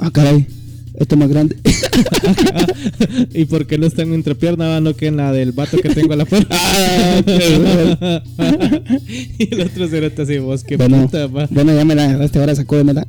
Ah, 0.01 0.11
caray. 0.11 0.49
Esto 0.99 1.17
es 1.17 1.19
más 1.19 1.29
grande. 1.29 1.57
¿Y 3.35 3.47
por 3.47 3.67
qué 3.67 3.79
no 3.79 3.87
está 3.87 4.03
en 4.03 4.11
mi 4.11 4.15
entrepierna, 4.15 4.69
va? 4.69 4.81
no 4.81 4.95
que 4.95 5.09
en 5.09 5.17
la 5.17 5.33
del 5.33 5.51
vato 5.51 5.77
que 5.79 5.89
tengo 5.89 6.13
a 6.13 6.17
la 6.17 6.25
puerta? 6.25 6.57
Ah, 6.57 7.21
y 9.39 9.55
el 9.55 9.61
otro 9.63 9.89
cerote 9.89 10.23
así, 10.23 10.39
vos 10.39 10.63
qué 10.63 10.77
bueno, 10.77 11.03
puta, 11.03 11.27
va. 11.27 11.49
bueno, 11.51 11.75
ya 11.75 11.85
me 11.85 11.97
la 11.97 12.05
agarraste, 12.05 12.39
ahora 12.39 12.55
sacúdemela. 12.55 13.07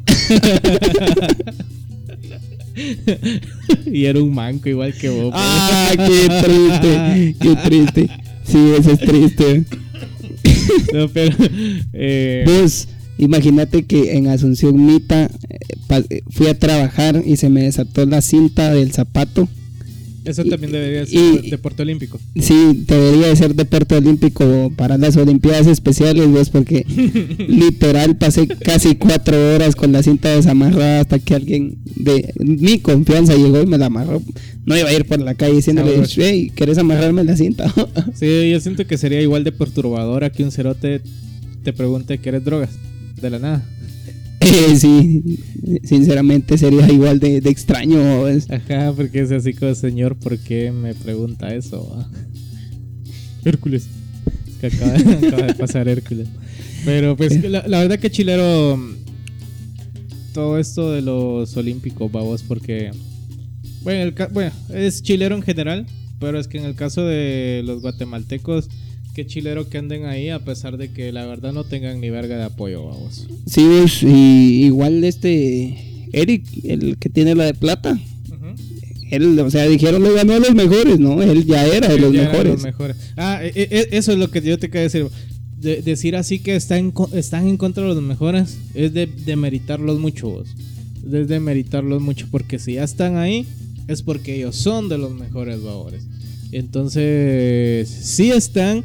y 3.86 4.06
era 4.06 4.20
un 4.20 4.34
manco 4.34 4.68
igual 4.68 4.94
que 4.94 5.10
vos. 5.10 5.32
pues. 5.32 5.34
Ah, 5.36 5.92
qué 5.96 6.28
triste, 6.44 7.36
qué 7.40 7.56
triste. 7.64 8.10
Sí, 8.44 8.74
eso 8.78 8.92
es 8.92 9.00
triste. 9.00 9.64
No, 10.94 11.08
pero. 11.10 11.36
Eh, 11.94 12.44
Vos, 12.46 12.88
imagínate 13.18 13.84
que 13.84 14.14
en 14.18 14.28
Asunción 14.28 14.86
Mita 14.86 15.30
eh, 15.50 15.58
eh, 16.10 16.22
fui 16.30 16.48
a 16.48 16.58
trabajar 16.58 17.22
y 17.26 17.38
se 17.38 17.50
me 17.50 17.64
desató 17.64 18.06
la 18.06 18.22
cinta 18.22 18.74
del 18.74 18.92
zapato. 18.92 19.48
eso 20.26 20.44
también 20.44 20.72
debería 20.72 21.06
ser 21.06 21.46
y- 21.46 21.50
deporte 21.52 21.84
olímpico. 21.84 22.20
Sí, 22.40 22.84
debería 22.88 23.28
de 23.28 23.36
ser 23.36 23.54
deporte 23.56 23.96
olímpico 23.96 24.72
para 24.76 24.98
las 24.98 25.16
Olimpiadas 25.18 25.68
Especiales, 25.68 26.28
vos, 26.30 26.50
porque 26.50 26.84
literal 27.48 28.18
pasé 28.18 28.48
casi 28.48 28.96
cuatro 28.96 29.36
horas 29.56 29.76
con 29.76 29.92
la 29.92 30.02
cinta 30.04 30.30
desamarrada 30.36 31.02
hasta 31.02 31.20
que 31.20 31.36
alguien 31.36 31.78
de 31.96 32.34
mi 32.40 32.80
confianza 32.80 33.36
llegó 33.36 33.62
y 33.62 33.66
me 33.68 33.78
la 33.78 33.86
amarró. 33.88 34.22
No 34.66 34.76
iba 34.76 34.90
a 34.90 34.94
ir 34.94 35.06
por 35.06 35.22
la 35.22 35.36
calle 35.36 35.54
diciéndole, 35.58 36.02
hey, 36.18 36.52
¿querés 36.56 36.80
amarrarme 36.80 37.24
la 37.24 37.38
cinta? 37.38 37.72
Sí, 38.16 38.50
yo 38.52 38.60
siento 38.60 38.88
que 38.88 38.98
sería 38.98 39.22
igual 39.22 39.44
de 39.44 39.52
perturbadora 39.52 40.32
que 40.32 40.44
un 40.44 40.52
cerote 40.52 41.02
te 41.64 41.72
pregunte 41.72 42.18
que 42.18 42.30
eres 42.30 42.44
drogas. 42.44 42.72
De 43.22 43.30
la 43.30 43.40
nada. 43.40 43.66
Eh, 44.42 44.76
sí, 44.76 45.40
sinceramente 45.86 46.58
sería 46.60 46.88
igual 46.92 47.20
de, 47.20 47.42
de 47.42 47.50
extraño. 47.50 48.00
Ajá, 48.28 48.94
porque 48.96 49.22
es 49.22 49.32
así 49.32 49.54
como, 49.54 49.74
señor, 49.74 50.18
¿por 50.18 50.38
qué 50.38 50.72
me 50.72 50.94
pregunta 50.94 51.56
eso? 51.56 51.90
va?" 51.90 52.08
Hércules. 53.44 53.88
Es 54.48 54.56
que 54.58 54.68
acaba, 54.68 54.94
acaba 55.28 55.48
de 55.48 55.56
pasar 55.56 55.88
Hércules. 55.88 56.28
Pero 56.86 57.18
pues 57.18 57.44
la, 57.44 57.68
la 57.68 57.80
verdad 57.80 57.98
que 57.98 58.12
chilero 58.12 58.78
mm, 58.78 58.96
todo 60.34 60.60
esto 60.60 60.92
de 60.92 61.02
los 61.02 61.58
olímpicos, 61.58 62.12
babos, 62.12 62.44
porque 62.44 62.92
bueno, 63.86 64.02
el 64.02 64.16
bueno, 64.34 64.52
es 64.74 65.04
chilero 65.04 65.36
en 65.36 65.44
general, 65.44 65.86
pero 66.20 66.40
es 66.40 66.48
que 66.48 66.58
en 66.58 66.66
el 66.66 66.74
caso 66.74 67.06
de 67.06 67.62
los 67.64 67.82
guatemaltecos, 67.82 68.68
qué 69.16 69.26
chilero 69.26 69.68
que 69.70 69.78
anden 69.80 70.06
ahí 70.06 70.30
a 70.30 70.40
pesar 70.40 70.78
de 70.78 70.92
que 70.92 71.12
la 71.12 71.26
verdad 71.26 71.54
no 71.54 71.64
tengan 71.64 72.00
ni 72.02 72.10
verga 72.12 72.38
de 72.38 72.44
apoyo, 72.44 72.86
babos. 72.86 73.28
Sí, 73.48 73.64
vos, 73.66 74.04
y 74.04 74.66
igual 74.66 75.04
este 75.04 76.08
Eric, 76.12 76.44
el 76.64 76.98
que 76.98 77.10
tiene 77.10 77.34
la 77.34 77.46
de 77.46 77.54
plata. 77.56 78.00
Él, 79.12 79.40
o 79.40 79.52
sea, 79.52 79.68
dijeron 79.68 80.04
le 80.04 80.12
ganó 80.14 80.34
a 80.34 80.40
los 80.40 80.54
mejores, 80.56 81.00
¿no? 81.00 81.22
Él 81.22 81.46
ya 81.46 81.66
era 81.66 81.88
de 81.90 82.00
los 82.00 82.12
Ya 82.12 82.24
mejores. 82.24 82.54
los 82.54 82.64
mejores. 82.64 82.98
Ah, 83.16 83.40
e- 83.44 83.52
e- 83.56 83.88
eso 83.98 84.12
es 84.12 84.18
lo 84.18 84.30
que 84.32 84.42
yo 84.42 84.58
te 84.58 84.68
quería 84.70 84.82
decir. 84.84 85.08
De- 85.62 85.82
decir 85.84 86.16
así 86.16 86.40
que 86.40 86.56
está 86.56 86.78
en 86.78 86.92
co- 86.92 87.10
están 87.14 87.48
en 87.48 87.58
contra 87.58 87.84
de 87.88 87.94
los 87.94 88.02
mejores 88.04 88.58
es 88.74 88.94
de 88.94 89.06
demeritarlos 89.08 90.00
mucho. 90.00 90.28
vos. 90.30 90.50
Es 91.12 91.28
demeritarlos 91.28 92.02
mucho 92.02 92.28
porque 92.32 92.58
si 92.58 92.74
ya 92.74 92.84
están 92.84 93.16
ahí 93.18 93.46
es 93.88 94.02
porque 94.02 94.36
ellos 94.38 94.56
son 94.56 94.90
de 94.90 94.98
los 94.98 95.14
mejores 95.14 95.62
babores. 95.62 96.04
Entonces, 96.56 97.90
sí 97.90 98.32
están 98.32 98.84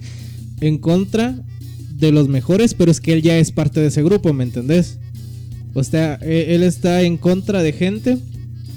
en 0.61 0.79
contra 0.79 1.41
de 1.95 2.11
los 2.11 2.29
mejores, 2.29 2.75
pero 2.75 2.91
es 2.91 3.01
que 3.01 3.13
él 3.13 3.23
ya 3.23 3.39
es 3.39 3.53
parte 3.53 3.81
de 3.81 3.87
ese 3.87 4.03
grupo, 4.03 4.33
¿me 4.33 4.43
entendés? 4.43 4.99
O 5.75 5.85
sea, 5.85 6.19
e- 6.21 6.55
él 6.55 6.65
está 6.65 7.03
en 7.03 7.17
contra 7.17 7.63
de 7.63 7.73
gente 7.73 8.19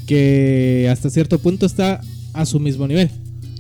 que 0.06 0.88
hasta 0.92 1.10
cierto 1.10 1.40
punto 1.40 1.66
está 1.66 2.02
a 2.34 2.46
su 2.46 2.60
mismo 2.60 2.88
nivel. 2.88 3.10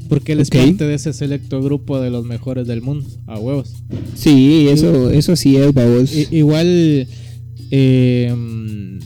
Porque 0.07 0.34
él 0.34 0.41
es 0.41 0.49
parte 0.49 0.86
de 0.86 0.93
ese 0.93 1.13
selecto 1.13 1.61
grupo 1.63 1.99
de 1.99 2.11
los 2.11 2.25
mejores 2.25 2.67
del 2.67 2.81
mundo, 2.81 3.07
a 3.25 3.39
huevos. 3.39 3.73
Sí, 4.15 4.67
eso, 4.69 5.09
eso 5.09 5.36
sí 5.36 5.55
es, 5.55 5.73
babos. 5.73 6.13
Igual, 6.29 7.07
eh, 7.71 8.99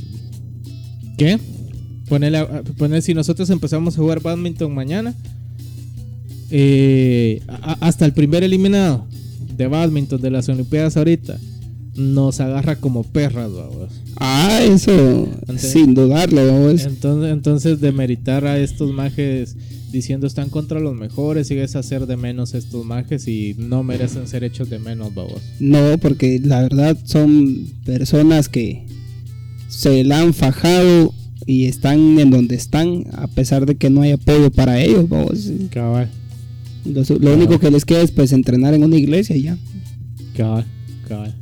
¿qué? 1.17 1.39
Ponele, 2.09 3.01
si 3.01 3.13
nosotros 3.13 3.49
empezamos 3.49 3.95
a 3.95 4.01
jugar 4.01 4.21
badminton 4.21 4.73
mañana, 4.73 5.15
eh, 6.49 7.41
hasta 7.81 8.05
el 8.05 8.13
primer 8.13 8.43
eliminado 8.43 9.07
de 9.55 9.67
badminton 9.67 10.21
de 10.21 10.31
las 10.31 10.49
Olimpiadas 10.49 10.97
ahorita 10.97 11.37
nos 11.97 12.39
agarra 12.39 12.75
como 12.75 13.03
perras, 13.03 13.51
babos. 13.51 13.91
Ah, 14.17 14.61
eso, 14.63 15.27
sin 15.57 15.95
dudarlo, 15.95 16.45
babos. 16.45 16.85
Entonces, 16.85 17.33
entonces 17.33 17.81
demeritar 17.81 18.45
a 18.45 18.59
estos 18.59 18.93
majes 18.93 19.55
diciendo 19.91 20.27
están 20.27 20.49
contra 20.49 20.79
los 20.79 20.95
mejores 20.95 21.49
y 21.49 21.57
es 21.57 21.75
hacer 21.75 22.05
de 22.05 22.17
menos 22.17 22.53
estos 22.53 22.85
majes 22.85 23.27
y 23.27 23.55
no 23.57 23.83
merecen 23.83 24.27
ser 24.27 24.43
hechos 24.43 24.69
de 24.69 24.79
menos, 24.79 25.13
babos. 25.13 25.41
No, 25.59 25.97
porque 25.97 26.39
la 26.43 26.61
verdad 26.61 26.97
son 27.03 27.67
personas 27.83 28.47
que 28.47 28.85
se 29.67 30.03
la 30.03 30.21
han 30.21 30.33
fajado 30.33 31.13
y 31.45 31.65
están 31.65 32.19
en 32.19 32.29
donde 32.29 32.55
están 32.55 33.05
a 33.13 33.27
pesar 33.27 33.65
de 33.65 33.75
que 33.75 33.89
no 33.89 34.01
hay 34.01 34.11
apoyo 34.11 34.51
para 34.51 34.79
ellos, 34.79 35.09
babos. 35.09 35.49
Cabal, 35.71 36.09
Lo, 36.93 37.03
lo 37.19 37.33
único 37.33 37.59
que 37.59 37.71
les 37.71 37.85
queda 37.85 38.01
es 38.01 38.11
pues 38.11 38.31
entrenar 38.31 38.73
en 38.73 38.83
una 38.83 38.95
iglesia 38.95 39.35
y 39.35 39.43
ya. 39.43 39.57
cabal, 40.35 40.65
cabal. 41.07 41.35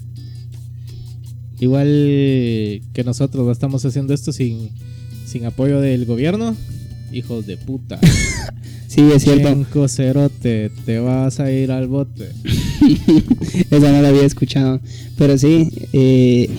Igual 1.59 2.81
que 2.93 3.03
nosotros 3.05 3.49
estamos 3.51 3.85
haciendo 3.85 4.13
esto 4.13 4.31
sin, 4.31 4.69
sin 5.25 5.45
apoyo 5.45 5.79
del 5.81 6.05
gobierno. 6.05 6.55
Hijos 7.11 7.45
de 7.45 7.57
puta. 7.57 7.99
Sí, 8.87 9.01
es 9.13 9.23
cierto. 9.23 9.89
Cerote, 9.89 10.71
te 10.85 10.99
vas 10.99 11.41
a 11.41 11.51
ir 11.51 11.69
al 11.69 11.89
bote. 11.89 12.29
Esa 13.69 13.91
no 13.91 14.01
la 14.01 14.07
había 14.07 14.23
escuchado. 14.23 14.79
Pero 15.17 15.37
sí, 15.37 15.69
eh, 15.91 16.49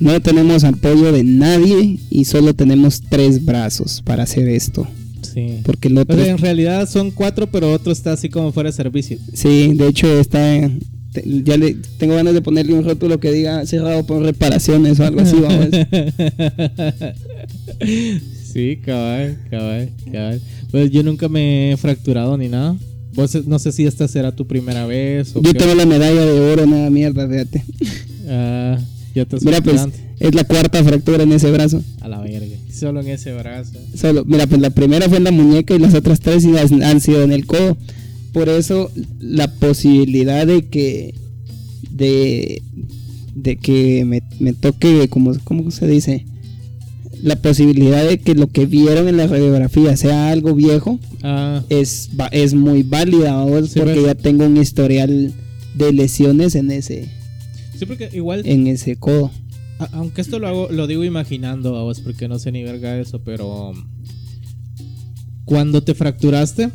no 0.00 0.18
tenemos 0.22 0.64
apoyo 0.64 1.12
de 1.12 1.24
nadie 1.24 1.98
y 2.08 2.24
solo 2.24 2.54
tenemos 2.54 3.02
tres 3.02 3.44
brazos 3.44 4.00
para 4.02 4.22
hacer 4.22 4.48
esto. 4.48 4.88
Sí. 5.34 5.60
Porque 5.64 5.88
el 5.88 5.98
otro... 5.98 6.18
en 6.22 6.38
realidad 6.38 6.88
son 6.88 7.10
cuatro, 7.10 7.50
pero 7.50 7.72
otro 7.72 7.92
está 7.92 8.12
así 8.12 8.28
como 8.28 8.52
fuera 8.52 8.70
de 8.70 8.76
servicio. 8.76 9.18
Sí, 9.32 9.72
de 9.74 9.88
hecho 9.88 10.18
está... 10.18 10.70
te- 11.12 11.24
Ya 11.44 11.56
le 11.56 11.76
tengo 11.98 12.14
ganas 12.14 12.34
de 12.34 12.42
ponerle 12.42 12.74
un 12.74 12.84
rótulo 12.84 13.18
que 13.20 13.32
diga 13.32 13.64
cerrado 13.66 14.04
por 14.06 14.22
reparaciones 14.22 14.98
o 15.00 15.04
algo 15.06 15.20
así, 15.20 15.36
vamos. 15.40 15.68
sí, 18.52 18.78
cabal, 18.84 19.38
cabal, 19.50 19.90
cabal. 20.12 20.40
Pues 20.70 20.90
yo 20.90 21.02
nunca 21.02 21.28
me 21.28 21.72
he 21.72 21.76
fracturado 21.76 22.36
ni 22.36 22.48
nada. 22.48 22.76
Vos 23.14 23.34
no 23.46 23.58
sé 23.58 23.72
si 23.72 23.84
esta 23.86 24.06
será 24.06 24.34
tu 24.34 24.46
primera 24.46 24.86
vez 24.86 25.34
o 25.34 25.42
Yo 25.42 25.52
qué. 25.52 25.58
tengo 25.58 25.74
la 25.74 25.86
medalla 25.86 26.24
de 26.24 26.40
oro, 26.52 26.66
nada 26.66 26.90
mierda, 26.90 27.26
fíjate. 27.28 27.64
Ah, 28.28 28.78
ya 29.14 29.24
te 29.24 29.36
Mira, 29.42 29.60
pues 29.60 29.82
es 30.20 30.34
la 30.34 30.44
cuarta 30.44 30.82
fractura 30.84 31.22
en 31.22 31.32
ese 31.32 31.50
brazo. 31.50 31.82
A 32.00 32.08
la 32.08 32.20
verga. 32.20 32.56
Solo 32.72 33.00
en 33.00 33.08
ese 33.08 33.32
brazo. 33.34 33.72
Solo, 33.94 34.24
mira, 34.24 34.46
pues 34.46 34.60
la 34.60 34.70
primera 34.70 35.08
fue 35.08 35.18
en 35.18 35.24
la 35.24 35.30
muñeca 35.30 35.74
y 35.74 35.78
las 35.78 35.94
otras 35.94 36.20
tres 36.20 36.44
han 36.44 37.00
sido 37.00 37.22
en 37.22 37.32
el 37.32 37.46
codo. 37.46 37.76
Por 38.32 38.48
eso 38.48 38.90
la 39.20 39.48
posibilidad 39.48 40.46
de 40.46 40.66
que 40.66 41.14
de 41.90 42.62
de 43.34 43.56
que 43.56 44.04
me, 44.04 44.22
me 44.40 44.52
toque 44.52 45.08
como 45.08 45.32
cómo 45.44 45.70
se 45.70 45.86
dice 45.86 46.26
la 47.22 47.36
posibilidad 47.36 48.06
de 48.06 48.18
que 48.18 48.34
lo 48.34 48.48
que 48.48 48.66
vieron 48.66 49.08
en 49.08 49.16
la 49.16 49.26
radiografía 49.26 49.96
sea 49.96 50.30
algo 50.30 50.54
viejo 50.54 50.98
Ah, 51.22 51.62
es 51.68 52.10
es 52.30 52.54
muy 52.54 52.82
válida 52.84 53.44
Sí, 53.66 53.78
porque 53.78 53.94
pues. 53.94 54.06
ya 54.06 54.14
tengo 54.14 54.44
un 54.46 54.56
historial 54.56 55.32
de 55.74 55.92
lesiones 55.92 56.54
en 56.54 56.70
ese 56.70 57.08
sí, 57.78 57.86
porque 57.86 58.10
igual, 58.12 58.42
en 58.44 58.66
ese 58.66 58.96
codo. 58.96 59.30
a- 59.78 59.88
aunque 59.92 60.20
esto 60.20 60.38
lo 60.38 60.48
hago, 60.48 60.68
lo 60.70 60.86
digo 60.86 61.04
imaginando 61.04 61.76
a 61.76 61.82
vos, 61.82 62.00
porque 62.00 62.28
no 62.28 62.38
sé 62.38 62.50
ni 62.52 62.62
verga 62.64 62.92
de 62.94 63.02
eso, 63.02 63.20
pero 63.24 63.70
um, 63.70 63.84
cuando 65.44 65.82
te 65.82 65.94
fracturaste 65.94 66.70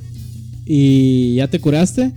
y 0.65 1.35
ya 1.35 1.47
te 1.49 1.59
curaste, 1.59 2.11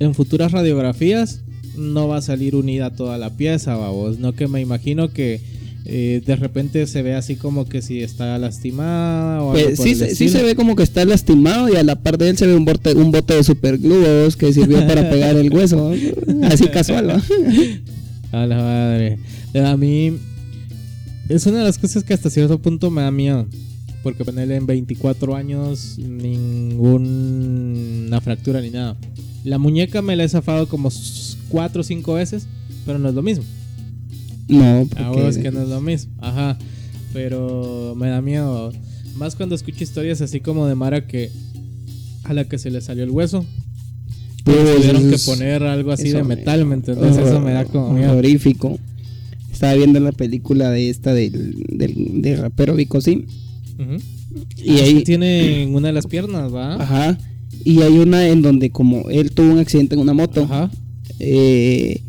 en 0.00 0.14
futuras 0.14 0.52
radiografías 0.52 1.40
no 1.76 2.08
va 2.08 2.18
a 2.18 2.22
salir 2.22 2.54
unida 2.54 2.90
toda 2.94 3.18
la 3.18 3.30
pieza, 3.36 3.76
vos. 3.76 4.18
No 4.18 4.32
que 4.34 4.46
me 4.48 4.60
imagino 4.60 5.10
que 5.12 5.40
eh, 5.90 6.22
de 6.26 6.36
repente 6.36 6.86
se 6.86 7.02
ve 7.02 7.14
así 7.14 7.36
como 7.36 7.66
que 7.68 7.80
si 7.82 8.02
está 8.02 8.36
lastimada 8.38 9.42
o 9.42 9.52
algo 9.52 9.64
Pues 9.64 9.76
por 9.78 9.86
sí, 9.88 9.94
se- 9.94 10.14
sí 10.14 10.28
se 10.28 10.42
ve 10.42 10.54
como 10.54 10.76
que 10.76 10.82
está 10.82 11.04
lastimado 11.04 11.68
y 11.72 11.76
a 11.76 11.82
la 11.82 11.96
par 12.02 12.18
de 12.18 12.28
él 12.30 12.36
se 12.36 12.46
ve 12.46 12.54
un 12.54 12.64
bote, 12.64 12.92
un 12.94 13.10
bote 13.10 13.34
de 13.34 13.42
superglue 13.44 14.28
que 14.38 14.52
sirvió 14.52 14.86
para 14.86 15.08
pegar 15.10 15.34
el 15.36 15.50
hueso. 15.52 15.92
Así 16.42 16.66
casual, 16.68 17.06
¿no? 17.06 17.22
A 18.32 18.46
la 18.46 18.56
madre. 18.56 19.18
Eh, 19.54 19.60
A 19.60 19.76
mí 19.76 20.12
es 21.28 21.46
una 21.46 21.58
de 21.58 21.64
las 21.64 21.78
cosas 21.78 22.04
que 22.04 22.14
hasta 22.14 22.30
cierto 22.30 22.60
punto 22.60 22.90
me 22.90 23.02
da 23.02 23.10
miedo. 23.10 23.46
Porque 24.02 24.24
ponerle 24.24 24.56
en 24.56 24.66
24 24.66 25.34
años 25.34 25.98
ninguna 26.88 28.20
fractura 28.20 28.60
ni 28.60 28.70
nada. 28.70 28.96
La 29.44 29.58
muñeca 29.58 30.02
me 30.02 30.14
la 30.16 30.24
he 30.24 30.28
zafado 30.28 30.68
como 30.68 30.90
4 31.48 31.80
o 31.80 31.84
5 31.84 32.14
veces, 32.14 32.46
pero 32.86 32.98
no 32.98 33.08
es 33.08 33.14
lo 33.14 33.22
mismo. 33.22 33.44
No, 34.48 34.88
A 34.96 35.10
vos 35.10 35.34
porque 35.34 35.42
que 35.42 35.50
no 35.50 35.62
es 35.62 35.68
lo 35.68 35.80
mismo. 35.80 36.12
Ajá. 36.18 36.56
Pero 37.12 37.94
me 37.96 38.08
da 38.08 38.22
miedo. 38.22 38.72
Más 39.16 39.34
cuando 39.34 39.54
escucho 39.54 39.82
historias 39.82 40.20
así 40.20 40.40
como 40.40 40.66
de 40.66 40.74
Mara 40.74 41.06
que 41.06 41.30
a 42.24 42.32
la 42.34 42.44
que 42.44 42.58
se 42.58 42.70
le 42.70 42.80
salió 42.80 43.04
el 43.04 43.10
hueso. 43.10 43.44
Pues, 44.54 44.76
tuvieron 44.76 45.10
que 45.10 45.18
poner 45.18 45.62
algo 45.62 45.92
así 45.92 46.10
de 46.10 46.22
metal, 46.24 46.64
¿me 46.64 46.74
entendés? 46.74 47.16
Eso 47.16 47.40
me 47.40 47.52
da 47.52 47.64
como 47.64 47.92
miedo. 47.92 48.12
Horrorífico. 48.12 48.78
Estaba 49.52 49.74
viendo 49.74 49.98
la 50.00 50.12
película 50.12 50.70
de 50.70 50.88
esta 50.90 51.12
del, 51.14 51.64
del, 51.68 52.22
del 52.22 52.38
rapero 52.38 52.74
Vico 52.76 53.00
Sim. 53.00 53.24
Ujú. 53.78 53.96
Y 54.56 54.78
Ah, 54.78 54.84
ahí. 54.84 55.02
tiene 55.04 55.62
en 55.64 55.74
una 55.74 55.88
de 55.88 55.94
las 55.94 56.06
piernas, 56.06 56.54
¿va? 56.54 56.74
Ajá. 56.76 57.18
Y 57.64 57.82
hay 57.82 57.98
una 57.98 58.28
en 58.28 58.42
donde 58.42 58.70
como 58.70 59.08
él 59.10 59.32
tuvo 59.32 59.52
un 59.52 59.58
accidente 59.58 59.94
en 59.94 60.00
una 60.00 60.14
moto. 60.14 60.44
Ajá. 60.44 60.70
eh, 61.18 62.02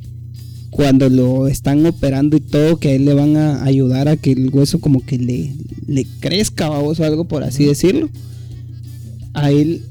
cuando 0.70 1.10
lo 1.10 1.48
están 1.48 1.84
operando 1.88 2.38
y 2.38 2.42
todo, 2.42 2.78
que 2.78 2.90
a 2.90 2.94
él 2.94 3.06
le 3.06 3.14
van 3.16 3.36
a 3.36 3.64
ayudar 3.64 4.08
a 4.08 4.16
que 4.18 4.32
el 4.32 4.50
hueso 4.50 4.80
como 4.80 5.04
que 5.04 5.18
le, 5.18 5.56
le 5.88 6.06
crezca 6.20 6.70
vamos, 6.70 7.00
o 7.00 7.04
algo 7.04 7.26
por 7.28 7.44
así 7.44 7.66
decirlo. 7.66 8.10
A 9.34 9.50
él, 9.52 9.82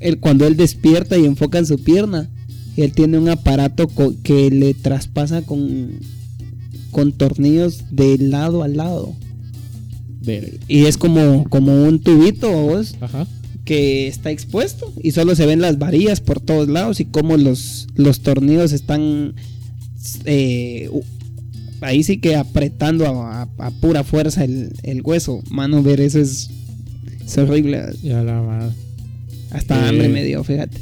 él, 0.00 0.18
cuando 0.18 0.46
él 0.46 0.56
despierta 0.56 1.16
y 1.18 1.24
enfoca 1.24 1.58
en 1.58 1.66
su 1.66 1.78
pierna, 1.78 2.28
él 2.76 2.92
tiene 2.92 3.18
un 3.18 3.28
aparato 3.28 3.88
que 4.22 4.50
le 4.50 4.74
traspasa 4.74 5.42
con, 5.42 5.90
con 6.90 7.12
tornillos 7.12 7.84
de 7.90 8.18
lado 8.18 8.62
a 8.62 8.68
lado. 8.68 9.14
Y 10.68 10.84
es 10.84 10.96
como, 10.96 11.44
como 11.48 11.84
un 11.84 11.98
tubito, 12.00 12.50
vos, 12.50 12.94
Ajá. 13.00 13.26
que 13.64 14.06
está 14.06 14.30
expuesto 14.30 14.92
y 15.02 15.10
solo 15.12 15.34
se 15.34 15.46
ven 15.46 15.60
las 15.60 15.78
varillas 15.78 16.20
por 16.20 16.40
todos 16.40 16.68
lados 16.68 17.00
y 17.00 17.06
como 17.06 17.36
los, 17.36 17.88
los 17.96 18.20
tornillos 18.20 18.72
están 18.72 19.34
eh, 20.24 20.90
ahí 21.80 22.02
sí 22.02 22.18
que 22.18 22.36
apretando 22.36 23.06
a, 23.06 23.42
a- 23.42 23.48
a 23.58 23.70
pura 23.72 24.04
fuerza 24.04 24.44
el, 24.44 24.72
el 24.82 25.02
hueso. 25.02 25.42
Mano, 25.50 25.82
ver 25.82 26.00
eso 26.00 26.20
es, 26.20 26.50
es 27.24 27.38
horrible. 27.38 27.82
Ya 28.02 28.22
la 28.22 28.40
madre. 28.42 28.72
Hasta 29.50 29.84
Eh. 29.84 29.88
hambre 29.88 30.08
me 30.08 30.24
dio, 30.24 30.42
fíjate. 30.44 30.78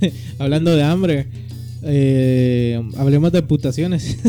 Hablando 0.38 0.74
de 0.76 0.82
hambre, 0.82 1.26
eh, 1.82 2.80
hablemos 2.96 3.32
de 3.32 3.38
amputaciones. 3.38 4.18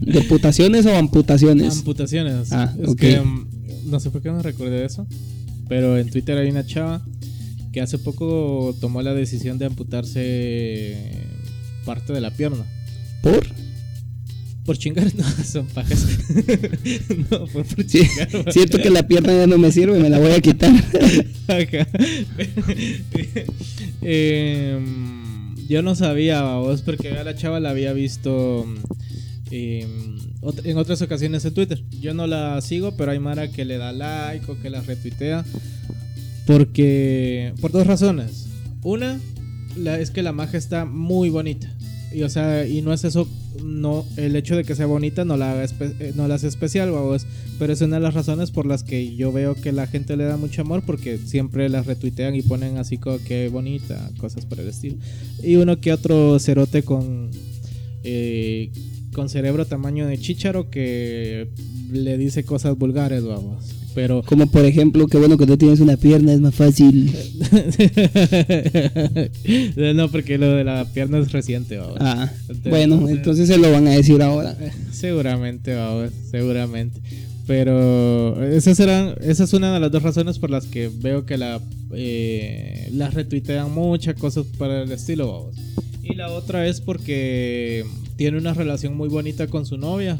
¿Deputaciones 0.00 0.86
o 0.86 0.96
amputaciones? 0.96 1.78
amputaciones. 1.78 2.52
Ah, 2.52 2.74
es 2.82 2.94
que 2.96 3.20
mm, 3.20 3.46
no 3.86 4.00
sé 4.00 4.10
por 4.10 4.22
qué 4.22 4.30
no 4.30 4.42
recordé 4.42 4.80
de 4.80 4.86
eso, 4.86 5.06
pero 5.68 5.98
en 5.98 6.10
Twitter 6.10 6.36
hay 6.38 6.50
una 6.50 6.66
chava 6.66 7.04
que 7.72 7.80
hace 7.80 7.98
poco 7.98 8.74
tomó 8.80 9.02
la 9.02 9.14
decisión 9.14 9.58
de 9.58 9.66
amputarse 9.66 10.96
parte 11.84 12.12
de 12.12 12.20
la 12.20 12.30
pierna. 12.30 12.64
¿Por? 13.22 13.46
Por 14.68 14.76
chingar, 14.76 15.10
no, 15.16 15.24
son 15.44 15.66
pajas. 15.68 16.06
no, 17.30 17.46
fue 17.46 17.64
por 17.64 17.86
chingar. 17.86 18.52
siento 18.52 18.76
que 18.76 18.90
la 18.90 19.08
pierna 19.08 19.32
ya 19.32 19.46
no 19.46 19.56
me 19.56 19.72
sirve, 19.72 19.98
me 19.98 20.10
la 20.10 20.18
voy 20.18 20.32
a 20.32 20.42
quitar. 20.42 20.70
Ajá. 21.48 21.88
Em, 24.02 25.56
yo 25.68 25.80
no 25.80 25.94
sabía, 25.94 26.42
vos, 26.42 26.82
porque 26.82 27.08
a 27.12 27.24
la 27.24 27.34
chava 27.34 27.60
la 27.60 27.70
había 27.70 27.94
visto 27.94 28.66
em, 29.50 30.18
en 30.64 30.76
otras 30.76 31.00
ocasiones 31.00 31.46
en 31.46 31.54
Twitter. 31.54 31.82
Yo 32.02 32.12
no 32.12 32.26
la 32.26 32.60
sigo, 32.60 32.94
pero 32.94 33.12
hay 33.12 33.20
Mara 33.20 33.50
que 33.50 33.64
le 33.64 33.78
da 33.78 33.92
like 33.92 34.50
o 34.52 34.60
que 34.60 34.68
la 34.68 34.82
retuitea. 34.82 35.46
Porque. 36.46 37.54
Por 37.62 37.72
dos 37.72 37.86
razones. 37.86 38.48
Una, 38.82 39.18
la, 39.78 39.98
es 39.98 40.10
que 40.10 40.20
la 40.22 40.32
magia 40.32 40.58
está 40.58 40.84
muy 40.84 41.30
bonita. 41.30 41.74
Y 42.12 42.22
o 42.22 42.28
sea, 42.28 42.66
y 42.66 42.82
no 42.82 42.92
es 42.92 43.04
eso. 43.04 43.28
No, 43.62 44.06
el 44.16 44.36
hecho 44.36 44.56
de 44.56 44.64
que 44.64 44.74
sea 44.74 44.86
bonita 44.86 45.24
no 45.24 45.36
la, 45.36 45.64
eh, 45.64 46.12
no 46.14 46.28
la 46.28 46.36
hace 46.36 46.48
especial, 46.48 46.90
vamos. 46.90 47.26
Pero 47.58 47.72
es 47.72 47.80
una 47.80 47.96
de 47.96 48.02
las 48.02 48.14
razones 48.14 48.50
por 48.50 48.66
las 48.66 48.82
que 48.82 49.14
yo 49.16 49.32
veo 49.32 49.54
que 49.54 49.72
la 49.72 49.86
gente 49.86 50.16
le 50.16 50.24
da 50.24 50.36
mucho 50.36 50.62
amor. 50.62 50.82
Porque 50.86 51.18
siempre 51.18 51.68
las 51.68 51.86
retuitean 51.86 52.34
y 52.34 52.42
ponen 52.42 52.78
así 52.78 52.98
como 52.98 53.18
que 53.18 53.48
bonita, 53.48 54.10
cosas 54.18 54.46
por 54.46 54.60
el 54.60 54.68
estilo. 54.68 54.96
Y 55.42 55.56
uno 55.56 55.80
que 55.80 55.92
otro 55.92 56.38
cerote 56.38 56.82
con. 56.82 57.30
eh, 58.04 58.70
con 59.12 59.28
cerebro 59.28 59.66
tamaño 59.66 60.06
de 60.06 60.18
chícharo 60.18 60.70
que 60.70 61.48
le 61.90 62.16
dice 62.18 62.44
cosas 62.44 62.78
vulgares, 62.78 63.24
vamos. 63.24 63.77
Pero 63.94 64.22
Como 64.22 64.46
por 64.50 64.64
ejemplo, 64.64 65.06
que 65.06 65.18
bueno 65.18 65.36
que 65.36 65.46
tú 65.46 65.56
tienes 65.56 65.80
una 65.80 65.96
pierna, 65.96 66.32
es 66.32 66.40
más 66.40 66.54
fácil. 66.54 67.12
no, 69.94 70.08
porque 70.10 70.38
lo 70.38 70.52
de 70.52 70.64
la 70.64 70.84
pierna 70.86 71.18
es 71.18 71.32
reciente, 71.32 71.78
vamos. 71.78 71.96
Ah, 72.00 72.30
Entonces- 72.42 72.70
bueno, 72.70 73.08
entonces 73.08 73.48
se 73.48 73.58
lo 73.58 73.70
van 73.72 73.86
a 73.86 73.90
decir 73.90 74.22
ahora. 74.22 74.56
Seguramente, 74.92 75.74
vamos, 75.74 76.10
seguramente. 76.30 77.00
Pero 77.46 78.44
esas 78.44 78.78
eran, 78.78 79.14
esa 79.22 79.44
es 79.44 79.52
una 79.54 79.72
de 79.72 79.80
las 79.80 79.90
dos 79.90 80.02
razones 80.02 80.38
por 80.38 80.50
las 80.50 80.66
que 80.66 80.90
veo 80.94 81.24
que 81.24 81.38
la 81.38 81.60
eh, 81.92 82.88
las 82.92 83.14
retuitean 83.14 83.72
muchas 83.72 84.14
cosas 84.16 84.44
para 84.58 84.82
el 84.82 84.92
estilo, 84.92 85.32
vamos. 85.32 85.54
Y 86.02 86.14
la 86.14 86.30
otra 86.30 86.66
es 86.66 86.80
porque 86.82 87.84
tiene 88.16 88.36
una 88.36 88.52
relación 88.52 88.96
muy 88.96 89.08
bonita 89.08 89.46
con 89.46 89.64
su 89.64 89.78
novia. 89.78 90.18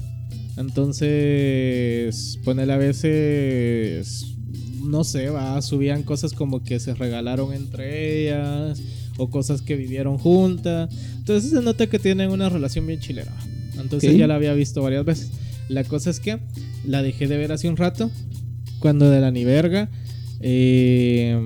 Entonces, 0.59 2.39
ponele 2.45 2.73
a 2.73 2.79
veces, 2.79 4.35
no 4.83 5.05
sé, 5.05 5.31
va, 5.31 5.63
subían 5.63 6.03
cosas 6.03 6.33
como 6.33 6.65
que 6.65 6.81
se 6.81 6.95
regalaron 6.95 7.53
entre 7.53 8.25
ellas 8.25 8.83
o 9.17 9.31
cosas 9.31 9.63
que 9.63 9.77
vivieron 9.77 10.19
juntas. 10.19 10.93
Entonces 11.17 11.51
se 11.51 11.63
nota 11.63 11.87
que 11.87 11.99
tienen 11.99 12.31
una 12.31 12.49
relación 12.49 12.87
bien 12.87 12.99
chilera. 12.99 13.33
Entonces 13.79 14.17
ya 14.17 14.27
la 14.27 14.35
había 14.35 14.53
visto 14.55 14.83
varias 14.83 15.05
veces. 15.05 15.31
La 15.69 15.85
cosa 15.85 16.11
es 16.11 16.19
que 16.19 16.41
la 16.85 17.03
dejé 17.03 17.29
de 17.29 17.37
ver 17.37 17.53
hace 17.53 17.69
un 17.69 17.77
rato, 17.77 18.11
cuando 18.81 19.11
de 19.11 19.21
la 19.21 19.31
ni 19.31 19.45
verga, 19.45 19.89
eh, 20.41 21.39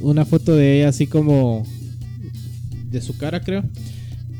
una 0.00 0.24
foto 0.24 0.54
de 0.54 0.78
ella 0.78 0.90
así 0.90 1.06
como 1.06 1.66
de 2.90 3.00
su 3.00 3.16
cara 3.16 3.40
creo. 3.40 3.64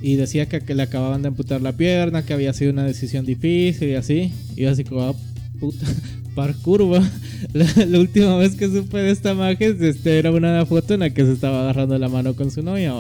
Y 0.03 0.17
decía 0.17 0.47
que, 0.47 0.75
le 0.75 0.83
acababan 0.83 1.23
de 1.23 1.29
amputar 1.29 1.61
la 1.61 1.73
pierna, 1.73 2.25
que 2.25 2.33
había 2.33 2.53
sido 2.53 2.73
una 2.73 2.85
decisión 2.85 3.27
difícil 3.27 3.89
y 3.89 3.95
así. 3.95 4.33
Y 4.57 4.65
así 4.65 4.85
como, 4.85 5.03
ah, 5.03 5.15
puta, 5.59 5.87
par 6.35 6.55
curva. 6.57 7.03
La, 7.53 7.99
última 7.99 8.37
vez 8.37 8.55
que 8.55 8.69
supe 8.69 8.99
de 8.99 9.11
esta 9.11 9.35
magia 9.35 9.69
este, 9.69 10.19
era 10.19 10.31
una 10.31 10.65
foto 10.67 10.95
en 10.95 11.01
la 11.01 11.11
que 11.11 11.25
se 11.25 11.33
estaba 11.33 11.63
agarrando 11.63 11.99
la 11.99 12.09
mano 12.09 12.35
con 12.35 12.51
su 12.51 12.63
novia. 12.63 12.95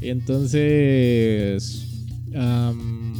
Y 0.00 0.08
entonces... 0.08 1.84
am, 2.34 3.14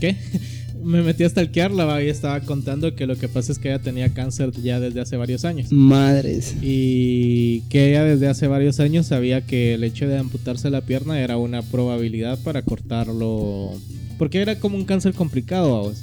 ¿Qué? 0.00 0.16
Me 0.82 1.02
metí 1.02 1.24
a 1.24 1.28
stalkearla 1.28 1.84
va, 1.84 2.02
y 2.02 2.08
estaba 2.08 2.40
contando 2.40 2.94
que 2.94 3.06
lo 3.06 3.16
que 3.16 3.28
pasa 3.28 3.52
es 3.52 3.58
que 3.58 3.68
ella 3.68 3.80
tenía 3.80 4.12
cáncer 4.14 4.52
ya 4.52 4.80
desde 4.80 5.00
hace 5.00 5.16
varios 5.16 5.44
años. 5.44 5.70
Madres. 5.72 6.54
Y 6.62 7.60
que 7.68 7.90
ella 7.90 8.04
desde 8.04 8.28
hace 8.28 8.46
varios 8.46 8.80
años 8.80 9.06
sabía 9.06 9.44
que 9.44 9.74
el 9.74 9.84
hecho 9.84 10.06
de 10.08 10.18
amputarse 10.18 10.70
la 10.70 10.80
pierna 10.82 11.20
era 11.20 11.36
una 11.36 11.62
probabilidad 11.62 12.38
para 12.42 12.62
cortarlo. 12.62 13.72
Porque 14.18 14.38
era 14.38 14.58
como 14.58 14.76
un 14.76 14.84
cáncer 14.84 15.14
complicado, 15.14 15.72
vamos. 15.72 16.02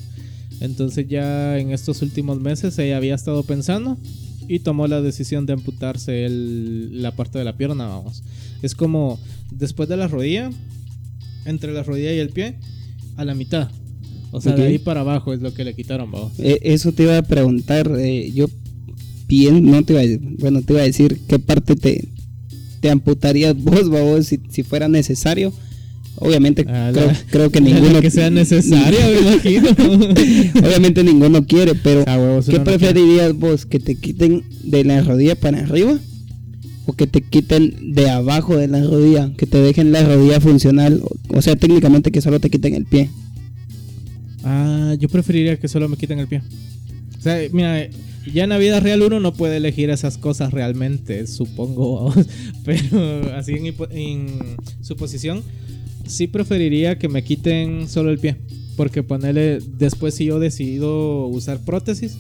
Entonces 0.61 1.07
ya 1.07 1.57
en 1.57 1.71
estos 1.71 2.01
últimos 2.01 2.39
meses 2.39 2.77
ella 2.79 2.97
había 2.97 3.15
estado 3.15 3.43
pensando 3.43 3.97
y 4.47 4.59
tomó 4.59 4.87
la 4.87 5.01
decisión 5.01 5.45
de 5.45 5.53
amputarse 5.53 6.25
el- 6.25 7.01
la 7.01 7.11
parte 7.15 7.39
de 7.39 7.45
la 7.45 7.57
pierna, 7.57 7.87
vamos. 7.87 8.23
Es 8.61 8.75
como 8.75 9.19
después 9.51 9.89
de 9.89 9.97
la 9.97 10.07
rodilla, 10.07 10.49
entre 11.45 11.73
la 11.73 11.83
rodilla 11.83 12.13
y 12.13 12.19
el 12.19 12.29
pie, 12.29 12.55
a 13.17 13.25
la 13.25 13.33
mitad. 13.33 13.69
O 14.31 14.41
sea, 14.41 14.53
de 14.53 14.65
ahí 14.65 14.79
para 14.79 15.01
abajo 15.01 15.33
es 15.33 15.41
lo 15.41 15.53
que 15.53 15.63
le 15.63 15.73
quitaron, 15.75 16.11
vamos. 16.11 16.33
Eh, 16.39 16.59
eso 16.63 16.91
te 16.91 17.03
iba 17.03 17.17
a 17.17 17.21
preguntar. 17.21 17.89
eh, 17.97 18.31
yo 18.33 18.47
bien, 19.27 19.69
no 19.71 19.81
te 19.83 19.93
iba 19.93 20.01
a, 20.01 20.19
bueno, 20.39 20.61
te 20.61 20.73
iba 20.73 20.81
a 20.81 20.85
decir 20.85 21.19
qué 21.27 21.39
parte 21.39 21.75
te, 21.75 22.07
te 22.81 22.89
amputarías 22.89 23.55
vos, 23.57 23.89
babos, 23.89 24.27
si, 24.27 24.39
si 24.49 24.63
fuera 24.63 24.87
necesario. 24.87 25.53
Obviamente 26.17 26.63
creo, 26.63 27.11
creo 27.29 27.49
que 27.49 27.59
ninguno 27.61 27.99
que 28.01 28.09
sea 28.11 28.29
necesario, 28.29 28.99
me 29.21 29.31
imagino. 29.33 29.69
Obviamente 30.67 31.03
ninguno 31.03 31.45
quiere, 31.45 31.75
pero 31.75 32.03
Ah, 32.07 32.17
huevos, 32.17 32.45
¿qué 32.47 32.57
no 32.57 32.63
preferirías 32.63 33.33
vos? 33.37 33.65
¿Que 33.65 33.79
te 33.79 33.95
quiten 33.95 34.43
de 34.63 34.83
la 34.85 35.01
rodilla 35.01 35.35
para 35.35 35.59
arriba? 35.59 35.97
¿O 36.85 36.93
que 36.93 37.07
te 37.07 37.21
quiten 37.21 37.93
de 37.95 38.09
abajo 38.09 38.55
de 38.55 38.67
la 38.67 38.83
rodilla? 38.83 39.33
Que 39.37 39.47
te 39.47 39.57
dejen 39.57 39.91
la 39.91 40.03
rodilla 40.03 40.39
funcional. 40.39 41.01
O 41.29 41.41
sea, 41.41 41.55
técnicamente 41.55 42.11
que 42.11 42.21
solo 42.21 42.39
te 42.39 42.49
quiten 42.51 42.75
el 42.75 42.85
pie. 42.85 43.09
Ah, 44.45 44.95
yo 44.99 45.09
preferiría 45.09 45.57
que 45.59 45.67
solo 45.67 45.89
me 45.89 45.97
quiten 45.97 46.19
el 46.19 46.27
pie. 46.27 46.41
O 47.17 47.21
sea, 47.21 47.37
mira, 47.51 47.89
ya 48.31 48.43
en 48.43 48.49
la 48.49 48.57
vida 48.59 48.79
real 48.79 49.01
uno 49.01 49.19
no 49.19 49.33
puede 49.33 49.57
elegir 49.57 49.89
esas 49.89 50.17
cosas 50.19 50.53
realmente, 50.53 51.25
supongo. 51.27 52.13
Pero 52.63 53.33
así 53.35 53.53
en, 53.53 53.73
en 53.91 54.27
suposición, 54.81 55.41
sí 56.05 56.27
preferiría 56.27 56.97
que 56.99 57.09
me 57.09 57.23
quiten 57.23 57.89
solo 57.89 58.11
el 58.11 58.19
pie. 58.19 58.35
Porque 58.77 59.03
ponerle, 59.03 59.59
después 59.77 60.13
si 60.13 60.25
yo 60.25 60.39
decido 60.39 61.27
usar 61.27 61.59
prótesis, 61.65 62.17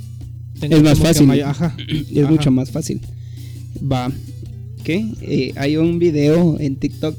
tengo 0.59 0.77
Es 0.77 0.83
más 0.83 0.97
fácil. 0.97 1.29
ajá. 1.43 1.75
Es 1.87 2.17
ajá. 2.17 2.31
mucho 2.31 2.49
más 2.49 2.71
fácil. 2.71 3.01
Va. 3.79 4.11
¿Qué? 4.83 5.05
Eh, 5.21 5.51
hay 5.57 5.77
un 5.77 5.99
video 5.99 6.59
en 6.59 6.77
TikTok. 6.77 7.15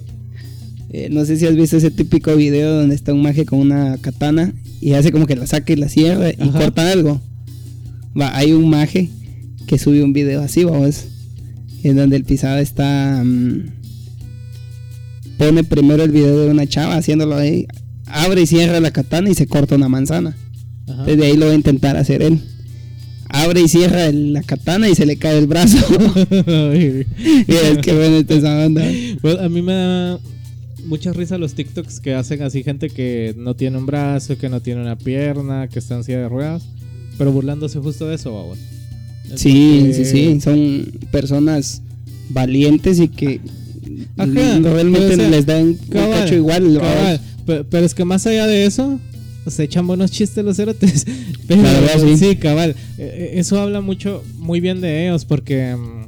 eh, 0.90 1.08
no 1.10 1.24
sé 1.24 1.36
si 1.36 1.46
has 1.46 1.54
visto 1.54 1.76
ese 1.76 1.90
típico 1.90 2.34
video 2.34 2.74
donde 2.76 2.94
está 2.94 3.12
un 3.12 3.20
maje 3.22 3.44
con 3.44 3.58
una 3.58 3.98
katana 3.98 4.54
y 4.86 4.92
hace 4.94 5.10
como 5.10 5.26
que 5.26 5.34
la 5.34 5.46
saca 5.48 5.72
y 5.72 5.76
la 5.76 5.88
cierra 5.88 6.30
y 6.30 6.36
Ajá. 6.38 6.58
corta 6.60 6.90
algo. 6.92 7.20
Va, 8.18 8.36
hay 8.36 8.52
un 8.52 8.70
maje 8.70 9.10
que 9.66 9.78
sube 9.78 10.02
un 10.02 10.12
video 10.12 10.42
así, 10.42 10.62
vamos, 10.64 11.06
en 11.82 11.96
donde 11.96 12.16
el 12.16 12.24
pisado 12.24 12.58
está. 12.58 13.22
mm, 13.24 13.64
pone 15.38 15.64
primero 15.64 16.02
el 16.04 16.10
video 16.12 16.38
de 16.44 16.50
una 16.50 16.66
chava 16.66 16.96
haciéndolo 16.96 17.36
ahí, 17.36 17.66
abre 18.06 18.42
y 18.42 18.46
cierra 18.46 18.78
la 18.80 18.90
katana 18.92 19.28
y 19.28 19.34
se 19.34 19.46
corta 19.46 19.74
una 19.74 19.88
manzana. 19.88 20.36
Ajá. 20.88 21.04
Desde 21.04 21.26
ahí 21.26 21.36
lo 21.36 21.46
va 21.46 21.52
a 21.52 21.56
intentar 21.56 21.96
hacer 21.96 22.22
él. 22.22 22.38
Abre 23.28 23.60
y 23.62 23.68
cierra 23.68 24.06
el- 24.06 24.32
la 24.32 24.42
katana 24.42 24.88
y 24.88 24.94
se 24.94 25.04
le 25.04 25.16
cae 25.16 25.36
el 25.38 25.46
brazo. 25.48 25.78
Mira, 26.30 27.68
es 27.72 27.78
que 27.82 27.92
bueno 27.92 28.18
está 28.18 28.34
esa 28.34 28.64
onda. 28.64 28.84
Pues 29.20 29.36
a 29.38 29.48
mí 29.48 29.62
me 29.62 29.72
da 29.74 30.20
mucha 30.86 31.12
risa 31.12 31.36
los 31.38 31.54
TikToks 31.54 32.00
que 32.00 32.14
hacen 32.14 32.42
así 32.42 32.62
gente 32.62 32.88
que 32.90 33.34
no 33.36 33.54
tiene 33.54 33.78
un 33.78 33.86
brazo, 33.86 34.38
que 34.38 34.48
no 34.48 34.60
tiene 34.60 34.80
una 34.82 34.96
pierna, 34.96 35.68
que 35.68 35.78
está 35.78 35.96
en 35.96 36.04
silla 36.04 36.18
de 36.20 36.28
ruedas, 36.28 36.64
pero 37.18 37.32
burlándose 37.32 37.78
justo 37.80 38.06
de 38.08 38.14
eso, 38.14 38.32
babos. 38.34 38.58
Sí, 39.34 39.90
sí, 39.92 40.04
sí, 40.04 40.40
son 40.40 40.86
personas 41.10 41.82
valientes 42.28 43.00
y 43.00 43.08
que 43.08 43.40
Ajá, 44.16 44.26
no, 44.60 44.72
realmente 44.72 45.16
ser. 45.16 45.30
les 45.30 45.46
dan 45.46 45.68
un 45.68 45.74
cacho 45.88 46.34
igual. 46.34 46.78
cabal. 46.78 47.20
Pe- 47.44 47.64
Pero, 47.64 47.86
es 47.86 47.94
que 47.94 48.04
más 48.04 48.26
allá 48.26 48.46
de 48.46 48.66
eso, 48.66 49.00
se 49.48 49.64
echan 49.64 49.86
buenos 49.86 50.10
chistes 50.10 50.44
los 50.44 50.56
cerotes. 50.56 51.06
Pero, 51.48 51.62
sí. 52.00 52.16
sí. 52.16 52.36
cabal. 52.36 52.70
Eh, 52.70 52.76
eh, 52.98 53.30
Eso 53.34 53.60
habla 53.60 53.80
mucho, 53.80 54.22
muy 54.38 54.60
bien 54.60 54.80
de 54.80 55.06
ellos, 55.08 55.24
porque 55.24 55.74
mm, 55.76 56.05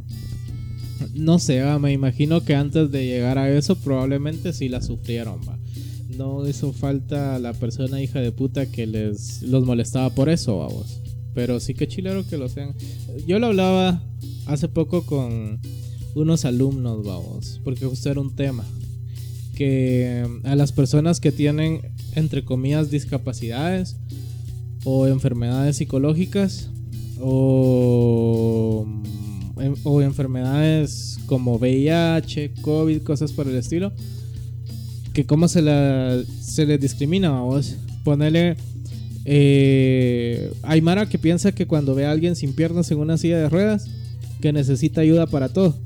no 1.19 1.39
sé, 1.39 1.61
va, 1.63 1.79
me 1.79 1.93
imagino 1.93 2.45
que 2.45 2.55
antes 2.55 2.91
de 2.91 3.07
llegar 3.07 3.39
a 3.39 3.51
eso, 3.51 3.77
probablemente 3.77 4.53
sí 4.53 4.69
la 4.69 4.81
sufrieron, 4.81 5.41
va. 5.49 5.59
No 6.17 6.49
hizo 6.49 6.73
falta 6.73 7.39
la 7.39 7.53
persona 7.53 8.01
hija 8.03 8.21
de 8.21 8.33
puta 8.33 8.67
que 8.67 8.87
les 8.87 9.43
los 9.43 9.65
molestaba 9.65 10.11
por 10.11 10.29
eso, 10.29 10.59
vamos. 10.59 11.01
Pero 11.35 11.61
sí 11.61 11.75
que 11.75 11.87
chilero 11.87 12.27
que 12.27 12.37
lo 12.39 12.49
sean. 12.49 12.75
Yo 13.27 13.39
lo 13.39 13.49
hablaba 13.49 14.03
hace 14.47 14.69
poco 14.69 15.05
con 15.07 15.61
unos 16.15 16.45
alumnos, 16.45 17.05
vamos, 17.05 17.61
porque 17.63 17.85
justo 17.87 18.11
era 18.11 18.21
un 18.21 18.35
tema 18.35 18.65
que 19.55 20.25
a 20.45 20.55
las 20.55 20.71
personas 20.73 21.21
que 21.21 21.33
tienen, 21.33 21.81
entre 22.15 22.45
comillas, 22.45 22.91
discapacidades 22.91 23.97
o 24.85 25.07
enfermedades 25.09 25.77
psicológicas 25.77 26.71
o, 27.21 28.87
em- 29.61 29.75
o 29.85 30.01
enfermedades 30.03 31.08
como 31.29 31.59
VIH, 31.59 32.55
COVID, 32.63 33.03
cosas 33.03 33.33
por 33.33 33.47
el 33.47 33.55
estilo, 33.55 33.93
que 35.13 35.27
cómo 35.27 35.47
se, 35.47 35.63
la, 35.63 36.21
se 36.41 36.67
les 36.67 36.81
discrimina 36.81 37.29
a 37.29 37.43
vos. 37.43 37.77
Ponele... 38.03 38.57
Eh, 39.31 40.51
hay 40.63 40.81
Mara 40.81 41.07
que 41.07 41.19
piensa 41.19 41.53
que 41.53 41.67
cuando 41.67 41.95
ve 41.95 42.07
a 42.07 42.11
alguien 42.11 42.35
sin 42.35 42.55
piernas 42.55 42.91
en 42.91 42.99
una 42.99 43.19
silla 43.19 43.37
de 43.37 43.51
ruedas, 43.51 43.87
que 44.41 44.55
necesita 44.55 45.03
ayuda 45.03 45.27
para 45.27 45.51
todo. 45.51 45.79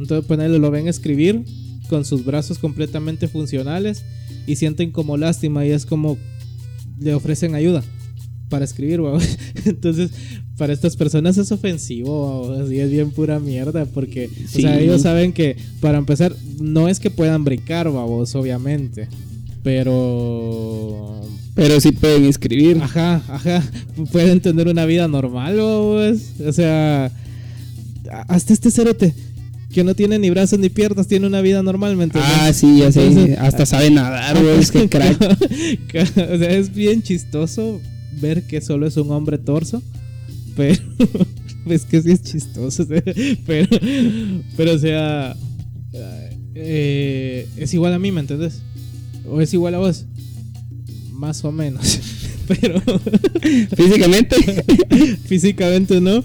Entonces, 0.00 0.26
ponele, 0.26 0.58
lo 0.58 0.70
ven 0.70 0.88
escribir 0.88 1.44
con 1.88 2.06
sus 2.06 2.24
brazos 2.24 2.58
completamente 2.58 3.28
funcionales 3.28 4.02
y 4.46 4.56
sienten 4.56 4.92
como 4.92 5.18
lástima 5.18 5.66
y 5.66 5.70
es 5.70 5.84
como 5.84 6.16
le 6.98 7.14
ofrecen 7.14 7.54
ayuda 7.54 7.84
para 8.48 8.64
escribir, 8.64 9.04
¿va? 9.04 9.18
Entonces, 9.66 10.10
para 10.56 10.72
estas 10.72 10.96
personas 10.96 11.36
es 11.38 11.50
ofensivo, 11.52 12.52
así 12.52 12.78
es 12.78 12.90
bien 12.90 13.10
pura 13.10 13.40
mierda, 13.40 13.86
porque 13.86 14.30
o 14.44 14.48
sea, 14.48 14.78
ellos 14.78 15.02
saben 15.02 15.32
que 15.32 15.56
para 15.80 15.98
empezar 15.98 16.34
no 16.60 16.88
es 16.88 17.00
que 17.00 17.10
puedan 17.10 17.42
brincar, 17.44 17.90
babos, 17.90 18.34
obviamente, 18.34 19.08
pero 19.64 21.20
Pero 21.54 21.80
sí 21.80 21.92
pueden 21.92 22.24
escribir. 22.26 22.78
Ajá, 22.82 23.22
ajá. 23.28 23.62
Pueden 24.12 24.40
tener 24.40 24.68
una 24.68 24.84
vida 24.86 25.08
normal, 25.08 25.56
babos. 25.56 26.18
O 26.46 26.52
sea, 26.52 27.10
hasta 28.28 28.52
este 28.52 28.70
cerote 28.70 29.14
que 29.72 29.82
no 29.82 29.94
tiene 29.94 30.18
ni 30.18 30.30
brazos 30.30 30.58
ni 30.60 30.68
piernas 30.68 31.06
tiene 31.08 31.26
una 31.26 31.40
vida 31.40 31.62
normal, 31.62 31.96
¿me 31.96 32.04
entiendes? 32.04 32.32
Ah, 32.40 32.52
sí, 32.52 32.78
ya 32.78 32.92
sé. 32.92 33.06
Entonces- 33.06 33.38
Hasta 33.38 33.66
sabe 33.66 33.90
nadar, 33.90 34.40
güey. 34.40 34.58
Es 34.58 34.70
que 34.70 34.88
crack. 34.90 35.20
o 35.22 36.38
sea, 36.38 36.50
es 36.50 36.72
bien 36.74 37.02
chistoso 37.02 37.80
ver 38.20 38.42
que 38.46 38.60
solo 38.60 38.86
es 38.86 38.96
un 38.96 39.10
hombre 39.10 39.38
torso, 39.38 39.82
pero 40.56 40.82
es 41.66 41.84
que 41.84 42.02
sí 42.02 42.10
es 42.12 42.22
chistoso, 42.22 42.86
pero, 43.46 43.68
pero 44.56 44.72
o 44.74 44.78
sea, 44.78 45.36
eh, 46.54 47.48
es 47.56 47.74
igual 47.74 47.92
a 47.94 47.98
mí, 47.98 48.12
¿me 48.12 48.20
entiendes? 48.20 48.60
O 49.28 49.40
es 49.40 49.52
igual 49.54 49.74
a 49.74 49.78
vos, 49.78 50.04
más 51.12 51.44
o 51.44 51.52
menos, 51.52 52.00
pero 52.48 52.80
Físicamente. 53.76 54.36
físicamente 55.26 56.00
no, 56.00 56.22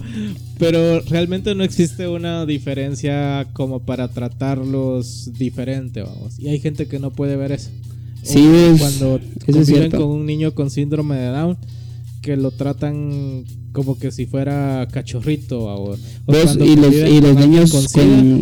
pero 0.58 1.00
realmente 1.02 1.54
no 1.54 1.64
existe 1.64 2.06
una 2.08 2.44
diferencia 2.46 3.46
como 3.54 3.80
para 3.80 4.08
tratarlos 4.08 5.30
diferente, 5.38 6.02
vamos. 6.02 6.38
Y 6.38 6.48
hay 6.48 6.60
gente 6.60 6.86
que 6.86 6.98
no 6.98 7.10
puede 7.12 7.36
ver 7.36 7.52
eso. 7.52 7.70
Sí, 8.22 8.38
es- 8.46 8.78
cuando 8.80 9.16
eso 9.46 9.60
es 9.60 9.66
conviven 9.66 9.90
con 9.90 10.02
un 10.10 10.26
niño 10.26 10.54
con 10.54 10.68
síndrome 10.70 11.16
de 11.16 11.28
Down 11.28 11.56
que 12.20 12.36
lo 12.36 12.50
tratan 12.50 13.44
como 13.72 13.98
que 13.98 14.10
si 14.10 14.26
fuera 14.26 14.86
cachorrito 14.92 15.60
o, 15.64 15.96
y 16.66 16.76
los- 16.76 16.94
y 16.94 17.20
niños 17.38 17.70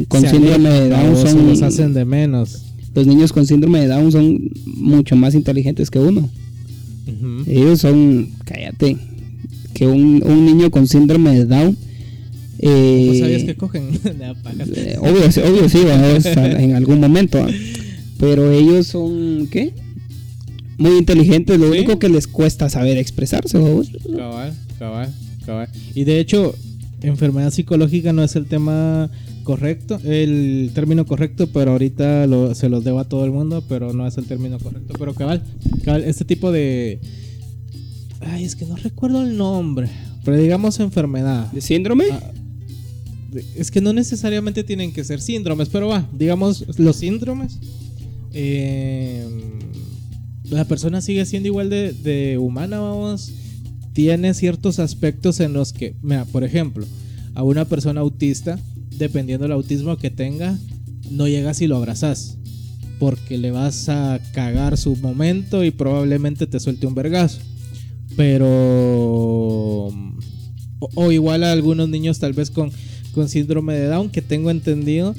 con 0.08 0.22
síndrome 0.30 0.68
de 0.70 0.88
Down 0.88 1.16
son- 1.16 1.46
los 1.48 1.62
hacen 1.62 1.94
de 1.94 2.04
menos. 2.04 2.64
Los 2.94 3.06
niños 3.06 3.32
con 3.32 3.46
síndrome 3.46 3.80
de 3.80 3.88
Down 3.88 4.10
son 4.10 4.50
mucho 4.66 5.14
más 5.16 5.34
inteligentes 5.34 5.90
que 5.90 5.98
uno. 5.98 6.28
Ellos 7.46 7.80
son, 7.80 8.28
cállate, 8.44 8.96
que 9.74 9.86
un, 9.86 10.22
un 10.26 10.44
niño 10.44 10.70
con 10.70 10.86
síndrome 10.88 11.30
de 11.38 11.44
Down. 11.46 11.76
eh, 12.58 13.04
¿Vos 13.08 13.18
sabías 13.18 13.44
que 13.44 13.54
cogen? 13.54 13.90
Eh, 14.74 14.96
obvio, 15.00 15.30
sí, 15.30 15.40
obvio 15.40 15.68
sí, 15.68 15.78
vamos, 15.86 16.26
en 16.26 16.74
algún 16.74 16.98
momento. 17.00 17.38
¿ah? 17.42 17.48
Pero 18.18 18.50
ellos 18.50 18.88
son, 18.88 19.46
¿qué? 19.50 19.72
Muy 20.78 20.96
inteligentes, 20.98 21.58
lo 21.58 21.72
Sí. 21.72 21.78
único 21.78 21.98
que 21.98 22.08
les 22.08 22.26
cuesta 22.26 22.68
saber 22.70 22.96
expresarse. 22.98 23.58
Cabal, 24.16 24.54
cabal, 24.78 25.12
cabal. 25.44 25.68
Y 25.94 26.04
de 26.04 26.20
hecho, 26.20 26.54
enfermedad 27.02 27.50
psicológica 27.50 28.12
no 28.12 28.22
es 28.22 28.36
el 28.36 28.46
tema 28.46 29.10
correcto, 29.42 29.98
el 30.04 30.70
término 30.74 31.04
correcto, 31.06 31.48
pero 31.48 31.72
ahorita 31.72 32.26
lo- 32.26 32.54
se 32.54 32.68
los 32.68 32.84
debo 32.84 33.00
a 33.00 33.08
todo 33.08 33.24
el 33.24 33.32
mundo, 33.32 33.64
pero 33.68 33.92
no 33.92 34.06
es 34.06 34.16
el 34.18 34.26
término 34.26 34.58
correcto. 34.58 34.94
Pero 34.98 35.14
cabal, 35.14 35.42
cabal, 35.84 36.04
este 36.04 36.24
tipo 36.24 36.52
de... 36.52 37.00
Ay, 38.20 38.44
es 38.44 38.54
que 38.56 38.64
no 38.66 38.76
recuerdo 38.76 39.22
el 39.22 39.36
nombre, 39.36 39.88
pero 40.24 40.36
digamos 40.36 40.78
enfermedad. 40.80 41.50
¿De 41.52 41.60
síndrome? 41.60 42.04
Ah, 42.12 42.20
Es 43.56 43.70
que 43.70 43.80
no 43.80 43.92
necesariamente 43.92 44.64
tienen 44.64 44.92
que 44.92 45.04
ser 45.04 45.20
síndromes, 45.20 45.68
pero 45.68 45.88
va, 45.88 46.08
digamos 46.16 46.64
los 46.78 46.96
síndromes. 46.96 47.58
eh, 48.32 49.26
la 50.50 50.64
persona 50.64 51.00
sigue 51.00 51.26
siendo 51.26 51.48
igual 51.48 51.70
de, 51.70 51.92
de 51.92 52.38
humana, 52.38 52.80
vamos. 52.80 53.32
Tiene 53.92 54.34
ciertos 54.34 54.78
aspectos 54.78 55.40
en 55.40 55.52
los 55.52 55.72
que, 55.72 55.94
mira, 56.02 56.24
por 56.24 56.44
ejemplo, 56.44 56.86
a 57.34 57.42
una 57.42 57.64
persona 57.64 58.00
autista, 58.00 58.58
dependiendo 58.96 59.44
del 59.44 59.52
autismo 59.52 59.96
que 59.96 60.10
tenga, 60.10 60.58
no 61.10 61.28
llegas 61.28 61.60
y 61.60 61.66
lo 61.66 61.76
abrazas. 61.76 62.36
Porque 62.98 63.38
le 63.38 63.50
vas 63.50 63.88
a 63.88 64.20
cagar 64.32 64.76
su 64.76 64.96
momento 64.96 65.64
y 65.64 65.70
probablemente 65.70 66.46
te 66.46 66.58
suelte 66.60 66.86
un 66.86 66.94
vergazo. 66.94 67.38
Pero. 68.16 68.46
O, 70.80 70.88
o 70.94 71.12
igual 71.12 71.44
a 71.44 71.52
algunos 71.52 71.88
niños, 71.88 72.18
tal 72.18 72.32
vez 72.32 72.50
con, 72.50 72.70
con 73.12 73.28
síndrome 73.28 73.74
de 73.74 73.86
Down, 73.86 74.10
que 74.10 74.22
tengo 74.22 74.50
entendido 74.50 75.14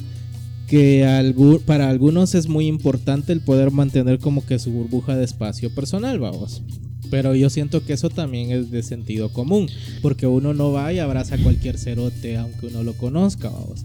que 0.70 1.34
para 1.66 1.90
algunos 1.90 2.36
es 2.36 2.46
muy 2.46 2.68
importante 2.68 3.32
el 3.32 3.40
poder 3.40 3.72
mantener 3.72 4.20
como 4.20 4.46
que 4.46 4.60
su 4.60 4.70
burbuja 4.70 5.16
de 5.16 5.24
espacio 5.24 5.74
personal, 5.74 6.20
vamos. 6.20 6.62
Pero 7.10 7.34
yo 7.34 7.50
siento 7.50 7.84
que 7.84 7.92
eso 7.92 8.08
también 8.08 8.52
es 8.52 8.70
de 8.70 8.84
sentido 8.84 9.30
común, 9.30 9.68
porque 10.00 10.28
uno 10.28 10.54
no 10.54 10.70
va 10.70 10.92
y 10.92 11.00
abraza 11.00 11.34
a 11.34 11.38
cualquier 11.38 11.76
cerote, 11.76 12.36
aunque 12.36 12.68
uno 12.68 12.84
lo 12.84 12.92
conozca, 12.92 13.48
vamos. 13.48 13.84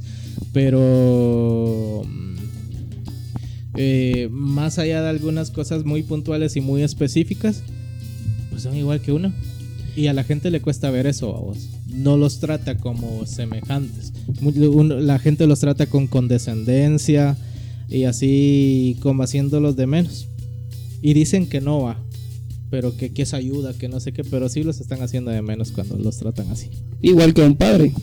Pero 0.54 2.04
mm, 2.06 2.36
eh, 3.78 4.30
más 4.30 4.78
allá 4.78 5.02
de 5.02 5.10
algunas 5.10 5.50
cosas 5.50 5.86
muy 5.86 6.04
puntuales 6.04 6.56
y 6.56 6.62
muy 6.62 6.84
específicas, 6.84 7.64
pues 8.52 8.62
son 8.62 8.78
igual 8.78 9.02
que 9.02 9.12
uno. 9.12 9.34
Y 9.96 10.06
a 10.06 10.14
la 10.14 10.24
gente 10.24 10.52
le 10.52 10.62
cuesta 10.62 10.92
ver 10.92 11.08
eso, 11.08 11.34
vamos. 11.34 11.68
No 11.96 12.18
los 12.18 12.40
trata 12.40 12.78
como 12.78 13.26
semejantes. 13.26 14.14
La 15.00 15.20
gente 15.20 15.48
los 15.48 15.60
trata 15.60 15.86
con 15.88 16.08
condescendencia 16.08 17.38
y 17.90 18.04
así 18.04 18.98
como 19.02 19.24
haciéndolos 19.24 19.76
de 19.76 19.88
menos. 19.88 20.28
Y 21.02 21.14
dicen 21.14 21.48
que 21.48 21.62
no 21.62 21.82
va, 21.82 22.04
pero 22.70 22.96
que, 22.98 23.12
que 23.14 23.22
es 23.22 23.34
ayuda, 23.34 23.74
que 23.74 23.88
no 23.88 24.00
sé 24.00 24.12
qué, 24.12 24.24
pero 24.24 24.50
sí 24.50 24.64
los 24.64 24.80
están 24.82 25.02
haciendo 25.02 25.32
de 25.32 25.42
menos 25.42 25.72
cuando 25.72 25.98
los 25.98 26.18
tratan 26.18 26.50
así. 26.50 26.70
Igual 27.02 27.34
que 27.34 27.42
un 27.42 27.56
padre. 27.56 27.94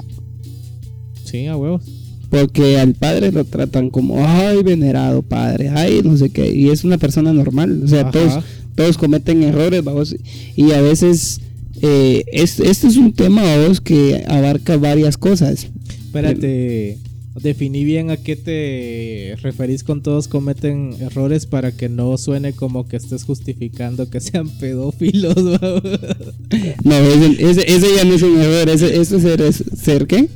Sí, 1.25 1.47
a 1.47 1.57
huevos. 1.57 1.83
Porque 2.31 2.79
al 2.79 2.95
padre 2.95 3.31
lo 3.33 3.45
tratan 3.45 3.91
como, 3.91 4.25
ay, 4.27 4.63
venerado 4.63 5.23
padre, 5.23 5.69
ay, 5.69 6.01
no 6.03 6.17
sé 6.17 6.31
qué. 6.31 6.55
Y 6.55 6.71
es 6.71 6.85
una 6.85 6.97
persona 6.97 7.33
normal. 7.33 7.83
O 7.85 7.89
sea, 7.89 8.03
Ajá. 8.03 8.11
todos, 8.11 8.45
todos 8.75 8.97
cometen 8.97 9.43
errores, 9.43 9.85
vamos, 9.85 10.17
y 10.57 10.73
a 10.73 10.81
veces 10.81 11.41
eh, 11.83 12.25
es- 12.33 12.61
este 12.61 12.87
es 12.87 12.97
un 12.97 13.13
tema, 13.13 13.43
que 13.81 14.25
abarca 14.29 14.77
varias 14.77 15.17
cosas. 15.19 15.67
Espérate, 15.89 16.99
definí 17.43 17.85
bien 17.85 18.11
a 18.11 18.17
qué 18.19 18.37
te 18.37 19.35
referís 19.43 19.83
con 19.83 20.03
todos 20.03 20.29
cometen 20.29 20.95
errores 21.01 21.47
para 21.47 21.73
que 21.73 21.89
no 21.89 22.17
suene 22.19 22.53
como 22.53 22.87
que 22.87 22.97
estés 22.97 23.25
justificando 23.25 24.09
que 24.11 24.21
sean 24.21 24.49
pedófilos. 24.59 25.35
No, 26.85 26.95
ese, 26.97 27.51
ese- 27.51 27.75
ese 27.75 27.87
ya 27.97 28.05
no 28.05 28.15
es 28.15 28.23
un 28.23 28.39
error, 28.41 28.69
ese, 28.69 29.01
eso 29.01 29.17
es 29.17 29.23
ser, 29.23 29.41
es 29.41 29.65
ser, 29.77 30.07
¿qué? 30.07 30.29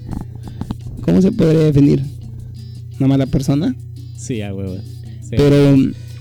¿Cómo 1.02 1.20
se 1.22 1.30
podría 1.32 1.60
definir? 1.64 2.02
¿Una 2.98 3.08
mala 3.08 3.26
persona? 3.26 3.74
sí, 4.16 4.40
a 4.42 4.52
huevo. 4.54 4.76
Sí. 5.22 5.30
Pero 5.36 5.76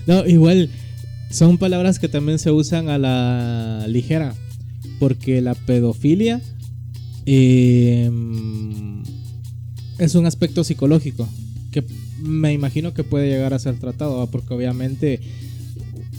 No, 0.06 0.26
igual 0.26 0.68
son 1.30 1.58
palabras 1.58 1.98
que 1.98 2.08
también 2.08 2.38
se 2.38 2.50
usan 2.50 2.88
a 2.88 2.98
la 2.98 3.86
ligera. 3.88 4.34
Porque 4.98 5.40
la 5.40 5.54
pedofilia 5.54 6.40
eh, 7.26 8.10
es 9.98 10.14
un 10.14 10.26
aspecto 10.26 10.64
psicológico 10.64 11.28
que 11.70 11.84
me 12.22 12.52
imagino 12.52 12.94
que 12.94 13.04
puede 13.04 13.28
llegar 13.28 13.52
a 13.52 13.58
ser 13.58 13.78
tratado, 13.78 14.26
porque 14.30 14.54
obviamente 14.54 15.20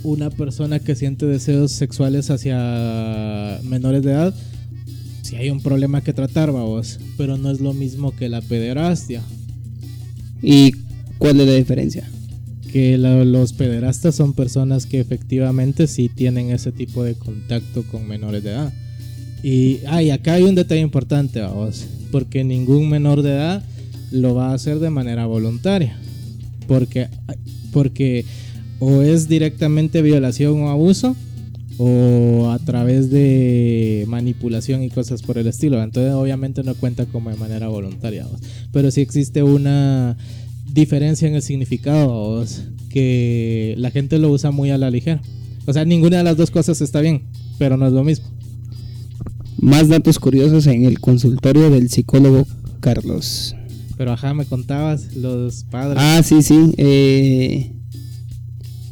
una 0.04 0.30
persona 0.30 0.80
que 0.80 0.96
siente 0.96 1.26
deseos 1.26 1.72
sexuales 1.72 2.30
hacia 2.30 3.60
menores 3.64 4.04
de 4.04 4.12
edad, 4.12 4.36
si 5.24 5.36
hay 5.36 5.50
un 5.50 5.62
problema 5.62 6.02
que 6.02 6.14
tratar, 6.14 6.52
vamos, 6.52 7.00
pero 7.18 7.38
no 7.38 7.50
es 7.50 7.60
lo 7.60 7.74
mismo 7.74 8.16
que 8.16 8.30
la 8.30 8.42
pederastia. 8.42 9.24
¿y 10.42 10.72
cuál 11.18 11.40
es 11.40 11.48
la 11.48 11.54
diferencia? 11.54 12.10
Que 12.78 12.96
la- 13.00 13.26
los 13.26 13.54
pederastas 13.54 14.14
son 14.14 14.34
personas 14.34 14.86
que 14.86 15.00
efectivamente 15.00 15.88
sí 15.88 16.10
tienen 16.10 16.52
ese 16.52 16.72
tipo 16.72 17.04
de 17.04 17.16
contacto 17.16 17.82
con 17.82 18.08
menores 18.08 18.44
de 18.44 18.52
edad. 18.52 18.72
Y, 19.42 19.80
ah, 19.88 20.04
y 20.04 20.12
acá 20.12 20.34
hay 20.34 20.44
un 20.44 20.54
detalle 20.54 20.82
importante, 20.82 21.42
vamos, 21.42 21.88
porque 22.12 22.44
ningún 22.44 22.88
menor 22.88 23.24
de 23.24 23.32
edad 23.32 23.64
lo 24.12 24.36
va 24.36 24.52
a 24.52 24.54
hacer 24.54 24.78
de 24.78 24.92
manera 24.92 25.26
voluntaria. 25.26 25.98
Porque, 26.68 27.08
porque 27.74 28.26
o 28.78 29.02
es 29.02 29.28
directamente 29.28 30.04
violación 30.04 30.62
o 30.62 30.70
abuso, 30.70 31.16
o 31.80 32.52
a 32.52 32.60
través 32.60 33.10
de 33.10 34.06
manipulación 34.08 34.84
y 34.84 34.92
cosas 34.92 35.24
por 35.24 35.40
el 35.40 35.48
estilo. 35.48 35.82
Entonces, 35.82 36.14
obviamente, 36.14 36.62
no 36.64 36.76
cuenta 36.76 37.08
como 37.08 37.32
de 37.32 37.38
manera 37.38 37.70
voluntaria. 37.70 38.24
vamos. 38.26 38.42
Pero 38.72 38.92
sí 38.92 39.02
existe 39.02 39.42
una 39.42 40.16
diferencia 40.82 41.28
en 41.28 41.36
el 41.36 41.42
significado, 41.42 42.46
que 42.90 43.76
la 43.78 43.92
gente 43.92 44.20
lo 44.20 44.32
usa 44.32 44.52
muy 44.52 44.70
a 44.70 44.78
la 44.78 44.90
ligera. 44.90 45.22
O 45.66 45.74
sea, 45.74 45.86
ninguna 45.86 46.18
de 46.18 46.24
las 46.24 46.38
dos 46.38 46.52
cosas 46.52 46.80
está 46.82 47.02
bien, 47.02 47.24
pero 47.58 47.78
no 47.78 47.88
es 47.88 47.94
lo 47.94 48.04
mismo. 48.04 48.28
Más 49.60 49.88
datos 49.90 50.20
curiosos 50.20 50.68
en 50.68 50.86
el 50.86 51.00
consultorio 51.00 51.70
del 51.70 51.90
psicólogo 51.90 52.46
Carlos. 52.80 53.56
Pero 53.98 54.12
ajá, 54.12 54.34
me 54.36 54.46
contabas 54.46 55.16
los 55.16 55.64
padres. 55.64 55.98
Ah, 56.00 56.22
sí, 56.24 56.44
sí. 56.44 56.74
eh, 56.78 57.74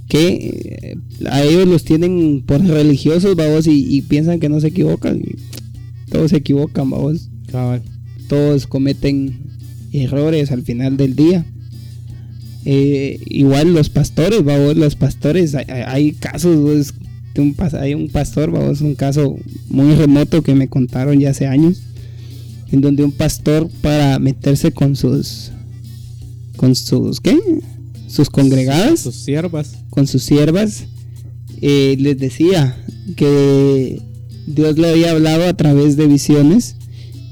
que 0.09 0.97
eh, 0.97 1.27
a 1.29 1.43
ellos 1.43 1.67
los 1.67 1.83
tienen 1.83 2.43
por 2.45 2.61
religiosos, 2.61 3.35
vamos, 3.35 3.67
y, 3.67 3.95
y 3.95 4.01
piensan 4.01 4.39
que 4.39 4.49
no 4.49 4.59
se 4.59 4.67
equivocan. 4.67 5.21
todos 6.11 6.31
se 6.31 6.37
equivocan, 6.37 6.89
vamos. 6.89 7.29
Cabal. 7.51 7.83
Todos 8.27 8.65
cometen 8.65 9.39
errores 9.93 10.51
al 10.51 10.63
final 10.63 10.97
del 10.97 11.15
día. 11.15 11.45
Eh, 12.65 13.19
igual 13.27 13.73
los 13.73 13.89
pastores, 13.89 14.43
vamos, 14.43 14.75
los 14.75 14.95
pastores, 14.95 15.53
hay, 15.55 16.13
casos, 16.13 16.93
de 17.35 17.41
un, 17.41 17.55
pas- 17.55 17.79
hay 17.79 17.93
un 17.93 18.09
pastor, 18.09 18.49
vamos, 18.51 18.81
un 18.81 18.95
caso 18.95 19.37
muy 19.69 19.93
remoto 19.93 20.41
que 20.41 20.55
me 20.55 20.67
contaron 20.67 21.19
ya 21.19 21.29
hace 21.29 21.45
años, 21.45 21.81
en 22.71 22.81
donde 22.81 23.03
un 23.03 23.11
pastor 23.11 23.69
para 23.81 24.17
meterse 24.19 24.71
con 24.71 24.95
sus, 24.95 25.51
con 26.57 26.73
sus, 26.75 27.21
¿qué? 27.21 27.37
Sus 28.07 28.29
congregadas, 28.29 29.01
Sus 29.01 29.15
siervas. 29.15 29.73
con 29.91 30.07
sus 30.07 30.23
siervas, 30.23 30.85
eh, 31.61 31.95
les 31.99 32.17
decía 32.17 32.77
que 33.15 34.01
Dios 34.47 34.77
le 34.79 34.89
había 34.89 35.11
hablado 35.11 35.43
a 35.45 35.53
través 35.55 35.97
de 35.97 36.07
visiones 36.07 36.75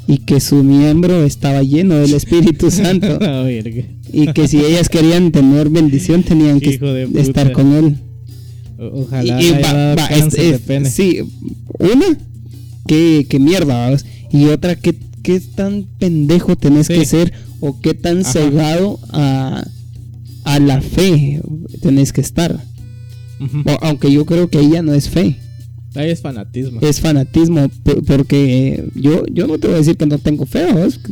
y 0.08 0.18
que 0.20 0.40
su 0.40 0.64
miembro 0.64 1.24
estaba 1.24 1.64
lleno 1.64 1.96
del 1.96 2.14
Espíritu 2.14 2.70
Santo 2.72 3.18
y 4.14 4.28
que 4.34 4.48
si 4.48 4.60
ellas 4.60 4.90
querían 4.90 5.32
tener 5.32 5.70
bendición 5.70 6.24
tenían 6.24 6.60
que 6.60 6.80
estar 7.16 7.52
con 7.54 7.74
él. 7.74 7.98
O- 8.80 9.02
Ojalá 9.04 9.42
Y- 9.42 9.48
y 9.48 9.52
va- 9.52 9.96
va, 9.96 10.06
es- 10.08 10.32
de 10.32 10.50
es- 10.50 10.60
pene. 10.62 10.90
Sí, 10.90 11.20
una, 11.80 12.18
que, 12.88 13.26
que 13.30 13.40
mierda, 13.40 13.96
y 14.32 14.46
otra, 14.46 14.76
que 14.76 14.96
qué 15.22 15.40
tan 15.40 15.86
pendejo 16.00 16.58
tenés 16.58 16.88
Sí. 16.88 16.96
que 16.96 17.06
ser 17.06 17.32
o 17.62 17.80
qué 17.80 17.94
tan 17.94 18.22
Ajá. 18.22 18.32
cegado 18.34 19.00
a, 19.12 19.66
a 20.44 20.60
la 20.60 20.82
fe 20.82 21.40
tenés 21.82 22.12
que 22.12 22.20
estar. 22.22 22.62
O- 23.66 23.78
aunque 23.82 24.12
yo 24.12 24.26
creo 24.26 24.50
que 24.50 24.60
ella 24.60 24.82
no 24.82 24.94
es 24.94 25.10
fe, 25.10 25.38
es 25.96 26.22
fanatismo. 26.22 26.80
es 26.82 27.00
fanatismo, 27.02 27.70
por- 27.84 28.04
porque 28.06 28.84
yo, 28.96 29.24
yo 29.32 29.48
no 29.48 29.58
te 29.60 29.68
voy 29.68 29.76
a 29.76 29.80
decir 29.80 29.96
que 29.98 30.06
no 30.06 30.18
tengo 30.18 30.46
fe, 30.46 30.66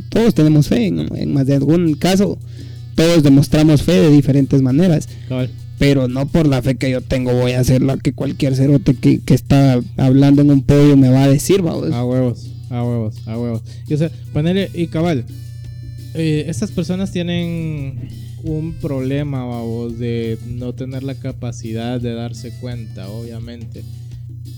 todos 0.10 0.34
tenemos 0.34 0.68
fe, 0.68 0.88
en, 0.88 1.00
en 1.16 1.34
más 1.34 1.46
de 1.46 1.56
algún 1.56 1.94
caso, 1.96 2.38
todos 2.96 3.24
demostramos 3.24 3.84
fe 3.84 3.94
de 3.94 4.10
diferentes 4.10 4.62
maneras. 4.62 5.08
Pero 5.78 6.08
no 6.08 6.28
por 6.28 6.46
la 6.48 6.62
fe 6.62 6.76
que 6.76 6.92
yo 6.92 7.02
tengo 7.02 7.34
voy 7.34 7.54
a 7.54 7.60
hacer 7.60 7.82
la 7.82 7.98
que 7.98 8.14
cualquier 8.14 8.56
cerote 8.56 8.94
que, 8.96 9.20
que 9.20 9.34
está 9.34 9.82
hablando 9.98 10.42
en 10.44 10.52
un 10.52 10.62
podio 10.62 10.96
me 10.96 11.10
va 11.10 11.24
a 11.24 11.28
decir. 11.30 11.62
A 11.62 12.06
huevos, 12.06 12.52
a 12.70 12.84
huevos, 12.84 13.16
a 13.28 13.38
huevos. 13.38 13.62
Y 13.88 13.94
o 13.96 13.98
sea, 13.98 14.12
ponerle, 14.32 14.70
y 14.76 14.88
cabal, 14.88 15.26
eh, 16.14 16.46
estas 16.48 16.72
personas 16.72 17.12
tienen 17.12 18.10
un 18.44 18.74
problema, 18.82 19.46
de 19.98 20.38
no 20.48 20.74
tener 20.74 21.02
la 21.04 21.16
capacidad 21.16 22.00
de 22.00 22.14
darse 22.14 22.52
cuenta, 22.60 23.08
obviamente. 23.10 23.84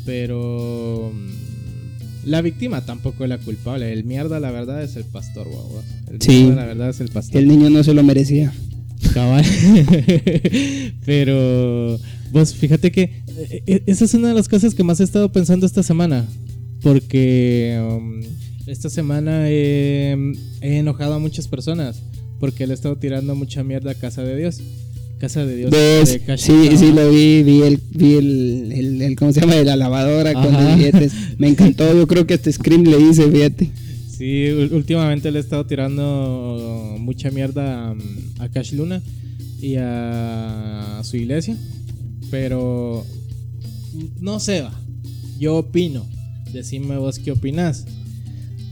Pero 0.06 1.12
mm, 1.14 2.28
la 2.30 2.41
víctima 2.41 2.82
tampoco 2.86 3.24
es 3.24 3.30
la 3.30 3.38
culpable. 3.38 3.91
El 3.91 4.04
mierda, 4.04 4.39
la 4.39 4.51
verdad, 4.51 4.84
es 4.84 4.95
el 4.95 5.06
pastor. 5.06 5.47
El 6.12 6.22
Sí. 6.22 6.43
mierda, 6.43 6.56
la 6.56 6.66
verdad, 6.66 6.89
es 6.89 6.99
el 7.01 7.10
pastor. 7.10 7.41
El 7.41 7.47
niño 7.47 7.70
no 7.70 7.84
se 7.84 7.93
lo 7.93 8.04
merecía. 8.04 8.54
Cabal. 9.14 9.45
Pero, 11.06 11.99
vos 12.32 12.54
fíjate 12.54 12.91
que 12.91 13.04
eh, 13.04 13.64
eh, 13.68 13.84
esa 13.86 14.06
es 14.06 14.14
una 14.14 14.30
de 14.30 14.34
las 14.34 14.47
cosas 14.47 14.74
que 14.74 14.84
más 14.84 14.99
he 14.99 15.04
estado 15.04 15.32
pensando 15.32 15.66
esta 15.66 15.84
semana. 15.84 16.26
Porque 16.82 17.80
um, 17.82 18.22
esta 18.68 18.89
semana 18.89 19.49
he, 19.49 20.16
he 20.62 20.78
enojado 20.78 21.16
a 21.16 21.20
muchas 21.20 21.47
personas. 21.47 22.01
Porque 22.39 22.68
le 22.68 22.74
he 22.74 22.76
estado 22.76 22.97
tirando 22.97 23.36
mucha 23.36 23.64
mierda 23.64 23.91
a 23.91 23.95
Casa 23.95 24.24
de 24.24 24.36
Dios. 24.36 24.62
Casa 25.24 25.45
de 25.45 25.55
Dios. 25.55 25.71
¿Ves? 25.71 26.28
de 26.28 26.38
Sí, 26.38 26.76
sí 26.76 26.91
lo 26.91 27.09
vi, 27.09 27.43
vi 27.43 27.61
el, 27.61 27.80
vi 27.91 28.15
el, 28.15 28.71
el, 28.74 29.01
el- 29.01 29.15
¿cómo 29.15 29.32
se 29.32 29.39
llama? 29.39 29.55
De 29.55 29.63
la 29.63 29.78
lavadora 29.78 30.34
con 30.34 30.51
los 30.51 30.76
billetes. 30.76 31.13
Me 31.38 31.47
encantó, 31.47 31.95
yo 31.97 32.05
creo 32.07 32.28
que 32.28 32.34
este 32.34 32.51
Scream 32.51 32.84
le 32.84 32.99
hice, 32.99 33.32
fíjate. 33.32 33.71
Sí, 34.11 34.49
últimamente 34.49 35.32
le 35.32 35.38
he 35.38 35.41
estado 35.41 35.65
tirando 35.65 36.97
mucha 36.99 37.32
mierda 37.32 37.93
um, 37.93 37.99
a 38.39 38.49
Cash 38.49 38.74
Luna 38.74 39.01
y 39.61 39.76
a 39.78 40.99
su 41.05 41.15
iglesia. 41.15 41.55
Pero 42.30 43.05
no 44.19 44.41
sé, 44.41 44.59
va. 44.59 44.78
Yo 45.39 45.55
opino. 45.55 46.05
Decime 46.51 46.97
vos 46.97 47.17
qué 47.19 47.32
opinás. 47.32 47.86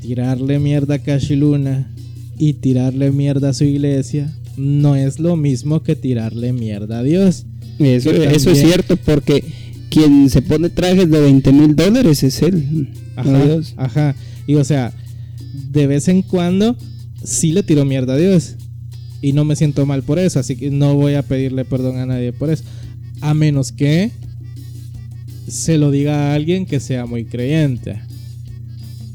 Tirarle 0.01 0.59
mierda 0.59 0.95
a 0.95 0.99
Cash 0.99 1.31
Luna 1.31 1.89
y 2.37 2.55
tirarle 2.55 3.09
mierda 3.11 3.51
a 3.51 3.53
su 3.53 3.63
iglesia 3.63 4.35
no 4.57 4.95
es 4.95 5.19
lo 5.19 5.35
mismo 5.35 5.83
que 5.83 5.95
tirarle 5.95 6.53
mierda 6.53 6.99
a 6.99 7.03
Dios. 7.03 7.45
Eso, 7.79 8.11
es 8.11 8.59
cierto, 8.59 8.97
porque 8.97 9.43
quien 9.89 10.29
se 10.29 10.41
pone 10.41 10.69
trajes 10.69 11.09
de 11.09 11.19
20 11.19 11.51
mil 11.51 11.75
dólares 11.75 12.23
es 12.23 12.41
él. 12.41 12.89
no 13.15 13.21
Ajá, 13.21 13.45
Dios. 13.45 13.73
ajá. 13.77 14.15
Y 14.47 14.55
o 14.55 14.63
sea, 14.63 14.93
de 15.71 15.87
vez 15.87 16.07
en 16.07 16.21
cuando 16.21 16.77
sí 17.23 17.51
le 17.51 17.63
tiro 17.63 17.85
mierda 17.85 18.13
a 18.13 18.17
Dios. 18.17 18.55
Y 19.21 19.33
no 19.33 19.45
me 19.45 19.55
siento 19.55 19.85
mal 19.85 20.01
por 20.03 20.17
eso. 20.17 20.39
Así 20.39 20.55
que 20.55 20.71
no 20.71 20.95
voy 20.95 21.13
a 21.13 21.21
pedirle 21.21 21.63
perdón 21.65 21.97
a 21.97 22.05
nadie 22.05 22.33
por 22.33 22.49
eso. 22.49 22.63
A 23.21 23.33
menos 23.33 23.71
que 23.71 24.11
se 25.47 25.77
lo 25.77 25.91
diga 25.91 26.31
a 26.31 26.33
alguien 26.33 26.65
que 26.65 26.79
sea 26.79 27.05
muy 27.05 27.25
creyente. 27.25 28.01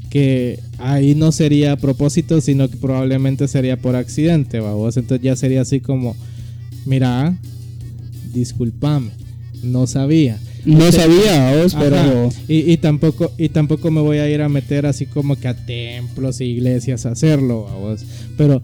Que 0.09 0.59
ahí 0.77 1.15
no 1.15 1.31
sería 1.31 1.73
a 1.73 1.77
propósito, 1.77 2.39
sino 2.41 2.69
que 2.69 2.77
probablemente 2.77 3.47
sería 3.47 3.77
por 3.77 3.95
accidente, 3.95 4.59
vamos. 4.59 4.97
Entonces 4.97 5.23
ya 5.23 5.35
sería 5.35 5.61
así 5.61 5.79
como, 5.79 6.15
mira, 6.85 7.37
discúlpame, 8.33 9.11
no 9.63 9.87
sabía. 9.87 10.39
No 10.65 10.91
sabía, 10.91 11.55
vos, 11.55 11.75
pero... 11.75 12.29
Y, 12.47 12.71
y 12.71 12.77
tampoco 12.77 13.31
y 13.37 13.49
tampoco 13.49 13.89
me 13.89 14.01
voy 14.01 14.17
a 14.17 14.29
ir 14.29 14.41
a 14.41 14.49
meter 14.49 14.85
así 14.85 15.05
como 15.05 15.37
que 15.37 15.47
a 15.47 15.65
templos 15.65 16.41
e 16.41 16.45
iglesias 16.45 17.05
a 17.05 17.11
hacerlo, 17.11 17.63
vamos. 17.63 18.03
Pero 18.37 18.61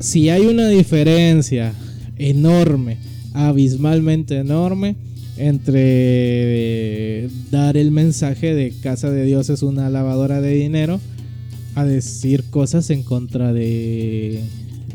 si 0.00 0.28
hay 0.28 0.46
una 0.46 0.68
diferencia 0.68 1.72
enorme, 2.16 2.98
abismalmente 3.32 4.38
enorme, 4.38 4.96
entre 5.36 7.28
dar 7.50 7.76
el 7.76 7.90
mensaje 7.90 8.54
de 8.54 8.72
casa 8.80 9.10
de 9.10 9.24
Dios 9.24 9.50
es 9.50 9.62
una 9.62 9.90
lavadora 9.90 10.40
de 10.40 10.54
dinero 10.54 11.00
a 11.74 11.84
decir 11.84 12.44
cosas 12.44 12.88
en 12.90 13.02
contra 13.02 13.52
de, 13.52 14.42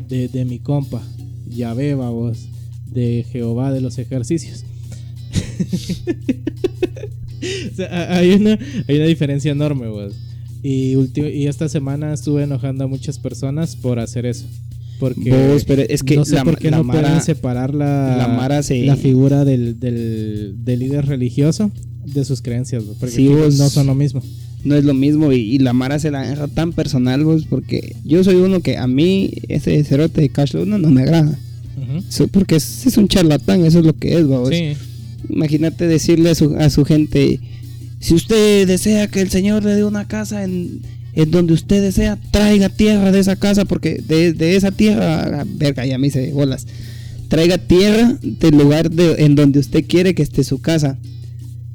de, 0.08 0.44
mi 0.44 0.58
compa, 0.58 1.00
Yahvé, 1.48 1.94
vos, 1.94 2.48
de 2.86 3.24
Jehová 3.30 3.72
de 3.72 3.80
los 3.80 3.98
ejercicios. 3.98 4.64
Hay, 7.90 8.34
una, 8.34 8.56
hay 8.86 8.96
una 8.96 9.06
diferencia 9.06 9.50
enorme. 9.50 9.88
Y, 10.62 10.94
y 11.20 11.46
esta 11.48 11.68
semana 11.68 12.12
estuve 12.12 12.44
enojando 12.44 12.84
a 12.84 12.86
muchas 12.86 13.18
personas 13.18 13.74
por 13.74 13.98
hacer 13.98 14.26
eso. 14.26 14.46
Porque 15.02 15.30
Vos, 15.32 15.64
pero 15.64 15.82
es 15.82 16.04
que 16.04 16.14
no 16.14 16.24
sé 16.24 16.36
la- 16.36 16.44
por 16.44 16.58
qué 16.58 16.70
la 16.70 16.76
no 16.76 16.84
Mara- 16.84 17.00
pueden 17.08 17.22
separar 17.22 17.74
la, 17.74 18.14
la 18.16 18.28
Mara 18.28 18.62
se- 18.62 18.84
la 18.84 18.94
figura 18.94 19.44
del, 19.44 19.80
del, 19.80 20.54
del 20.64 20.78
líder 20.78 21.06
religioso 21.06 21.72
de 22.06 22.24
sus 22.24 22.40
creencias, 22.40 22.84
porque 23.00 23.16
Sí, 23.16 23.26
vos- 23.26 23.58
no 23.58 23.68
son 23.68 23.88
lo 23.88 23.96
mismo. 23.96 24.22
no 24.64 24.76
es 24.76 24.84
lo 24.84 24.94
mismo 24.94 25.32
y, 25.32 25.38
y 25.40 25.58
la 25.58 25.72
Mara 25.72 25.98
se 25.98 26.12
la 26.12 26.20
agarra 26.20 26.46
tan 26.46 26.72
personal, 26.72 27.24
vos, 27.24 27.46
porque 27.50 27.96
yo 28.04 28.22
soy 28.22 28.36
uno 28.36 28.60
que 28.60 28.76
a 28.78 28.86
mí 28.86 29.32
ese 29.48 29.82
cerote 29.82 30.20
de 30.20 30.28
Cash 30.28 30.54
Luna 30.54 30.78
no 30.78 30.88
me 30.88 31.02
agrada. 31.02 31.36
Porque 32.30 32.54
es, 32.56 32.86
es 32.86 32.96
un 32.96 33.08
charlatán, 33.08 33.64
eso 33.66 33.80
es 33.80 33.84
lo 33.84 33.94
que 33.94 34.16
es, 34.18 34.24
vos. 34.26 34.50
Sí, 34.50 34.74
Imagínate 35.28 35.88
decirle 35.88 36.30
a 36.30 36.34
su, 36.36 36.54
a 36.56 36.70
su 36.70 36.84
gente, 36.84 37.40
si 37.98 38.14
usted 38.14 38.68
desea 38.68 39.08
que 39.08 39.20
el 39.20 39.30
Señor 39.30 39.64
le 39.64 39.74
dé 39.74 39.84
una 39.84 40.06
casa 40.06 40.44
en, 40.44 40.80
en 41.14 41.30
donde 41.30 41.52
usted 41.52 41.82
desea, 41.82 42.18
traiga 42.30 42.68
tierra 42.68 43.12
de 43.12 43.20
esa 43.20 43.36
casa, 43.36 43.64
porque 43.64 44.02
de, 44.06 44.32
de 44.32 44.56
esa 44.56 44.70
tierra, 44.70 45.40
ah, 45.40 45.44
verga, 45.46 45.84
ya 45.84 45.98
me 45.98 46.06
hice 46.06 46.32
bolas, 46.32 46.66
traiga 47.28 47.58
tierra 47.58 48.18
del 48.22 48.56
lugar 48.56 48.90
de, 48.90 49.24
en 49.24 49.34
donde 49.34 49.58
usted 49.58 49.84
quiere 49.86 50.14
que 50.14 50.22
esté 50.22 50.44
su 50.44 50.60
casa. 50.60 50.98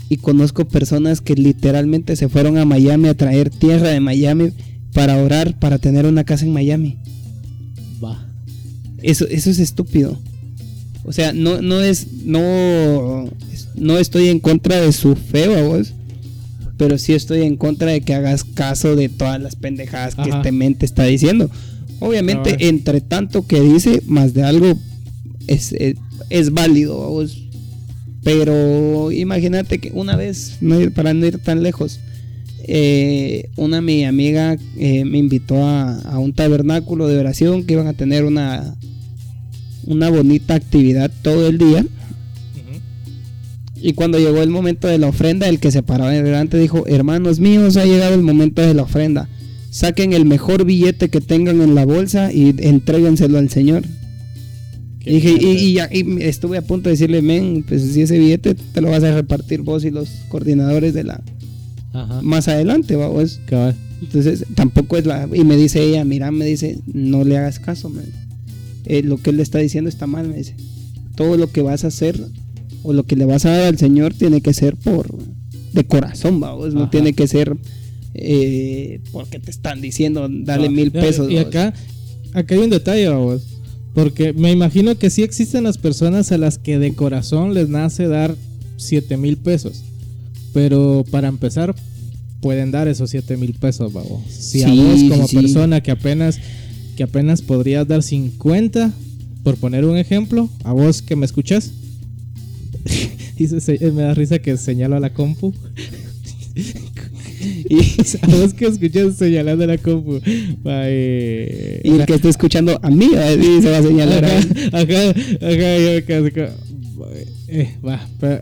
Y 0.10 0.18
conozco 0.18 0.66
personas 0.66 1.20
que 1.20 1.36
literalmente 1.36 2.16
se 2.16 2.30
fueron 2.30 2.58
a 2.58 2.64
Miami 2.64 3.10
a 3.10 3.18
traer 3.18 3.50
tierra 3.50 3.90
de 3.90 4.00
Miami 4.00 4.52
para 4.94 5.18
orar, 5.18 5.60
para 5.60 5.80
tener 5.80 6.06
una 6.06 6.24
casa 6.24 6.46
en 6.46 6.54
Miami. 6.54 6.98
va. 8.02 8.26
Eso, 9.02 9.28
eso 9.28 9.50
es 9.50 9.60
estúpido. 9.60 10.18
O 11.04 11.12
sea, 11.12 11.34
no, 11.34 11.62
no 11.62 11.82
es, 11.82 12.08
no, 12.26 13.30
no 13.76 13.98
estoy 13.98 14.28
en 14.28 14.40
contra 14.40 14.80
de 14.80 14.92
su 14.92 15.16
fe, 15.16 15.48
vos. 15.64 15.94
Pero 16.78 16.98
sí 16.98 17.14
estoy 17.14 17.42
en 17.42 17.58
contra 17.58 17.92
de 17.92 18.02
que 18.02 18.14
hagas 18.14 18.44
caso 18.44 18.96
de 18.96 19.10
todas 19.10 19.42
las 19.42 19.56
pendejadas 19.56 20.16
que 20.16 20.30
este 20.38 20.52
mente 20.52 20.86
está 20.86 21.04
diciendo. 21.06 21.50
Obviamente, 22.00 22.52
entre 22.70 23.02
tanto 23.02 23.48
que 23.48 23.60
dice, 23.62 24.02
más 24.06 24.34
de 24.36 24.44
algo 24.44 24.78
es, 25.48 25.74
es, 25.74 25.96
es 26.30 26.52
válido. 26.52 27.26
Pero 28.24 29.12
imagínate 29.12 29.80
que 29.80 29.92
una 29.94 30.16
vez, 30.16 30.58
no 30.62 30.80
ir- 30.80 30.92
para 30.94 31.14
no 31.14 31.26
ir 31.26 31.38
tan 31.40 31.64
lejos, 31.64 32.00
eh, 32.64 33.50
una 33.56 33.82
mi 33.82 34.04
amiga 34.04 34.58
eh, 34.78 35.06
me 35.06 35.18
invitó 35.18 35.66
a, 35.66 35.96
a 36.02 36.20
un 36.20 36.34
tabernáculo 36.34 37.08
de 37.08 37.18
oración 37.18 37.64
que 37.64 37.74
iban 37.74 37.88
a 37.88 37.94
tener 37.94 38.26
una, 38.26 38.76
una 39.86 40.10
bonita 40.10 40.56
actividad 40.56 41.10
todo 41.22 41.48
el 41.48 41.58
día. 41.58 41.86
Y 43.82 43.94
cuando 43.94 44.18
llegó 44.20 44.42
el 44.42 44.50
momento 44.50 44.88
de 44.88 44.98
la 44.98 45.08
ofrenda, 45.08 45.48
el 45.48 45.60
que 45.60 45.72
se 45.72 45.84
paró 45.84 46.08
delante 46.08 46.58
dijo, 46.58 46.86
hermanos 46.88 47.40
míos, 47.40 47.78
ha 47.78 47.86
llegado 47.86 48.16
el 48.16 48.22
momento 48.24 48.62
de 48.62 48.74
la 48.74 48.84
ofrenda. 48.84 49.30
Saquen 49.70 50.14
el 50.14 50.26
mejor 50.26 50.66
billete 50.66 51.10
que 51.10 51.22
tengan 51.22 51.62
en 51.62 51.76
la 51.76 51.86
bolsa 51.86 52.34
y 52.34 52.56
entréguenselo 52.58 53.38
al 53.38 53.50
Señor. 53.50 53.84
Y 55.06 55.16
dije, 55.16 55.38
y, 55.40 55.46
y 55.52 55.74
ya- 55.74 55.90
y 55.92 56.22
estuve 56.22 56.58
a 56.58 56.62
punto 56.62 56.90
de 56.90 56.94
decirle, 56.96 57.22
men, 57.22 57.64
pues 57.68 57.82
si 57.94 58.02
ese 58.02 58.18
billete 58.18 58.56
te 58.56 58.82
lo 58.82 58.90
vas 58.90 59.04
a 59.04 59.14
repartir 59.14 59.62
vos 59.62 59.86
y 59.86 59.92
los 59.92 60.10
coordinadores 60.30 60.94
de 60.94 61.04
la... 61.04 61.22
Ajá. 61.94 62.22
Más 62.22 62.48
adelante. 62.48 62.98
Cabal. 63.46 63.76
Entonces, 64.02 64.46
tampoco 64.56 64.98
es 64.98 65.06
la... 65.06 65.30
Y 65.34 65.44
me 65.44 65.56
dice 65.56 65.82
ella, 65.84 66.04
mira, 66.04 66.32
me 66.32 66.46
dice, 66.46 66.80
no 66.92 67.24
le 67.24 67.38
hagas 67.38 67.60
caso, 67.60 67.90
man. 67.90 68.06
Eh, 68.86 69.04
lo 69.04 69.18
que 69.18 69.30
él 69.30 69.38
le 69.38 69.44
está 69.44 69.60
diciendo 69.60 69.90
está 69.90 70.08
mal, 70.08 70.28
me 70.28 70.38
dice. 70.38 70.56
Todo 71.16 71.38
lo 71.38 71.52
que 71.52 71.62
vas 71.62 71.84
a 71.84 71.88
hacer 71.88 72.20
o 72.88 72.94
lo 72.94 73.04
que 73.04 73.18
le 73.18 73.26
vas 73.26 73.46
a 73.46 73.52
dar 73.52 73.66
al 73.66 73.78
Señor 73.78 74.14
tiene 74.14 74.42
que 74.42 74.54
ser 74.54 74.76
por... 74.78 75.14
De 75.74 75.86
corazón, 75.86 76.40
vamos. 76.40 76.74
No 76.74 76.90
tiene 76.90 77.14
que 77.14 77.28
ser... 77.28 77.56
eh, 78.14 79.02
porque 79.12 79.40
te 79.40 79.52
están 79.52 79.82
diciendo, 79.82 80.28
dale 80.30 80.70
mil 80.70 80.92
pesos. 80.92 81.30
Y 81.30 81.38
acá, 81.38 81.74
acá 82.34 82.56
hay 82.56 82.62
un 82.62 82.70
detalle, 82.70 83.08
vamos. 83.10 83.44
Porque 83.94 84.32
me 84.34 84.52
imagino 84.52 84.98
que 84.98 85.10
sí 85.10 85.24
existen 85.24 85.64
las 85.64 85.78
personas 85.78 86.32
a 86.32 86.38
las 86.38 86.58
que 86.58 86.80
de 86.80 86.94
corazón 86.94 87.54
les 87.54 87.70
nace 87.70 88.08
dar 88.08 88.36
7 88.78 89.18
mil 89.18 89.38
pesos. 89.38 89.84
Pero 90.54 91.04
para 91.12 91.28
empezar, 91.28 91.76
pueden 92.40 92.72
dar 92.72 92.88
esos 92.88 93.10
7 93.10 93.38
mil 93.38 93.54
pesos, 93.54 93.92
vamos. 93.92 94.24
Si 94.30 94.64
a 94.64 94.70
vos 94.70 95.04
como 95.10 95.28
sí. 95.28 95.36
persona 95.36 95.82
que 95.82 95.92
apenas, 95.92 96.40
que 96.96 97.04
apenas 97.04 97.42
podrías 97.42 97.88
dar 97.88 98.02
50, 98.02 98.94
por 99.44 99.58
poner 99.58 99.86
un 99.86 99.98
ejemplo, 99.98 100.50
a 100.64 100.74
vos 100.74 101.02
que 101.02 101.16
me 101.16 101.26
escuchas. 101.26 101.72
Dice, 103.38 103.60
se- 103.62 103.92
me 103.92 104.02
da 104.04 104.14
risa 104.14 104.40
que 104.40 104.58
señalo 104.58 104.96
a 104.96 105.00
la 105.00 105.14
compu. 105.14 105.54
Y, 107.70 107.78
A 108.24 108.28
vos 108.28 108.54
que 108.54 108.66
escuchas 108.66 109.16
señalando 109.16 109.64
a 109.64 109.68
la 109.68 109.78
compu. 109.78 110.20
Eh, 110.66 111.82
y 111.84 111.90
el 111.92 112.06
que 112.06 112.16
esté 112.16 112.30
escuchando 112.30 112.80
a 112.82 112.90
mí, 112.90 113.10
eh, 113.16 113.60
se 113.62 113.70
va 113.70 113.78
a 113.78 113.84
señalar. 113.84 114.26
a 114.26 114.28
Ajá, 114.28 114.40
él. 114.40 114.70
ajá, 114.74 115.10
ajá, 115.48 115.78
yo 115.78 116.06
casi 116.06 116.32
co- 116.32 117.08
eh, 117.50 117.76
va, 117.86 118.08
pe- 118.20 118.42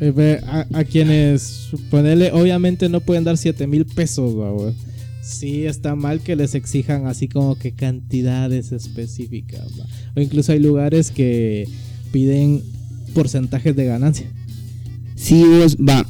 eh, 0.00 0.10
ve, 0.10 0.40
a, 0.46 0.66
a 0.72 0.84
quienes 0.84 1.68
ponerle, 1.90 2.32
obviamente 2.32 2.88
no 2.88 3.00
pueden 3.00 3.24
dar 3.24 3.36
7 3.38 3.66
mil 3.66 3.86
pesos, 3.86 4.34
güey. 4.34 4.74
Sí 5.22 5.64
está 5.64 5.94
mal 5.94 6.20
que 6.20 6.36
les 6.36 6.54
exijan 6.54 7.06
así 7.06 7.28
como 7.28 7.56
que 7.58 7.72
cantidades 7.72 8.72
específicas, 8.72 9.66
va. 9.80 9.86
O 10.16 10.20
incluso 10.20 10.52
hay 10.52 10.58
lugares 10.58 11.10
que 11.10 11.66
piden 12.12 12.62
porcentajes 13.14 13.74
de 13.74 13.86
ganancia. 13.86 14.26
Sí, 15.14 15.42
vos, 15.44 15.76
va. 15.76 16.06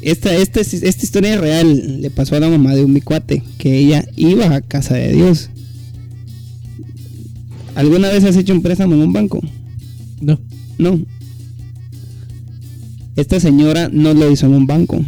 Esta, 0.00 0.34
esta, 0.34 0.60
es- 0.60 0.72
esta 0.74 1.04
historia 1.04 1.34
es 1.34 1.40
real. 1.40 2.00
Le 2.00 2.10
pasó 2.10 2.36
a 2.36 2.40
la 2.40 2.48
mamá 2.48 2.74
de 2.74 2.84
un 2.84 2.92
mi 2.92 3.00
cuate 3.00 3.42
que 3.58 3.76
ella 3.78 4.06
iba 4.16 4.54
a 4.54 4.60
casa 4.62 4.94
de 4.94 5.12
Dios. 5.12 5.50
¿Alguna 7.74 8.08
vez 8.08 8.24
has 8.24 8.36
hecho 8.36 8.54
un 8.54 8.62
préstamo 8.62 8.94
en 8.94 9.02
un 9.02 9.12
banco? 9.12 9.40
No. 10.20 10.40
No. 10.78 10.98
Esta 13.16 13.40
señora 13.40 13.88
no 13.92 14.14
lo 14.14 14.30
hizo 14.30 14.46
en 14.46 14.54
un 14.54 14.66
banco, 14.66 15.02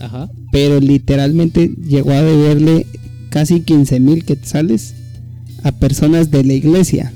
Ajá. 0.00 0.28
pero 0.50 0.80
literalmente 0.80 1.72
llegó 1.88 2.10
a 2.10 2.22
deberle 2.22 2.86
casi 3.30 3.60
15 3.60 4.00
mil 4.00 4.24
quetzales 4.24 4.94
a 5.62 5.70
personas 5.72 6.30
de 6.32 6.42
la 6.44 6.52
iglesia. 6.52 7.12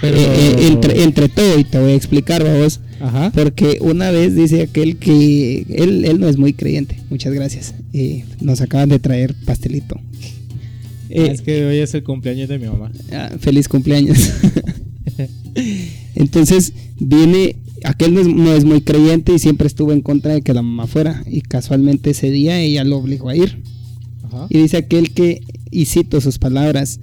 Pero- 0.00 0.16
Eh, 0.16 0.26
eh, 0.26 0.66
entre, 0.68 1.02
entre 1.02 1.28
todo, 1.28 1.58
y 1.58 1.64
te 1.64 1.78
voy 1.78 1.92
a 1.92 1.94
explicar, 1.94 2.44
vos. 2.44 2.80
Ajá. 3.00 3.30
Porque 3.34 3.78
una 3.80 4.10
vez 4.10 4.34
dice 4.34 4.62
aquel 4.62 4.96
que 4.96 5.64
él, 5.70 6.04
él 6.04 6.18
no 6.20 6.28
es 6.28 6.36
muy 6.36 6.52
creyente. 6.52 6.98
Muchas 7.10 7.32
gracias. 7.32 7.74
Eh, 7.92 8.24
nos 8.40 8.60
acaban 8.60 8.88
de 8.88 8.98
traer 8.98 9.34
pastelito. 9.44 9.96
Ah, 9.96 10.02
es 11.10 11.40
que 11.42 11.64
hoy 11.64 11.76
es 11.78 11.94
el 11.94 12.02
cumpleaños 12.02 12.48
de 12.48 12.58
mi 12.58 12.66
mamá. 12.66 12.90
ah, 13.12 13.30
feliz 13.40 13.68
cumpleaños. 13.68 14.18
Entonces 16.14 16.72
viene, 16.98 17.56
aquel 17.84 18.14
no 18.14 18.20
es, 18.20 18.26
no 18.26 18.52
es 18.54 18.64
muy 18.64 18.80
creyente 18.80 19.32
y 19.34 19.38
siempre 19.38 19.66
estuvo 19.66 19.92
en 19.92 20.00
contra 20.00 20.32
de 20.34 20.42
que 20.42 20.54
la 20.54 20.62
mamá 20.62 20.86
fuera. 20.86 21.22
Y 21.26 21.40
casualmente 21.42 22.10
ese 22.10 22.30
día 22.30 22.60
ella 22.60 22.84
lo 22.84 22.98
obligó 22.98 23.28
a 23.28 23.36
ir. 23.36 23.62
Ajá. 24.24 24.46
Y 24.50 24.58
dice 24.58 24.76
aquel 24.76 25.12
que, 25.12 25.42
y 25.70 25.86
cito 25.86 26.20
sus 26.20 26.38
palabras, 26.38 27.00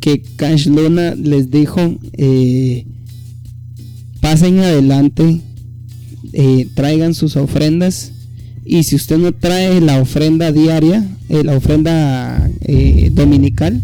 que 0.00 0.22
Cash 0.36 0.66
Luna 0.66 1.14
les 1.14 1.50
dijo, 1.50 1.80
eh, 2.12 2.86
pasen 4.20 4.58
adelante, 4.58 5.40
eh, 6.32 6.68
traigan 6.74 7.14
sus 7.14 7.36
ofrendas, 7.36 8.12
y 8.64 8.84
si 8.84 8.96
usted 8.96 9.18
no 9.18 9.32
trae 9.32 9.80
la 9.80 10.00
ofrenda 10.00 10.52
diaria, 10.52 11.06
eh, 11.28 11.44
la 11.44 11.56
ofrenda 11.56 12.50
dominical, 13.12 13.82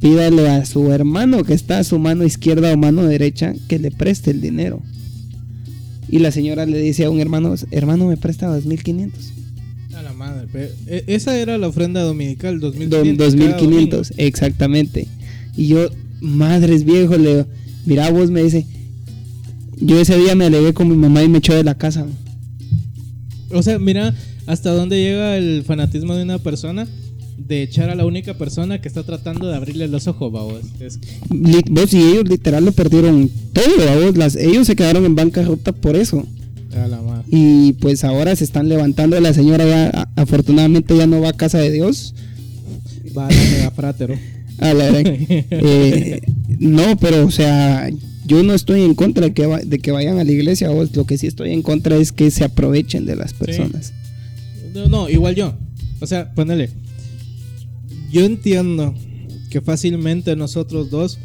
pídale 0.00 0.48
a 0.48 0.64
su 0.64 0.92
hermano 0.92 1.42
que 1.42 1.54
está 1.54 1.78
a 1.78 1.84
su 1.84 1.98
mano 1.98 2.24
izquierda 2.24 2.72
o 2.72 2.76
mano 2.76 3.04
derecha 3.04 3.54
que 3.68 3.78
le 3.78 3.90
preste 3.90 4.30
el 4.30 4.40
dinero. 4.40 4.80
Y 6.08 6.20
la 6.20 6.30
señora 6.30 6.64
le 6.66 6.78
dice 6.78 7.04
a 7.04 7.10
un 7.10 7.20
hermano, 7.20 7.54
hermano, 7.70 8.06
me 8.06 8.16
presta 8.16 8.46
2500. 8.46 9.37
A 9.98 10.02
la 10.02 10.12
madre. 10.12 10.46
e- 10.86 11.04
Esa 11.08 11.36
era 11.38 11.58
la 11.58 11.66
ofrenda 11.68 12.02
dominical, 12.02 12.60
Do- 12.60 12.70
2500. 12.70 13.34
cada 13.34 13.56
2500, 13.58 14.12
exactamente. 14.16 15.08
Y 15.56 15.66
yo, 15.68 15.88
madres 16.20 16.84
viejo, 16.84 17.16
le 17.16 17.28
digo, 17.30 17.46
mira 17.84 18.10
vos 18.10 18.30
me 18.30 18.42
dice, 18.44 18.64
yo 19.80 20.00
ese 20.00 20.16
día 20.16 20.34
me 20.36 20.44
alegué 20.46 20.72
con 20.72 20.88
mi 20.88 20.96
mamá 20.96 21.22
y 21.24 21.28
me 21.28 21.38
echó 21.38 21.54
de 21.54 21.64
la 21.64 21.76
casa. 21.76 22.06
O 23.50 23.62
sea, 23.62 23.78
mira 23.78 24.14
hasta 24.46 24.70
dónde 24.70 25.00
llega 25.02 25.36
el 25.36 25.64
fanatismo 25.64 26.14
de 26.14 26.22
una 26.22 26.38
persona 26.38 26.86
de 27.36 27.62
echar 27.62 27.88
a 27.90 27.94
la 27.94 28.04
única 28.06 28.34
persona 28.34 28.80
que 28.80 28.88
está 28.88 29.02
tratando 29.04 29.48
de 29.48 29.56
abrirle 29.56 29.88
los 29.88 30.06
ojos, 30.06 30.30
babos. 30.32 30.60
Es- 30.80 30.98
Vos 31.28 31.92
y 31.92 31.98
ellos 32.02 32.28
literal 32.28 32.64
lo 32.64 32.72
perdieron 32.72 33.30
todo. 33.52 34.12
Las, 34.12 34.36
ellos 34.36 34.66
se 34.66 34.76
quedaron 34.76 35.04
en 35.04 35.14
bancarrota 35.16 35.72
por 35.72 35.96
eso. 35.96 36.24
Y 37.30 37.72
pues 37.74 38.04
ahora 38.04 38.34
se 38.36 38.44
están 38.44 38.68
levantando. 38.68 39.18
La 39.20 39.32
señora 39.34 39.66
ya, 39.66 40.08
afortunadamente, 40.16 40.96
ya 40.96 41.06
no 41.06 41.20
va 41.20 41.30
a 41.30 41.32
casa 41.32 41.58
de 41.58 41.70
Dios. 41.70 42.14
Va 43.16 43.26
a 43.26 43.30
la 43.30 43.36
mega 43.36 43.70
frátero. 43.70 44.14
A 44.60 44.74
la 44.74 44.88
eh, 44.90 46.20
no, 46.58 46.96
pero 46.98 47.24
o 47.24 47.30
sea, 47.30 47.88
yo 48.26 48.42
no 48.42 48.54
estoy 48.54 48.82
en 48.82 48.96
contra 48.96 49.26
de 49.26 49.32
que, 49.32 49.46
va- 49.46 49.60
de 49.60 49.78
que 49.78 49.92
vayan 49.92 50.18
a 50.18 50.24
la 50.24 50.32
iglesia. 50.32 50.70
vos. 50.70 50.94
Lo 50.96 51.04
que 51.06 51.16
sí 51.16 51.28
estoy 51.28 51.52
en 51.52 51.62
contra 51.62 51.96
es 51.96 52.10
que 52.10 52.28
se 52.32 52.42
aprovechen 52.42 53.06
de 53.06 53.14
las 53.14 53.32
personas. 53.34 53.92
No, 54.74 54.86
no, 54.88 55.08
igual 55.08 55.36
yo. 55.36 55.54
O 56.00 56.06
sea, 56.08 56.34
ponele. 56.34 56.70
Yo 58.10 58.24
entiendo 58.24 58.94
que 59.50 59.60
fácilmente 59.60 60.34
nosotros 60.34 60.90
dos 60.90 61.18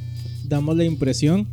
damos 0.47 0.77
la 0.77 0.83
impresión 0.85 1.47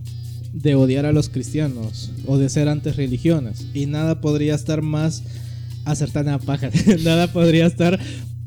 de 0.52 0.74
odiar 0.74 1.06
a 1.06 1.12
los 1.12 1.28
cristianos 1.28 2.10
o 2.26 2.38
de 2.38 2.48
ser 2.48 2.68
antes 2.68 2.96
religiones. 2.96 3.66
Y 3.74 3.86
nada 3.86 4.20
podría 4.20 4.54
estar 4.54 4.82
más 4.82 5.22
acertada 5.84 6.38
paja. 6.38 6.70
nada 7.04 7.26
podría 7.32 7.66
estar 7.66 7.98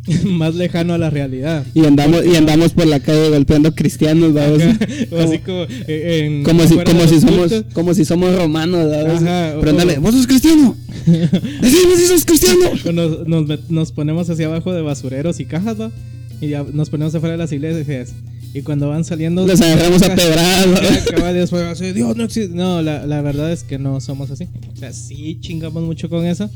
más 0.26 0.54
lejano 0.56 0.94
a 0.94 0.98
la 0.98 1.10
realidad. 1.10 1.66
Y 1.74 1.86
andamos, 1.86 2.26
y 2.26 2.36
andamos 2.36 2.74
por 2.74 2.86
la 2.88 3.00
calle 3.00 3.30
golpeando 3.30 3.74
cristianos, 3.74 4.34
vamos. 4.34 4.62
Así 5.20 5.40
como, 5.40 5.64
eh, 5.88 6.24
en- 6.26 6.44
Como 6.44 6.68
si, 6.68 6.76
como 6.78 7.08
si 7.08 7.20
somos, 7.22 7.38
cultos. 7.52 7.66
como 7.74 7.94
si 7.94 8.06
somos 8.06 8.36
romanos. 8.36 8.92
Ajá, 8.94 9.56
Pero 9.60 9.70
ándale, 9.72 10.00
vos 10.00 10.14
sos 10.14 10.28
cristiano. 10.28 10.76
Decime 11.06 11.96
si 11.98 12.06
sos 12.08 12.26
cristiano. 12.26 12.66
Nos, 12.94 13.28
nos 13.28 13.70
nos 13.70 13.92
ponemos 13.92 14.30
hacia 14.30 14.48
abajo 14.48 14.74
de 14.74 14.82
basureros 14.82 15.40
y 15.40 15.46
cajas, 15.46 15.80
¿va? 15.80 15.92
Y 16.42 16.50
ya 16.50 16.64
nos 16.74 16.90
ponemos 16.90 17.16
afuera 17.16 17.34
de 17.34 17.38
las 17.38 17.52
iglesias. 17.54 18.14
Y 18.54 18.62
cuando 18.62 18.90
van 18.90 19.04
saliendo. 19.04 19.48
Los 19.48 19.62
agarramos 19.62 20.02
a 20.04 20.16
pedradas. 20.16 21.54
así, 21.54 21.92
Dios 21.92 22.16
no 22.16 22.24
existe. 22.26 22.56
No, 22.56 22.82
la, 22.82 23.06
la 23.06 23.22
verdad 23.22 23.52
es 23.52 23.64
que 23.64 23.80
no 23.80 24.00
somos 24.00 24.30
así. 24.30 24.48
O 24.74 24.78
sea, 24.78 24.94
sí 24.94 25.40
chingamos 25.42 25.84
mucho 25.84 26.10
con 26.10 26.26
eso. 26.26 26.50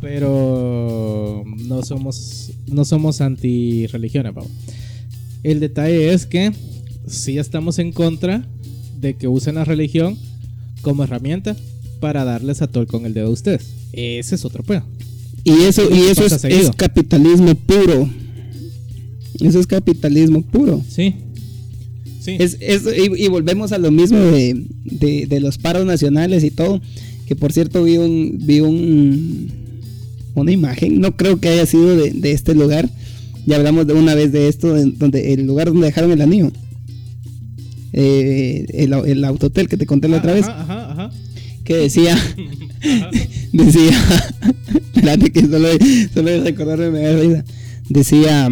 Pero 0.00 1.44
no 1.46 1.82
somos, 1.84 2.50
no 2.66 2.84
somos 2.84 3.20
anti-religiones, 3.20 4.32
pavo. 4.32 4.48
El 5.44 5.60
detalle 5.60 6.12
es 6.12 6.26
que 6.26 6.52
sí 7.06 7.38
estamos 7.38 7.78
en 7.78 7.92
contra 7.92 8.44
de 9.00 9.14
que 9.14 9.28
usen 9.28 9.56
la 9.56 9.64
religión 9.64 10.18
como 10.80 11.04
herramienta 11.04 11.56
para 12.00 12.24
darles 12.24 12.62
a 12.62 12.66
tol 12.66 12.88
con 12.88 13.06
el 13.06 13.14
dedo 13.14 13.28
a 13.28 13.30
ustedes. 13.30 13.68
Ese 13.92 14.34
es 14.34 14.44
otro 14.44 14.64
pedo. 14.64 14.82
Y 15.44 15.52
eso, 15.62 15.88
y 15.88 16.00
eso 16.02 16.24
es 16.24 16.70
capitalismo 16.76 17.54
puro. 17.54 18.08
Eso 19.42 19.60
es 19.60 19.66
capitalismo 19.66 20.42
puro. 20.42 20.82
Sí. 20.88 21.14
Sí. 22.20 22.36
Es, 22.38 22.56
es- 22.60 22.82
y, 22.96 23.24
y 23.24 23.28
volvemos 23.28 23.72
a 23.72 23.78
lo 23.78 23.90
mismo 23.90 24.18
de, 24.18 24.64
de- 24.84 25.26
de 25.26 25.40
los 25.40 25.58
paros 25.58 25.84
nacionales 25.86 26.44
y 26.44 26.50
todo. 26.50 26.80
Que 27.26 27.34
por 27.36 27.52
cierto 27.52 27.82
vi 27.84 27.96
un, 27.98 28.38
vi 28.42 28.60
un 28.60 29.48
una 30.34 30.50
imagen, 30.50 30.98
no 31.00 31.14
creo 31.16 31.40
que 31.40 31.48
haya 31.50 31.66
sido 31.66 31.96
de, 31.96 32.10
de 32.12 32.32
este 32.32 32.54
lugar. 32.54 32.88
Ya 33.46 33.56
hablamos 33.56 33.86
de 33.86 33.92
una 33.94 34.14
vez 34.14 34.30
de 34.32 34.48
esto, 34.48 34.74
donde 34.98 35.32
el 35.34 35.44
lugar 35.46 35.66
donde 35.68 35.86
dejaron 35.86 36.12
el 36.12 36.20
anillo. 36.20 36.52
Eh, 37.92 38.66
el, 38.72 38.92
el 38.92 39.24
autotel 39.24 39.68
que 39.68 39.76
te 39.76 39.84
conté 39.86 40.08
la 40.08 40.18
otra 40.18 40.32
vez. 40.32 40.46
Ajá, 40.46 40.92
ajá. 40.92 41.10
Que 41.64 41.74
decía, 41.76 42.16
decía, 43.52 43.90
espérate 44.94 45.30
que 45.32 45.40
solo, 45.42 45.68
solo 46.14 46.30
de 46.30 46.40
recordarme 46.40 46.90
me 46.90 47.00
da 47.00 47.20
risa. 47.20 47.44
Decía, 47.88 48.48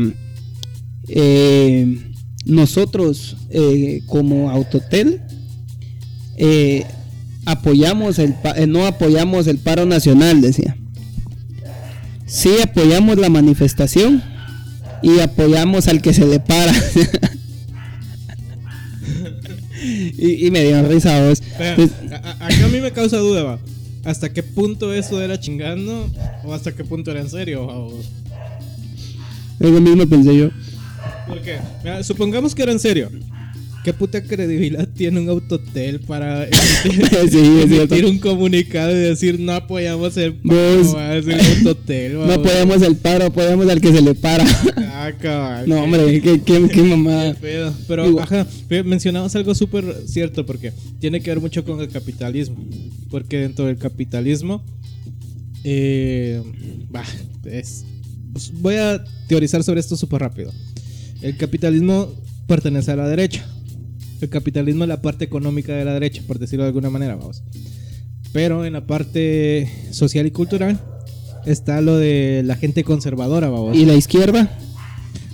eh, 1.13 1.99
nosotros 2.47 3.37
eh, 3.51 4.03
como 4.07 4.51
Autotel 4.51 5.21
eh, 6.37 6.85
apoyamos 7.47 8.19
el, 8.19 8.35
no 8.69 8.87
apoyamos 8.87 9.47
el 9.47 9.59
paro 9.59 9.87
nacional, 9.87 10.41
decía. 10.41 10.77
Sí 12.27 12.51
apoyamos 12.63 13.19
la 13.19 13.29
manifestación 13.29 14.23
y 15.03 15.19
apoyamos 15.21 15.89
al 15.89 16.01
que 16.01 16.15
se 16.15 16.27
le 16.27 16.39
para. 16.41 16.73
y, 20.19 20.47
y 20.47 20.51
me 20.51 20.65
dio 20.65 20.83
risa 20.89 21.27
vos. 21.27 21.43
Pues, 21.77 21.91
a- 22.13 22.17
a- 22.17 22.47
acá 22.47 22.65
a 22.65 22.69
mí 22.69 22.81
me 22.81 22.93
causa 22.93 23.19
duda, 23.19 23.43
va. 23.43 23.59
¿Hasta 24.05 24.33
qué 24.33 24.43
punto 24.43 24.95
eso 24.95 25.21
era 25.21 25.39
chingando 25.39 26.09
o 26.45 26.55
hasta 26.55 26.73
qué 26.73 26.85
punto 26.85 27.11
era 27.11 27.21
en 27.21 27.29
serio? 27.31 27.67
va, 27.67 27.75
vos? 27.79 28.07
Eso 29.59 29.81
mismo 29.81 30.07
pensé 30.09 30.37
yo. 30.37 30.51
Porque, 31.29 31.59
mira, 31.83 32.03
supongamos 32.03 32.55
que 32.55 32.63
era 32.63 32.73
en 32.73 32.79
serio. 32.81 33.11
¿Qué 33.83 33.95
puta 33.95 34.23
credibilidad 34.23 34.87
tiene 34.95 35.21
un 35.21 35.29
autotel 35.31 36.01
para 36.01 36.45
emitir, 36.45 37.09
Sí, 37.31 37.39
emitir 37.63 38.05
un 38.05 38.19
comunicado 38.19 38.91
y 38.93 38.97
decir 39.01 39.41
no 39.41 39.53
apoyamos 39.53 40.19
el 40.19 40.35
paro, 40.35 40.99
el 41.15 41.41
autotel? 41.57 42.13
No 42.27 42.33
apoyamos 42.35 42.83
el 42.83 42.97
paro, 42.97 43.25
apoyamos 43.27 43.67
al 43.71 43.81
que 43.81 43.91
se 43.91 44.03
le 44.03 44.15
para. 44.15 44.45
Ah, 44.77 45.13
cabal, 45.19 45.67
No, 45.67 45.83
hombre, 45.83 46.21
qué, 46.21 46.43
qué, 46.43 46.69
qué 46.69 46.83
mamada. 46.83 47.35
qué. 47.41 47.71
Pero, 47.89 48.07
Igual. 48.07 48.25
ajá, 48.25 48.47
mencionamos 48.85 49.35
algo 49.35 49.55
súper 49.55 49.97
cierto 50.07 50.45
porque 50.45 50.75
tiene 50.99 51.23
que 51.23 51.31
ver 51.31 51.41
mucho 51.41 51.65
con 51.65 51.81
el 51.81 51.89
capitalismo. 51.89 52.57
Porque 53.09 53.39
dentro 53.39 53.65
del 53.65 53.79
capitalismo, 53.79 54.63
eh, 55.65 56.43
bah, 56.91 57.05
es- 57.47 57.85
pues 58.33 58.53
voy 58.61 58.75
a 58.77 59.03
teorizar 59.27 59.65
sobre 59.65 59.81
esto 59.81 59.97
súper 59.97 60.21
rápido. 60.21 60.53
El 61.23 61.37
capitalismo 61.37 62.09
pertenece 62.47 62.93
a 62.93 62.97
la 62.97 63.09
derecha. 63.09 63.47
El 64.21 64.29
capitalismo 64.29 64.85
es 64.85 64.89
la 64.89 65.01
parte 65.01 65.25
económica 65.25 65.75
de 65.75 65.85
la 65.85 65.95
derecha, 65.95 66.23
por 66.27 66.39
decirlo 66.39 66.65
de 66.65 66.69
alguna 66.69 66.91
manera, 66.91 67.17
vamos. 67.17 67.43
Pero 68.33 68.65
en 68.65 68.75
la 68.75 68.87
parte 68.87 69.69
social 69.91 70.27
y 70.27 70.31
cultural 70.31 70.81
está 71.47 71.81
lo 71.81 71.97
de 71.97 72.43
la 72.45 72.57
gente 72.57 72.85
conservadora, 72.85 73.49
vamos 73.49 73.77
¿Y 73.77 73.87
la 73.87 73.95
izquierda? 73.95 74.59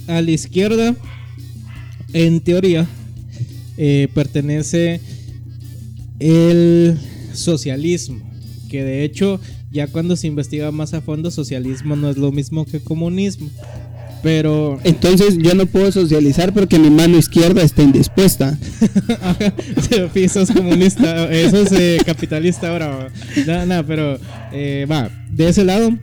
a 0.06 0.22
la 0.22 0.30
izquierda, 0.30 0.94
en 2.12 2.40
teoría, 2.40 2.86
eh, 3.76 4.08
pertenece 4.14 5.00
el 6.20 6.96
socialismo. 7.32 8.20
Que 8.70 8.84
de 8.84 9.04
hecho, 9.04 9.40
ya 9.70 9.88
cuando 9.88 10.16
se 10.16 10.26
investiga 10.28 10.70
más 10.70 10.94
a 10.94 11.00
fondo, 11.00 11.30
socialismo 11.30 11.96
no 11.96 12.08
es 12.08 12.16
lo 12.16 12.30
mismo 12.32 12.64
que 12.64 12.80
comunismo. 12.80 13.50
Pero 14.26 14.80
Entonces 14.82 15.38
yo 15.38 15.54
no 15.54 15.66
puedo 15.66 15.92
socializar 15.92 16.52
porque 16.52 16.80
mi 16.80 16.90
mano 16.90 17.16
izquierda 17.16 17.62
está 17.62 17.84
indispuesta. 17.84 18.58
Eso 20.16 20.40
es 20.40 20.50
comunista, 20.50 21.30
eso 21.30 21.58
es 21.58 21.70
eh, 21.70 21.98
capitalista 22.04 22.72
ahora. 22.72 23.08
Nada, 23.46 23.66
nada, 23.66 23.82
pero 23.84 24.18
eh, 24.50 24.84
va, 24.90 25.10
de 25.30 25.48
ese 25.48 25.64
lado 25.64 25.96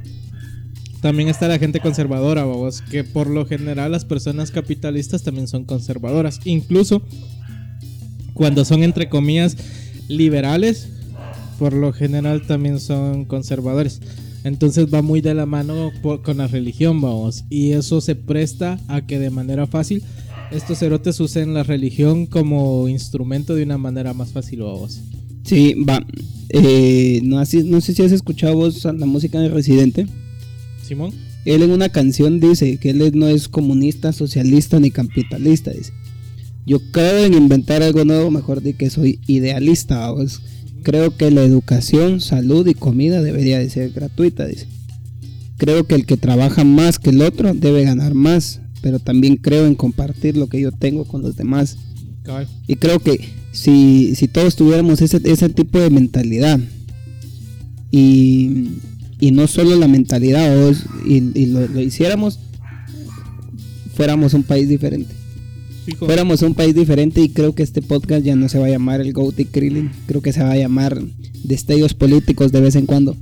también 1.01 1.28
está 1.28 1.49
la 1.49 1.59
gente 1.59 1.82
conservadora, 1.82 2.45
babos, 2.45 2.82
que 2.82 3.03
por 3.03 3.28
lo 3.28 3.45
general 3.45 3.91
las 3.91 4.05
personas 4.05 4.51
capitalistas 4.51 5.24
también 5.24 5.49
son 5.49 5.65
conservadoras. 5.65 6.39
Incluso 6.45 7.01
cuando 8.34 8.63
son 8.63 8.84
entre 8.84 9.09
comillas 9.09 9.57
liberales, 10.07 10.88
por 11.59 11.74
lo 11.74 11.91
general 11.91 12.47
también 12.47 12.80
son 12.80 13.26
conservadores. 13.26 13.99
Entonces 14.44 14.88
va 14.94 15.02
muy 15.02 15.22
de 15.22 15.34
la 15.34 15.46
mano 15.46 15.91
por- 16.02 16.22
con 16.22 16.38
la 16.38 16.48
religión, 16.48 17.00
vamos. 17.02 17.46
Y 17.50 17.72
eso 17.72 18.02
se 18.02 18.16
presta 18.16 18.80
a 18.88 19.06
que 19.06 19.20
de 19.20 19.30
manera 19.30 19.68
fácil 19.68 20.04
estos 20.52 20.80
cerotes 20.80 21.20
usen 21.20 21.54
la 21.54 21.64
religión 21.64 22.26
como 22.26 22.88
instrumento 22.89 23.56
de 23.56 23.64
una 23.64 23.78
manera 23.78 24.14
más 24.14 24.32
fácil, 24.32 24.62
vamos. 24.62 25.00
Sí, 25.44 25.74
va. 25.88 26.06
Eh, 26.50 27.22
no, 27.24 27.39
así- 27.39 27.64
no 27.64 27.82
sé 27.82 27.94
si 27.94 28.04
has 28.04 28.12
escuchado 28.12 28.56
vos 28.56 28.84
la 28.84 29.06
música 29.06 29.39
de 29.39 29.50
Residente. 29.50 30.06
Simón. 30.86 31.12
Él 31.46 31.64
en 31.64 31.72
una 31.72 31.89
canción 31.89 32.39
dice 32.39 32.78
que 32.78 32.91
él 32.91 33.12
no 33.16 33.28
es 33.28 33.48
comunista, 33.50 34.14
socialista 34.14 34.80
ni 34.80 34.91
capitalista. 34.91 35.72
Dice. 35.72 35.91
Yo 36.66 36.80
creo 36.91 37.26
en 37.26 37.34
inventar 37.34 37.82
algo 37.84 38.06
nuevo, 38.06 38.30
mejor 38.32 38.62
di 38.62 38.74
que 38.74 38.89
soy 38.89 39.20
idealista. 39.28 40.00
vamos. 40.12 40.41
Creo 40.84 41.16
que 41.16 41.32
la 41.32 41.44
educación, 41.44 42.22
salud 42.22 42.68
y 42.68 42.74
comida 42.74 43.22
debería 43.22 43.60
de 43.60 43.70
ser 43.70 43.92
gratuita. 43.92 44.46
Dice. 44.46 44.68
Creo 45.58 45.86
que 45.86 45.96
el 45.96 46.06
que 46.06 46.18
trabaja 46.18 46.64
más 46.64 47.00
que 47.00 47.12
el 47.12 47.22
otro 47.22 47.54
debe 47.54 47.84
ganar 47.84 48.14
más, 48.14 48.60
pero 48.82 49.00
también 49.00 49.38
creo 49.38 49.66
en 49.66 49.76
compartir 49.76 50.38
lo 50.38 50.48
que 50.48 50.60
yo 50.60 50.72
tengo 50.72 51.06
con 51.06 51.22
los 51.22 51.36
demás. 51.36 51.78
Cabal. 52.24 52.48
Y 52.68 52.76
creo 52.76 53.00
que 53.00 53.20
si, 53.52 54.16
si 54.16 54.28
todos 54.28 54.56
tuviéramos 54.56 55.02
ese, 55.02 55.22
ese 55.24 55.50
tipo 55.50 55.80
de 55.80 55.90
mentalidad 55.90 56.60
y, 57.92 58.70
y 59.20 59.32
no 59.32 59.48
solo 59.48 59.76
la 59.76 59.88
mentalidad 59.88 60.74
y, 61.06 61.40
y 61.40 61.46
lo, 61.48 61.68
lo 61.68 61.82
hiciéramos, 61.82 62.40
fuéramos 63.96 64.34
un 64.34 64.44
país 64.44 64.68
diferente. 64.68 65.22
Fuéramos 66.00 66.42
un 66.42 66.54
país 66.54 66.74
diferente 66.74 67.22
y 67.22 67.30
creo 67.30 67.54
que 67.54 67.64
este 67.64 67.82
podcast 67.82 68.24
ya 68.24 68.36
no 68.36 68.48
se 68.48 68.58
va 68.58 68.68
a 68.68 68.70
llamar 68.70 69.02
el 69.02 69.12
Gouty 69.12 69.46
Krillin, 69.46 69.92
creo 70.06 70.22
que 70.22 70.32
se 70.32 70.42
va 70.42 70.52
a 70.52 70.58
llamar 70.58 71.02
Destellos 71.44 71.94
Políticos 71.94 72.52
de 72.52 72.62
vez 72.62 72.76
en 72.76 72.86
cuando. 72.86 73.18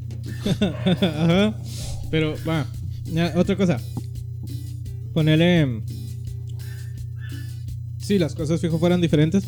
Ajá. 0.59 1.57
Pero 2.11 2.35
va, 2.47 2.67
ya, 3.11 3.33
otra 3.35 3.55
cosa. 3.55 3.79
Ponele. 5.13 5.81
Si 7.99 8.19
las 8.19 8.35
cosas 8.35 8.59
fijo 8.59 8.77
fueran 8.77 9.01
diferentes, 9.01 9.43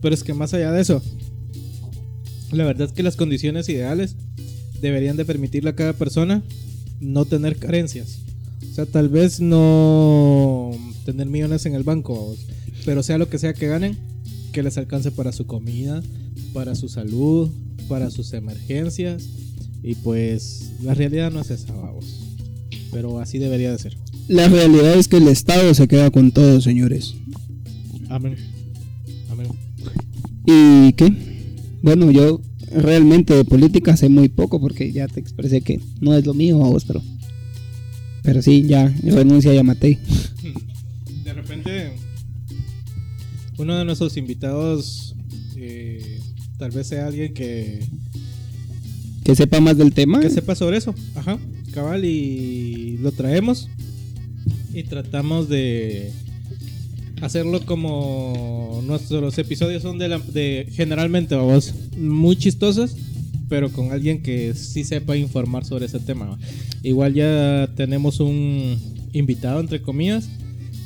pero 0.00 0.14
es 0.14 0.22
que 0.22 0.34
más 0.34 0.54
allá 0.54 0.70
de 0.72 0.82
eso, 0.82 1.02
la 2.52 2.64
verdad 2.64 2.88
es 2.88 2.92
que 2.92 3.02
las 3.02 3.16
condiciones 3.16 3.68
ideales 3.68 4.16
deberían 4.80 5.16
de 5.16 5.24
permitirle 5.24 5.70
a 5.70 5.76
cada 5.76 5.94
persona 5.94 6.42
no 7.00 7.24
tener 7.24 7.56
carencias. 7.56 8.21
O 8.70 8.74
sea, 8.74 8.86
tal 8.86 9.08
vez 9.08 9.40
no 9.40 10.70
tener 11.04 11.26
millones 11.26 11.66
en 11.66 11.74
el 11.74 11.82
banco, 11.82 12.34
pero 12.84 13.02
sea 13.02 13.18
lo 13.18 13.28
que 13.28 13.38
sea 13.38 13.54
que 13.54 13.66
ganen, 13.66 13.98
que 14.52 14.62
les 14.62 14.78
alcance 14.78 15.10
para 15.10 15.32
su 15.32 15.46
comida, 15.46 16.02
para 16.52 16.74
su 16.74 16.88
salud, 16.88 17.50
para 17.88 18.10
sus 18.10 18.32
emergencias. 18.32 19.28
Y 19.82 19.94
pues 19.96 20.72
la 20.82 20.94
realidad 20.94 21.30
no 21.30 21.40
es 21.40 21.50
esa, 21.50 21.72
vamos. 21.74 22.20
Pero 22.90 23.18
así 23.18 23.38
debería 23.38 23.72
de 23.72 23.78
ser. 23.78 23.96
La 24.28 24.48
realidad 24.48 24.94
es 24.94 25.08
que 25.08 25.16
el 25.16 25.28
Estado 25.28 25.74
se 25.74 25.88
queda 25.88 26.10
con 26.10 26.30
todo, 26.30 26.60
señores. 26.60 27.14
Amén. 28.08 28.36
Amén. 29.30 29.48
¿Y 30.46 30.92
qué? 30.92 31.12
Bueno, 31.82 32.10
yo 32.10 32.40
realmente 32.70 33.34
de 33.34 33.44
política 33.44 33.96
sé 33.96 34.08
muy 34.08 34.28
poco 34.28 34.60
porque 34.60 34.92
ya 34.92 35.08
te 35.08 35.20
expresé 35.20 35.60
que 35.62 35.80
no 36.00 36.14
es 36.14 36.24
lo 36.24 36.34
mío 36.34 36.64
a 36.64 36.68
vos, 36.68 36.84
pero... 36.84 37.02
Pero 38.22 38.40
sí, 38.42 38.62
ya 38.66 38.88
renuncia 39.02 39.52
ya 39.52 39.62
maté. 39.62 39.98
De 41.24 41.32
repente, 41.32 41.92
uno 43.58 43.76
de 43.78 43.84
nuestros 43.84 44.16
invitados 44.16 45.14
eh, 45.56 46.20
tal 46.58 46.70
vez 46.70 46.86
sea 46.88 47.06
alguien 47.06 47.32
que, 47.34 47.80
Que 49.24 49.34
sepa 49.34 49.60
más 49.60 49.76
del 49.78 49.92
tema. 49.92 50.20
que 50.20 50.30
sepa 50.30 50.54
sobre 50.54 50.76
eso. 50.78 50.94
Ajá, 51.14 51.38
cabal, 51.72 52.04
y 52.04 52.98
lo 52.98 53.12
traemos 53.12 53.68
y 54.74 54.82
tratamos 54.84 55.48
de 55.48 56.10
hacerlo 57.20 57.64
como 57.66 58.82
nuestros 58.86 59.36
episodios 59.38 59.82
son 59.82 59.98
de, 59.98 60.08
la- 60.08 60.18
de 60.18 60.66
generalmente 60.72 61.34
vamos 61.34 61.74
muy 61.96 62.36
chistosos 62.36 62.96
pero 63.52 63.70
con 63.70 63.92
alguien 63.92 64.22
que 64.22 64.54
sí 64.54 64.82
sepa 64.82 65.14
informar 65.14 65.66
sobre 65.66 65.84
ese 65.84 66.00
tema 66.00 66.38
igual 66.82 67.12
ya 67.12 67.68
tenemos 67.76 68.18
un 68.18 68.78
invitado 69.12 69.60
entre 69.60 69.82
comillas 69.82 70.26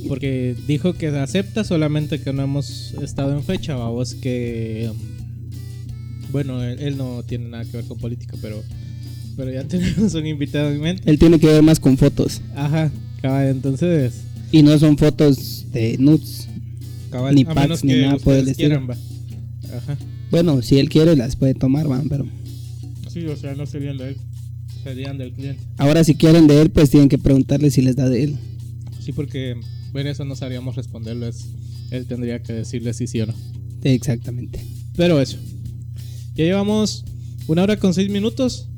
porque 0.09 0.57
dijo 0.67 0.95
que 0.95 1.07
acepta 1.07 1.63
solamente 1.63 2.21
que 2.21 2.33
no 2.33 2.43
hemos 2.43 2.95
estado 3.01 3.37
en 3.37 3.45
fecha 3.45 3.77
vamos 3.77 4.17
que 4.17 4.91
bueno 6.33 6.61
él, 6.61 6.81
él 6.81 6.97
no 6.97 7.23
tiene 7.23 7.51
nada 7.51 7.65
que 7.67 7.77
ver 7.77 7.85
con 7.85 7.99
política 7.99 8.37
pero 8.43 8.65
pero 9.37 9.53
ya 9.53 9.63
tenemos 9.69 10.15
un 10.15 10.27
invitado 10.27 10.73
en 10.73 10.81
mente. 10.81 11.09
Él 11.09 11.21
tiene 11.21 11.39
que 11.39 11.47
ver 11.47 11.63
más 11.63 11.79
con 11.79 11.97
fotos. 11.97 12.41
ajá 12.57 12.91
cabal 13.23 13.47
entonces. 13.47 14.23
Y 14.51 14.65
no 14.65 14.77
son 14.77 14.99
fotos 14.99 15.67
de 15.73 15.99
nudes. 15.99 16.49
cabal 17.13 17.33
Ni 17.33 17.45
packs, 17.45 17.85
ni 17.85 18.01
nada 18.01 18.17
por 18.17 18.35
el 18.35 18.49
ajá. 18.49 19.97
Bueno, 20.33 20.63
si 20.63 20.81
él 20.81 20.89
quiere 20.89 21.15
las 21.15 21.37
puede 21.37 21.55
tomar, 21.55 21.87
van, 21.87 22.09
pero... 22.09 22.27
Sí, 23.17 23.25
o 23.29 23.35
sea, 23.35 23.55
no 23.55 23.65
serían 23.65 23.97
de 23.97 24.11
él, 24.11 24.17
serían 24.85 25.17
del 25.17 25.33
cliente. 25.33 25.65
Ahora 25.79 26.05
si 26.05 26.17
quieren 26.17 26.47
de 26.47 26.61
él, 26.61 26.69
pues 26.69 26.91
tienen 26.91 27.09
que 27.09 27.17
preguntarle 27.17 27.71
si 27.71 27.81
les 27.81 27.97
da 27.97 28.11
de 28.11 28.25
él. 28.25 28.37
Sí, 29.01 29.13
porque 29.13 29.59
ver 29.95 30.07
eso 30.07 30.27
no 30.27 30.37
sabríamos 30.37 30.77
responderlo. 30.77 31.27
Es, 31.27 31.47
él 31.91 32.05
tendría 32.05 32.43
que 32.43 32.53
decirle 32.53 32.93
si 32.93 33.07
sí 33.07 33.23
o 33.23 33.27
no. 33.27 33.33
Exactamente. 33.85 34.61
Pero 34.97 35.19
eso. 35.19 35.39
Ya 36.35 36.45
llevamos 36.45 37.07
una 37.47 37.63
hora 37.63 37.79
con 37.79 37.95
seis 37.95 38.11
minutos. 38.11 38.69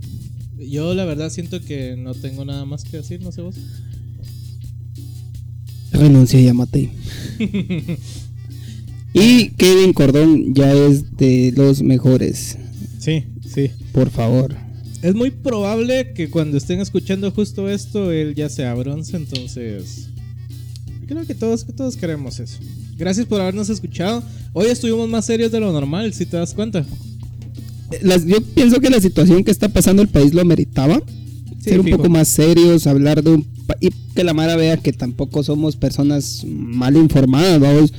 Yo 0.57 0.95
la 0.95 1.05
verdad 1.05 1.31
siento 1.31 1.61
que 1.61 1.97
no 1.97 2.15
tengo 2.15 2.45
nada 2.45 2.65
más 2.65 2.85
que 2.85 2.99
decir, 2.99 3.21
no 3.21 3.33
sé 3.33 3.43
vos. 3.43 3.57
Renuncia 5.91 6.41
y 6.41 6.53
maté. 6.53 6.93
y 9.15 9.49
Kevin 9.49 9.93
Cordón 9.93 10.55
ya 10.55 10.73
es 10.73 11.17
de 11.17 11.53
los 11.57 11.83
mejores. 11.83 12.57
Sí, 13.01 13.25
sí. 13.53 13.71
Por 13.93 14.11
favor. 14.11 14.55
Es 15.03 15.15
muy 15.15 15.31
probable 15.31 16.13
que 16.13 16.29
cuando 16.29 16.57
estén 16.57 16.81
escuchando 16.81 17.31
justo 17.31 17.69
esto, 17.69 18.11
él 18.11 18.35
ya 18.35 18.49
sea 18.49 18.75
bronce, 18.75 19.17
entonces... 19.17 20.09
Creo 21.07 21.25
que 21.25 21.35
todos, 21.35 21.65
que 21.65 21.73
todos 21.73 21.97
queremos 21.97 22.39
eso. 22.39 22.59
Gracias 22.99 23.25
por 23.25 23.41
habernos 23.41 23.71
escuchado. 23.71 24.23
Hoy 24.53 24.67
estuvimos 24.67 25.09
más 25.09 25.25
serios 25.25 25.51
de 25.53 25.61
lo 25.61 25.73
normal, 25.73 26.13
si 26.13 26.27
te 26.27 26.37
das 26.37 26.53
cuenta. 26.53 26.85
Las- 28.03 28.27
yo 28.27 28.43
pienso 28.43 28.79
que 28.81 28.91
la 28.91 29.01
situación 29.01 29.43
que 29.43 29.51
está 29.51 29.71
pasando 29.71 30.03
el 30.03 30.09
país 30.09 30.35
lo 30.35 30.45
meritaba. 30.45 31.01
Sí, 31.61 31.71
ser 31.71 31.81
un 31.81 31.87
fijo. 31.87 31.97
poco 31.97 32.11
más 32.11 32.29
serios, 32.29 32.87
hablar 32.87 33.23
de 33.23 33.31
un... 33.31 33.47
Y 33.81 33.89
que 34.15 34.25
la 34.25 34.35
Mara 34.35 34.57
vea 34.57 34.77
que 34.77 34.93
tampoco 34.93 35.43
somos 35.43 35.77
personas 35.77 36.45
mal 36.47 36.97
informadas, 36.97 37.59
vamos. 37.61 37.93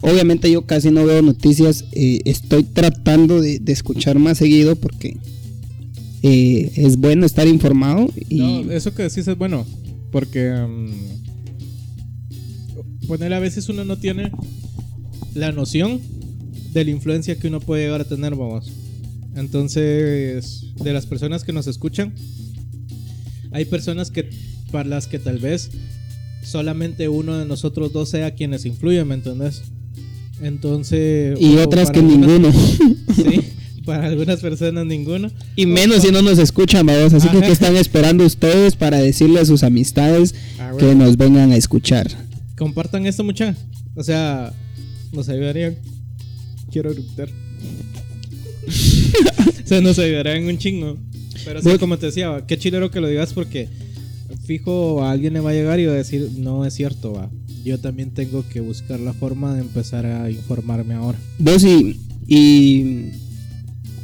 Obviamente 0.00 0.50
yo 0.50 0.66
casi 0.66 0.90
no 0.90 1.04
veo 1.04 1.22
noticias. 1.22 1.84
eh, 1.92 2.20
estoy 2.24 2.64
tratando 2.64 3.40
de, 3.40 3.60
escuchar 3.66 4.18
más 4.18 4.38
seguido 4.38 4.76
porque 4.76 5.16
eh, 6.22 6.72
es 6.76 6.96
bueno 6.96 7.26
estar 7.26 7.46
informado. 7.46 8.10
Y 8.28 8.38
No, 8.38 8.72
eso 8.72 8.94
que 8.94 9.04
decís 9.04 9.28
es 9.28 9.38
bueno, 9.38 9.66
porque 10.10 10.50
mm, 10.50 10.90
poner 13.06 13.32
a 13.34 13.40
veces 13.40 13.68
uno 13.68 13.84
no 13.84 13.98
tiene 13.98 14.32
la 15.34 15.52
noción 15.52 16.00
de 16.72 16.84
la 16.84 16.90
influencia 16.90 17.36
que 17.38 17.48
uno 17.48 17.60
puede 17.60 17.84
llegar 17.84 18.00
a 18.00 18.04
tener, 18.04 18.34
vamos. 18.34 18.72
Entonces, 19.36 20.74
de 20.82 20.92
las 20.92 21.06
personas 21.06 21.44
que 21.44 21.52
nos 21.52 21.66
escuchan, 21.66 22.14
hay 23.52 23.64
personas 23.64 24.10
que 24.10 24.30
para 24.70 24.88
las 24.88 25.06
que 25.06 25.18
tal 25.18 25.38
vez 25.38 25.70
solamente 26.42 27.08
uno 27.08 27.38
de 27.38 27.46
nosotros 27.46 27.92
dos 27.92 28.08
sea 28.08 28.34
quienes 28.34 28.64
influyen, 28.64 29.08
¿me 29.08 29.14
entendés? 29.14 29.62
Entonces, 30.44 31.38
y 31.40 31.56
otras 31.56 31.90
que 31.90 32.00
algunas- 32.00 32.28
ninguno. 32.28 32.52
Sí, 33.14 33.40
para 33.84 34.06
algunas 34.06 34.40
personas 34.40 34.86
ninguno. 34.86 35.30
y 35.56 35.66
menos 35.66 36.02
si 36.02 36.10
no 36.10 36.20
nos 36.22 36.38
escuchan, 36.38 36.84
vamos. 36.86 37.12
Así 37.14 37.28
que. 37.28 37.40
¿qué 37.40 37.52
están 37.52 37.76
esperando 37.76 38.24
ustedes 38.24 38.76
para 38.76 38.98
decirle 38.98 39.40
a 39.40 39.44
sus 39.44 39.62
amistades 39.62 40.34
Ah, 40.58 40.72
que 40.78 40.94
nos 40.94 41.16
vengan 41.16 41.52
a 41.52 41.56
escuchar. 41.56 42.10
compartan 42.56 43.06
esto 43.06 43.22
mucha. 43.24 43.54
O 43.94 44.02
sea, 44.02 44.52
nos 45.12 45.28
ayudarían. 45.28 45.76
Quiero 46.72 46.90
gritar. 46.92 47.28
o 48.66 49.66
sea, 49.68 49.80
nos 49.80 49.98
ayudarían 49.98 50.44
un 50.44 50.58
chingo. 50.58 50.96
Pero 51.44 51.60
sí, 51.62 51.78
como 51.78 51.98
te 51.98 52.06
decía, 52.06 52.42
qué 52.48 52.56
chilero 52.58 52.90
que 52.90 53.00
lo 53.00 53.08
digas 53.08 53.32
porque 53.32 53.68
fijo 54.46 55.02
a 55.04 55.10
alguien 55.10 55.34
le 55.34 55.40
va 55.40 55.50
a 55.50 55.54
llegar 55.54 55.78
y 55.78 55.86
va 55.86 55.92
a 55.92 55.96
decir, 55.96 56.30
no 56.38 56.64
es 56.64 56.74
cierto, 56.74 57.12
va. 57.12 57.30
Yo 57.64 57.78
también 57.78 58.10
tengo 58.10 58.44
que 58.48 58.60
buscar 58.60 59.00
la 59.00 59.12
forma 59.14 59.54
de 59.54 59.62
empezar 59.62 60.04
a 60.06 60.30
informarme 60.30 60.94
ahora. 60.94 61.18
Vos 61.38 61.64
y, 61.64 61.98
y 62.26 63.10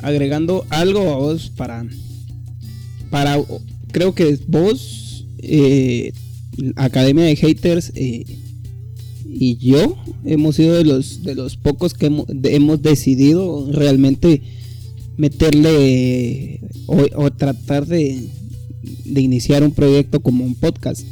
agregando 0.03 0.65
algo 0.71 1.13
a 1.13 1.17
vos 1.17 1.51
para 1.55 1.87
para 3.11 3.37
creo 3.93 4.15
que 4.15 4.39
vos 4.47 5.27
eh, 5.39 6.13
Academia 6.77 7.25
de 7.25 7.37
Haters 7.37 7.93
eh, 7.95 8.25
y 9.29 9.57
yo 9.59 9.97
hemos 10.25 10.57
sido 10.57 10.75
de 10.77 10.85
los 10.85 11.23
de 11.23 11.35
los 11.35 11.57
pocos 11.57 11.93
que 11.95 12.07
hemos, 12.07 12.27
de- 12.29 12.55
hemos 12.57 12.81
decidido 12.83 13.71
realmente 13.73 14.41
meterle 15.17 16.61
o, 16.87 17.05
o 17.17 17.31
tratar 17.31 17.87
de, 17.87 18.29
de 19.05 19.21
iniciar 19.21 19.63
un 19.65 19.73
proyecto 19.73 20.21
como 20.21 20.45
un 20.45 20.55
podcast. 20.55 21.03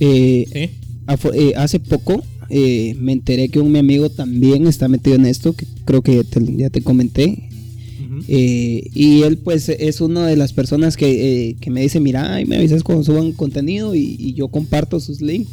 Eh, 0.00 0.46
¿Sí? 0.52 0.85
Afo- 1.06 1.32
eh, 1.34 1.52
hace 1.56 1.78
poco 1.80 2.22
eh, 2.48 2.96
me 3.00 3.12
enteré 3.12 3.48
que 3.48 3.58
un 3.60 3.72
mi 3.72 3.78
amigo 3.78 4.08
también 4.10 4.66
está 4.66 4.88
metido 4.88 5.16
en 5.16 5.26
esto, 5.26 5.52
que 5.52 5.66
creo 5.84 6.02
que 6.02 6.22
te- 6.24 6.56
ya 6.56 6.70
te 6.70 6.80
comenté. 6.82 7.48
Eh, 8.28 8.90
y 8.94 9.22
él 9.22 9.38
pues 9.38 9.68
es 9.68 10.00
una 10.00 10.26
de 10.26 10.36
las 10.36 10.52
personas 10.52 10.96
que, 10.96 11.56
que 11.60 11.70
me 11.70 11.82
dice, 11.82 12.00
mira, 12.00 12.34
ay, 12.34 12.44
me 12.44 12.56
avisas 12.56 12.82
cuando 12.82 13.04
suban 13.04 13.32
contenido 13.32 13.94
y, 13.94 14.16
y 14.18 14.34
yo 14.34 14.48
comparto 14.48 15.00
sus 15.00 15.20
links. 15.20 15.50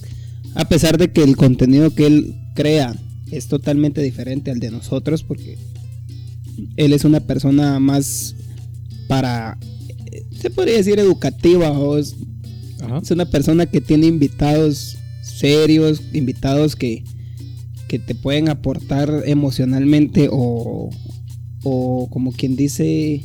A 0.56 0.66
pesar 0.68 0.98
de 0.98 1.12
que 1.12 1.24
el 1.24 1.36
contenido 1.36 1.94
que 1.96 2.06
él 2.06 2.36
crea 2.56 2.96
es 3.32 3.48
totalmente 3.48 4.02
diferente 4.04 4.52
al 4.52 4.60
de 4.60 4.70
nosotros, 4.72 5.24
porque 5.24 5.58
él 6.78 6.94
es 6.94 7.04
una 7.06 7.20
persona 7.22 7.80
más 7.80 8.36
para, 9.08 9.58
se 10.40 10.50
podría 10.52 10.76
decir 10.78 11.00
educativa, 11.00 11.72
o 11.72 11.98
es 11.98 12.16
una 13.12 13.26
persona 13.26 13.66
que 13.66 13.82
tiene 13.82 14.06
invitados 14.08 14.98
serios, 15.36 16.02
invitados 16.14 16.76
que, 16.76 17.04
que 17.88 18.00
te 18.00 18.16
pueden 18.16 18.50
aportar 18.50 19.24
emocionalmente 19.26 20.30
o, 20.32 20.90
o 21.64 22.10
como 22.10 22.32
quien 22.32 22.56
dice, 22.56 23.24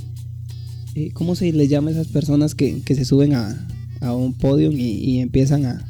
eh, 0.95 1.11
¿cómo 1.13 1.35
se 1.35 1.53
les 1.53 1.69
llama 1.69 1.91
a 1.91 1.93
esas 1.93 2.09
personas 2.09 2.55
que, 2.55 2.81
que 2.83 2.95
se 2.95 3.05
suben 3.05 3.35
a, 3.35 3.69
a 4.01 4.15
un 4.15 4.35
podio 4.35 4.73
y, 4.73 4.83
y 4.83 5.21
empiezan 5.21 5.67
a, 5.67 5.85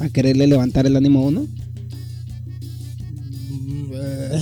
a 0.00 0.08
quererle 0.08 0.46
levantar 0.46 0.86
el 0.86 0.96
ánimo 0.96 1.20
a 1.20 1.22
uno? 1.22 1.46
Mm, 3.50 3.90
eh, 3.94 4.40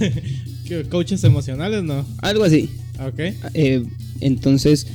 ¿Qué, 0.66 0.84
Coaches 0.84 1.22
emocionales, 1.24 1.84
¿no? 1.84 2.04
Algo 2.18 2.44
así. 2.44 2.68
Ok. 3.00 3.20
Eh, 3.54 3.84
entonces, 4.20 4.86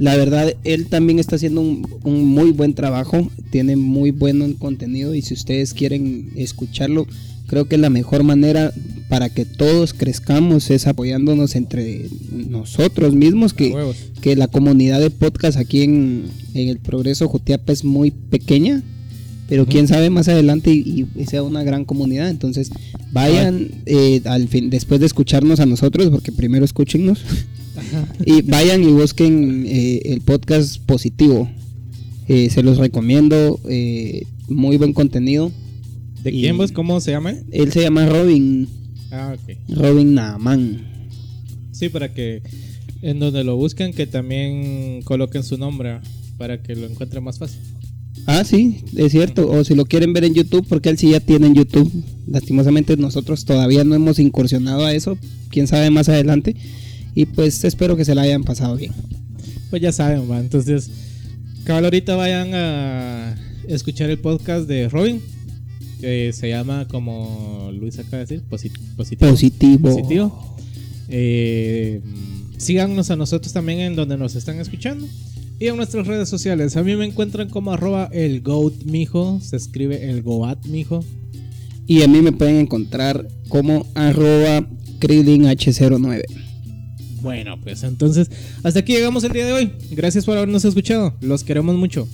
La 0.00 0.16
verdad, 0.16 0.54
él 0.64 0.86
también 0.86 1.18
está 1.18 1.36
haciendo 1.36 1.60
un, 1.60 1.86
un 2.04 2.24
muy 2.24 2.52
buen 2.52 2.72
trabajo, 2.72 3.30
tiene 3.50 3.76
muy 3.76 4.12
buen 4.12 4.54
contenido 4.54 5.14
y 5.14 5.20
si 5.20 5.34
ustedes 5.34 5.74
quieren 5.74 6.30
escucharlo, 6.36 7.06
creo 7.46 7.66
que 7.66 7.76
la 7.76 7.90
mejor 7.90 8.24
manera 8.24 8.72
para 9.10 9.28
que 9.28 9.44
todos 9.44 9.92
crezcamos 9.92 10.70
es 10.70 10.86
apoyándonos 10.86 11.54
entre 11.54 12.06
nosotros 12.32 13.14
mismos, 13.14 13.52
que, 13.52 13.76
que 14.22 14.36
la 14.36 14.48
comunidad 14.48 15.00
de 15.00 15.10
podcast 15.10 15.58
aquí 15.58 15.82
en, 15.82 16.24
en 16.54 16.68
el 16.68 16.78
Progreso 16.78 17.28
Jutiapa 17.28 17.70
es 17.70 17.84
muy 17.84 18.10
pequeña 18.10 18.82
pero 19.50 19.66
quién 19.66 19.88
sabe 19.88 20.10
más 20.10 20.28
adelante 20.28 20.70
y, 20.70 21.08
sea 21.26 21.42
una 21.42 21.64
gran 21.64 21.84
comunidad. 21.84 22.30
Entonces, 22.30 22.70
vayan 23.10 23.82
eh, 23.84 24.22
al 24.24 24.46
fin, 24.46 24.70
después 24.70 25.00
de 25.00 25.06
escucharnos 25.06 25.58
a 25.58 25.66
nosotros, 25.66 26.08
porque 26.08 26.30
primero 26.30 26.64
escúchennos, 26.64 27.24
y 28.24 28.42
vayan 28.42 28.82
y 28.82 28.88
busquen 28.88 29.64
eh, 29.66 30.00
el 30.04 30.20
podcast 30.20 30.78
positivo. 30.84 31.48
Eh, 32.28 32.50
se 32.50 32.62
los 32.62 32.78
recomiendo, 32.78 33.58
muy 34.48 34.76
buen 34.76 34.92
contenido. 34.92 35.50
¿De 36.22 36.30
quién 36.30 36.58
vos? 36.58 36.72
¿Cómo 36.72 37.00
se 37.00 37.12
llama? 37.12 37.34
Él 37.50 37.72
se 37.72 37.80
llama 37.80 38.06
Robin. 38.06 38.68
Ah, 39.10 39.34
ok. 39.34 39.56
Robin 39.76 40.14
Naaman. 40.14 40.86
Sí, 41.72 41.88
para 41.88 42.12
que 42.12 42.42
en 43.02 43.18
donde 43.18 43.42
lo 43.44 43.56
busquen 43.56 43.92
que 43.92 44.06
también 44.06 45.02
coloquen 45.02 45.42
su 45.42 45.56
nombre 45.56 46.00
para 46.36 46.62
que 46.62 46.76
lo 46.76 46.86
encuentren 46.86 47.24
más 47.24 47.38
fácil. 47.38 47.60
Ah, 48.26 48.44
sí, 48.44 48.82
es 48.96 49.12
cierto. 49.12 49.50
O 49.50 49.64
si 49.64 49.74
lo 49.74 49.86
quieren 49.86 50.12
ver 50.12 50.24
en 50.24 50.34
YouTube, 50.34 50.66
porque 50.68 50.88
él 50.88 50.98
sí 50.98 51.10
ya 51.10 51.20
tiene 51.20 51.46
en 51.46 51.54
YouTube. 51.54 51.90
Lastimosamente 52.26 52.96
nosotros 52.96 53.44
todavía 53.44 53.84
no 53.84 53.94
hemos 53.94 54.18
incursionado 54.18 54.84
a 54.84 54.94
eso. 54.94 55.18
Quién 55.48 55.66
sabe 55.66 55.90
más 55.90 56.08
adelante. 56.08 56.54
Y 57.14 57.26
pues 57.26 57.64
espero 57.64 57.96
que 57.96 58.04
se 58.04 58.14
la 58.14 58.22
hayan 58.22 58.44
pasado 58.44 58.76
bien. 58.76 58.92
Pues 59.70 59.82
ya 59.82 59.92
saben, 59.92 60.30
va. 60.30 60.40
Entonces, 60.40 60.90
cabal, 61.64 61.84
ahorita 61.84 62.16
vayan 62.16 62.50
a 62.54 63.36
escuchar 63.68 64.10
el 64.10 64.18
podcast 64.18 64.68
de 64.68 64.88
Robin. 64.88 65.20
Que 66.00 66.32
se 66.32 66.48
llama, 66.48 66.88
como 66.88 67.70
Luis 67.72 67.98
acaba 67.98 68.18
de 68.18 68.24
decir, 68.24 68.42
positivo. 68.42 68.84
Positivo. 69.28 69.90
positivo. 69.90 70.56
Eh, 71.08 72.00
síganos 72.56 73.10
a 73.10 73.16
nosotros 73.16 73.52
también 73.52 73.80
en 73.80 73.96
donde 73.96 74.16
nos 74.16 74.34
están 74.34 74.60
escuchando. 74.60 75.06
Y 75.58 75.66
en 75.66 75.76
nuestras 75.76 76.06
redes 76.06 76.28
sociales, 76.30 76.76
a 76.78 76.82
mí 76.82 76.96
me 76.96 77.04
encuentran 77.04 77.50
como 77.50 77.72
arroba 77.72 78.08
el 78.12 78.40
goat 78.40 78.72
mijo, 78.84 79.40
se 79.42 79.56
escribe 79.56 80.08
el 80.08 80.22
goat 80.22 80.64
mijo. 80.64 81.04
Y 81.86 82.02
a 82.02 82.08
mí 82.08 82.22
me 82.22 82.32
pueden 82.32 82.56
encontrar 82.56 83.28
como 83.48 83.86
arroba 83.94 84.66
h09. 85.00 86.22
Bueno, 87.22 87.58
pues 87.62 87.82
entonces, 87.82 88.30
hasta 88.62 88.80
aquí 88.80 88.92
llegamos 88.92 89.24
el 89.24 89.32
día 89.32 89.46
de 89.46 89.52
hoy. 89.52 89.72
Gracias 89.90 90.24
por 90.24 90.36
habernos 90.36 90.64
escuchado. 90.64 91.14
Los 91.20 91.44
queremos 91.44 91.76
mucho. 91.76 92.08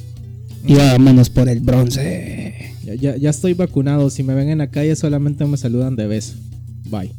Y 0.66 0.74
vámonos 0.74 1.31
por 1.31 1.49
el 1.49 1.61
bronce. 1.61 2.74
Ya, 2.85 2.95
ya, 2.95 3.16
ya 3.16 3.31
estoy 3.31 3.55
vacunado. 3.55 4.11
Si 4.11 4.23
me 4.23 4.35
ven 4.35 4.49
en 4.49 4.59
la 4.59 4.70
calle, 4.70 4.97
solamente 4.97 5.45
me 5.45 5.57
saludan 5.57 5.97
de 5.97 6.07
beso. 6.07 6.35
Bye. 6.91 7.12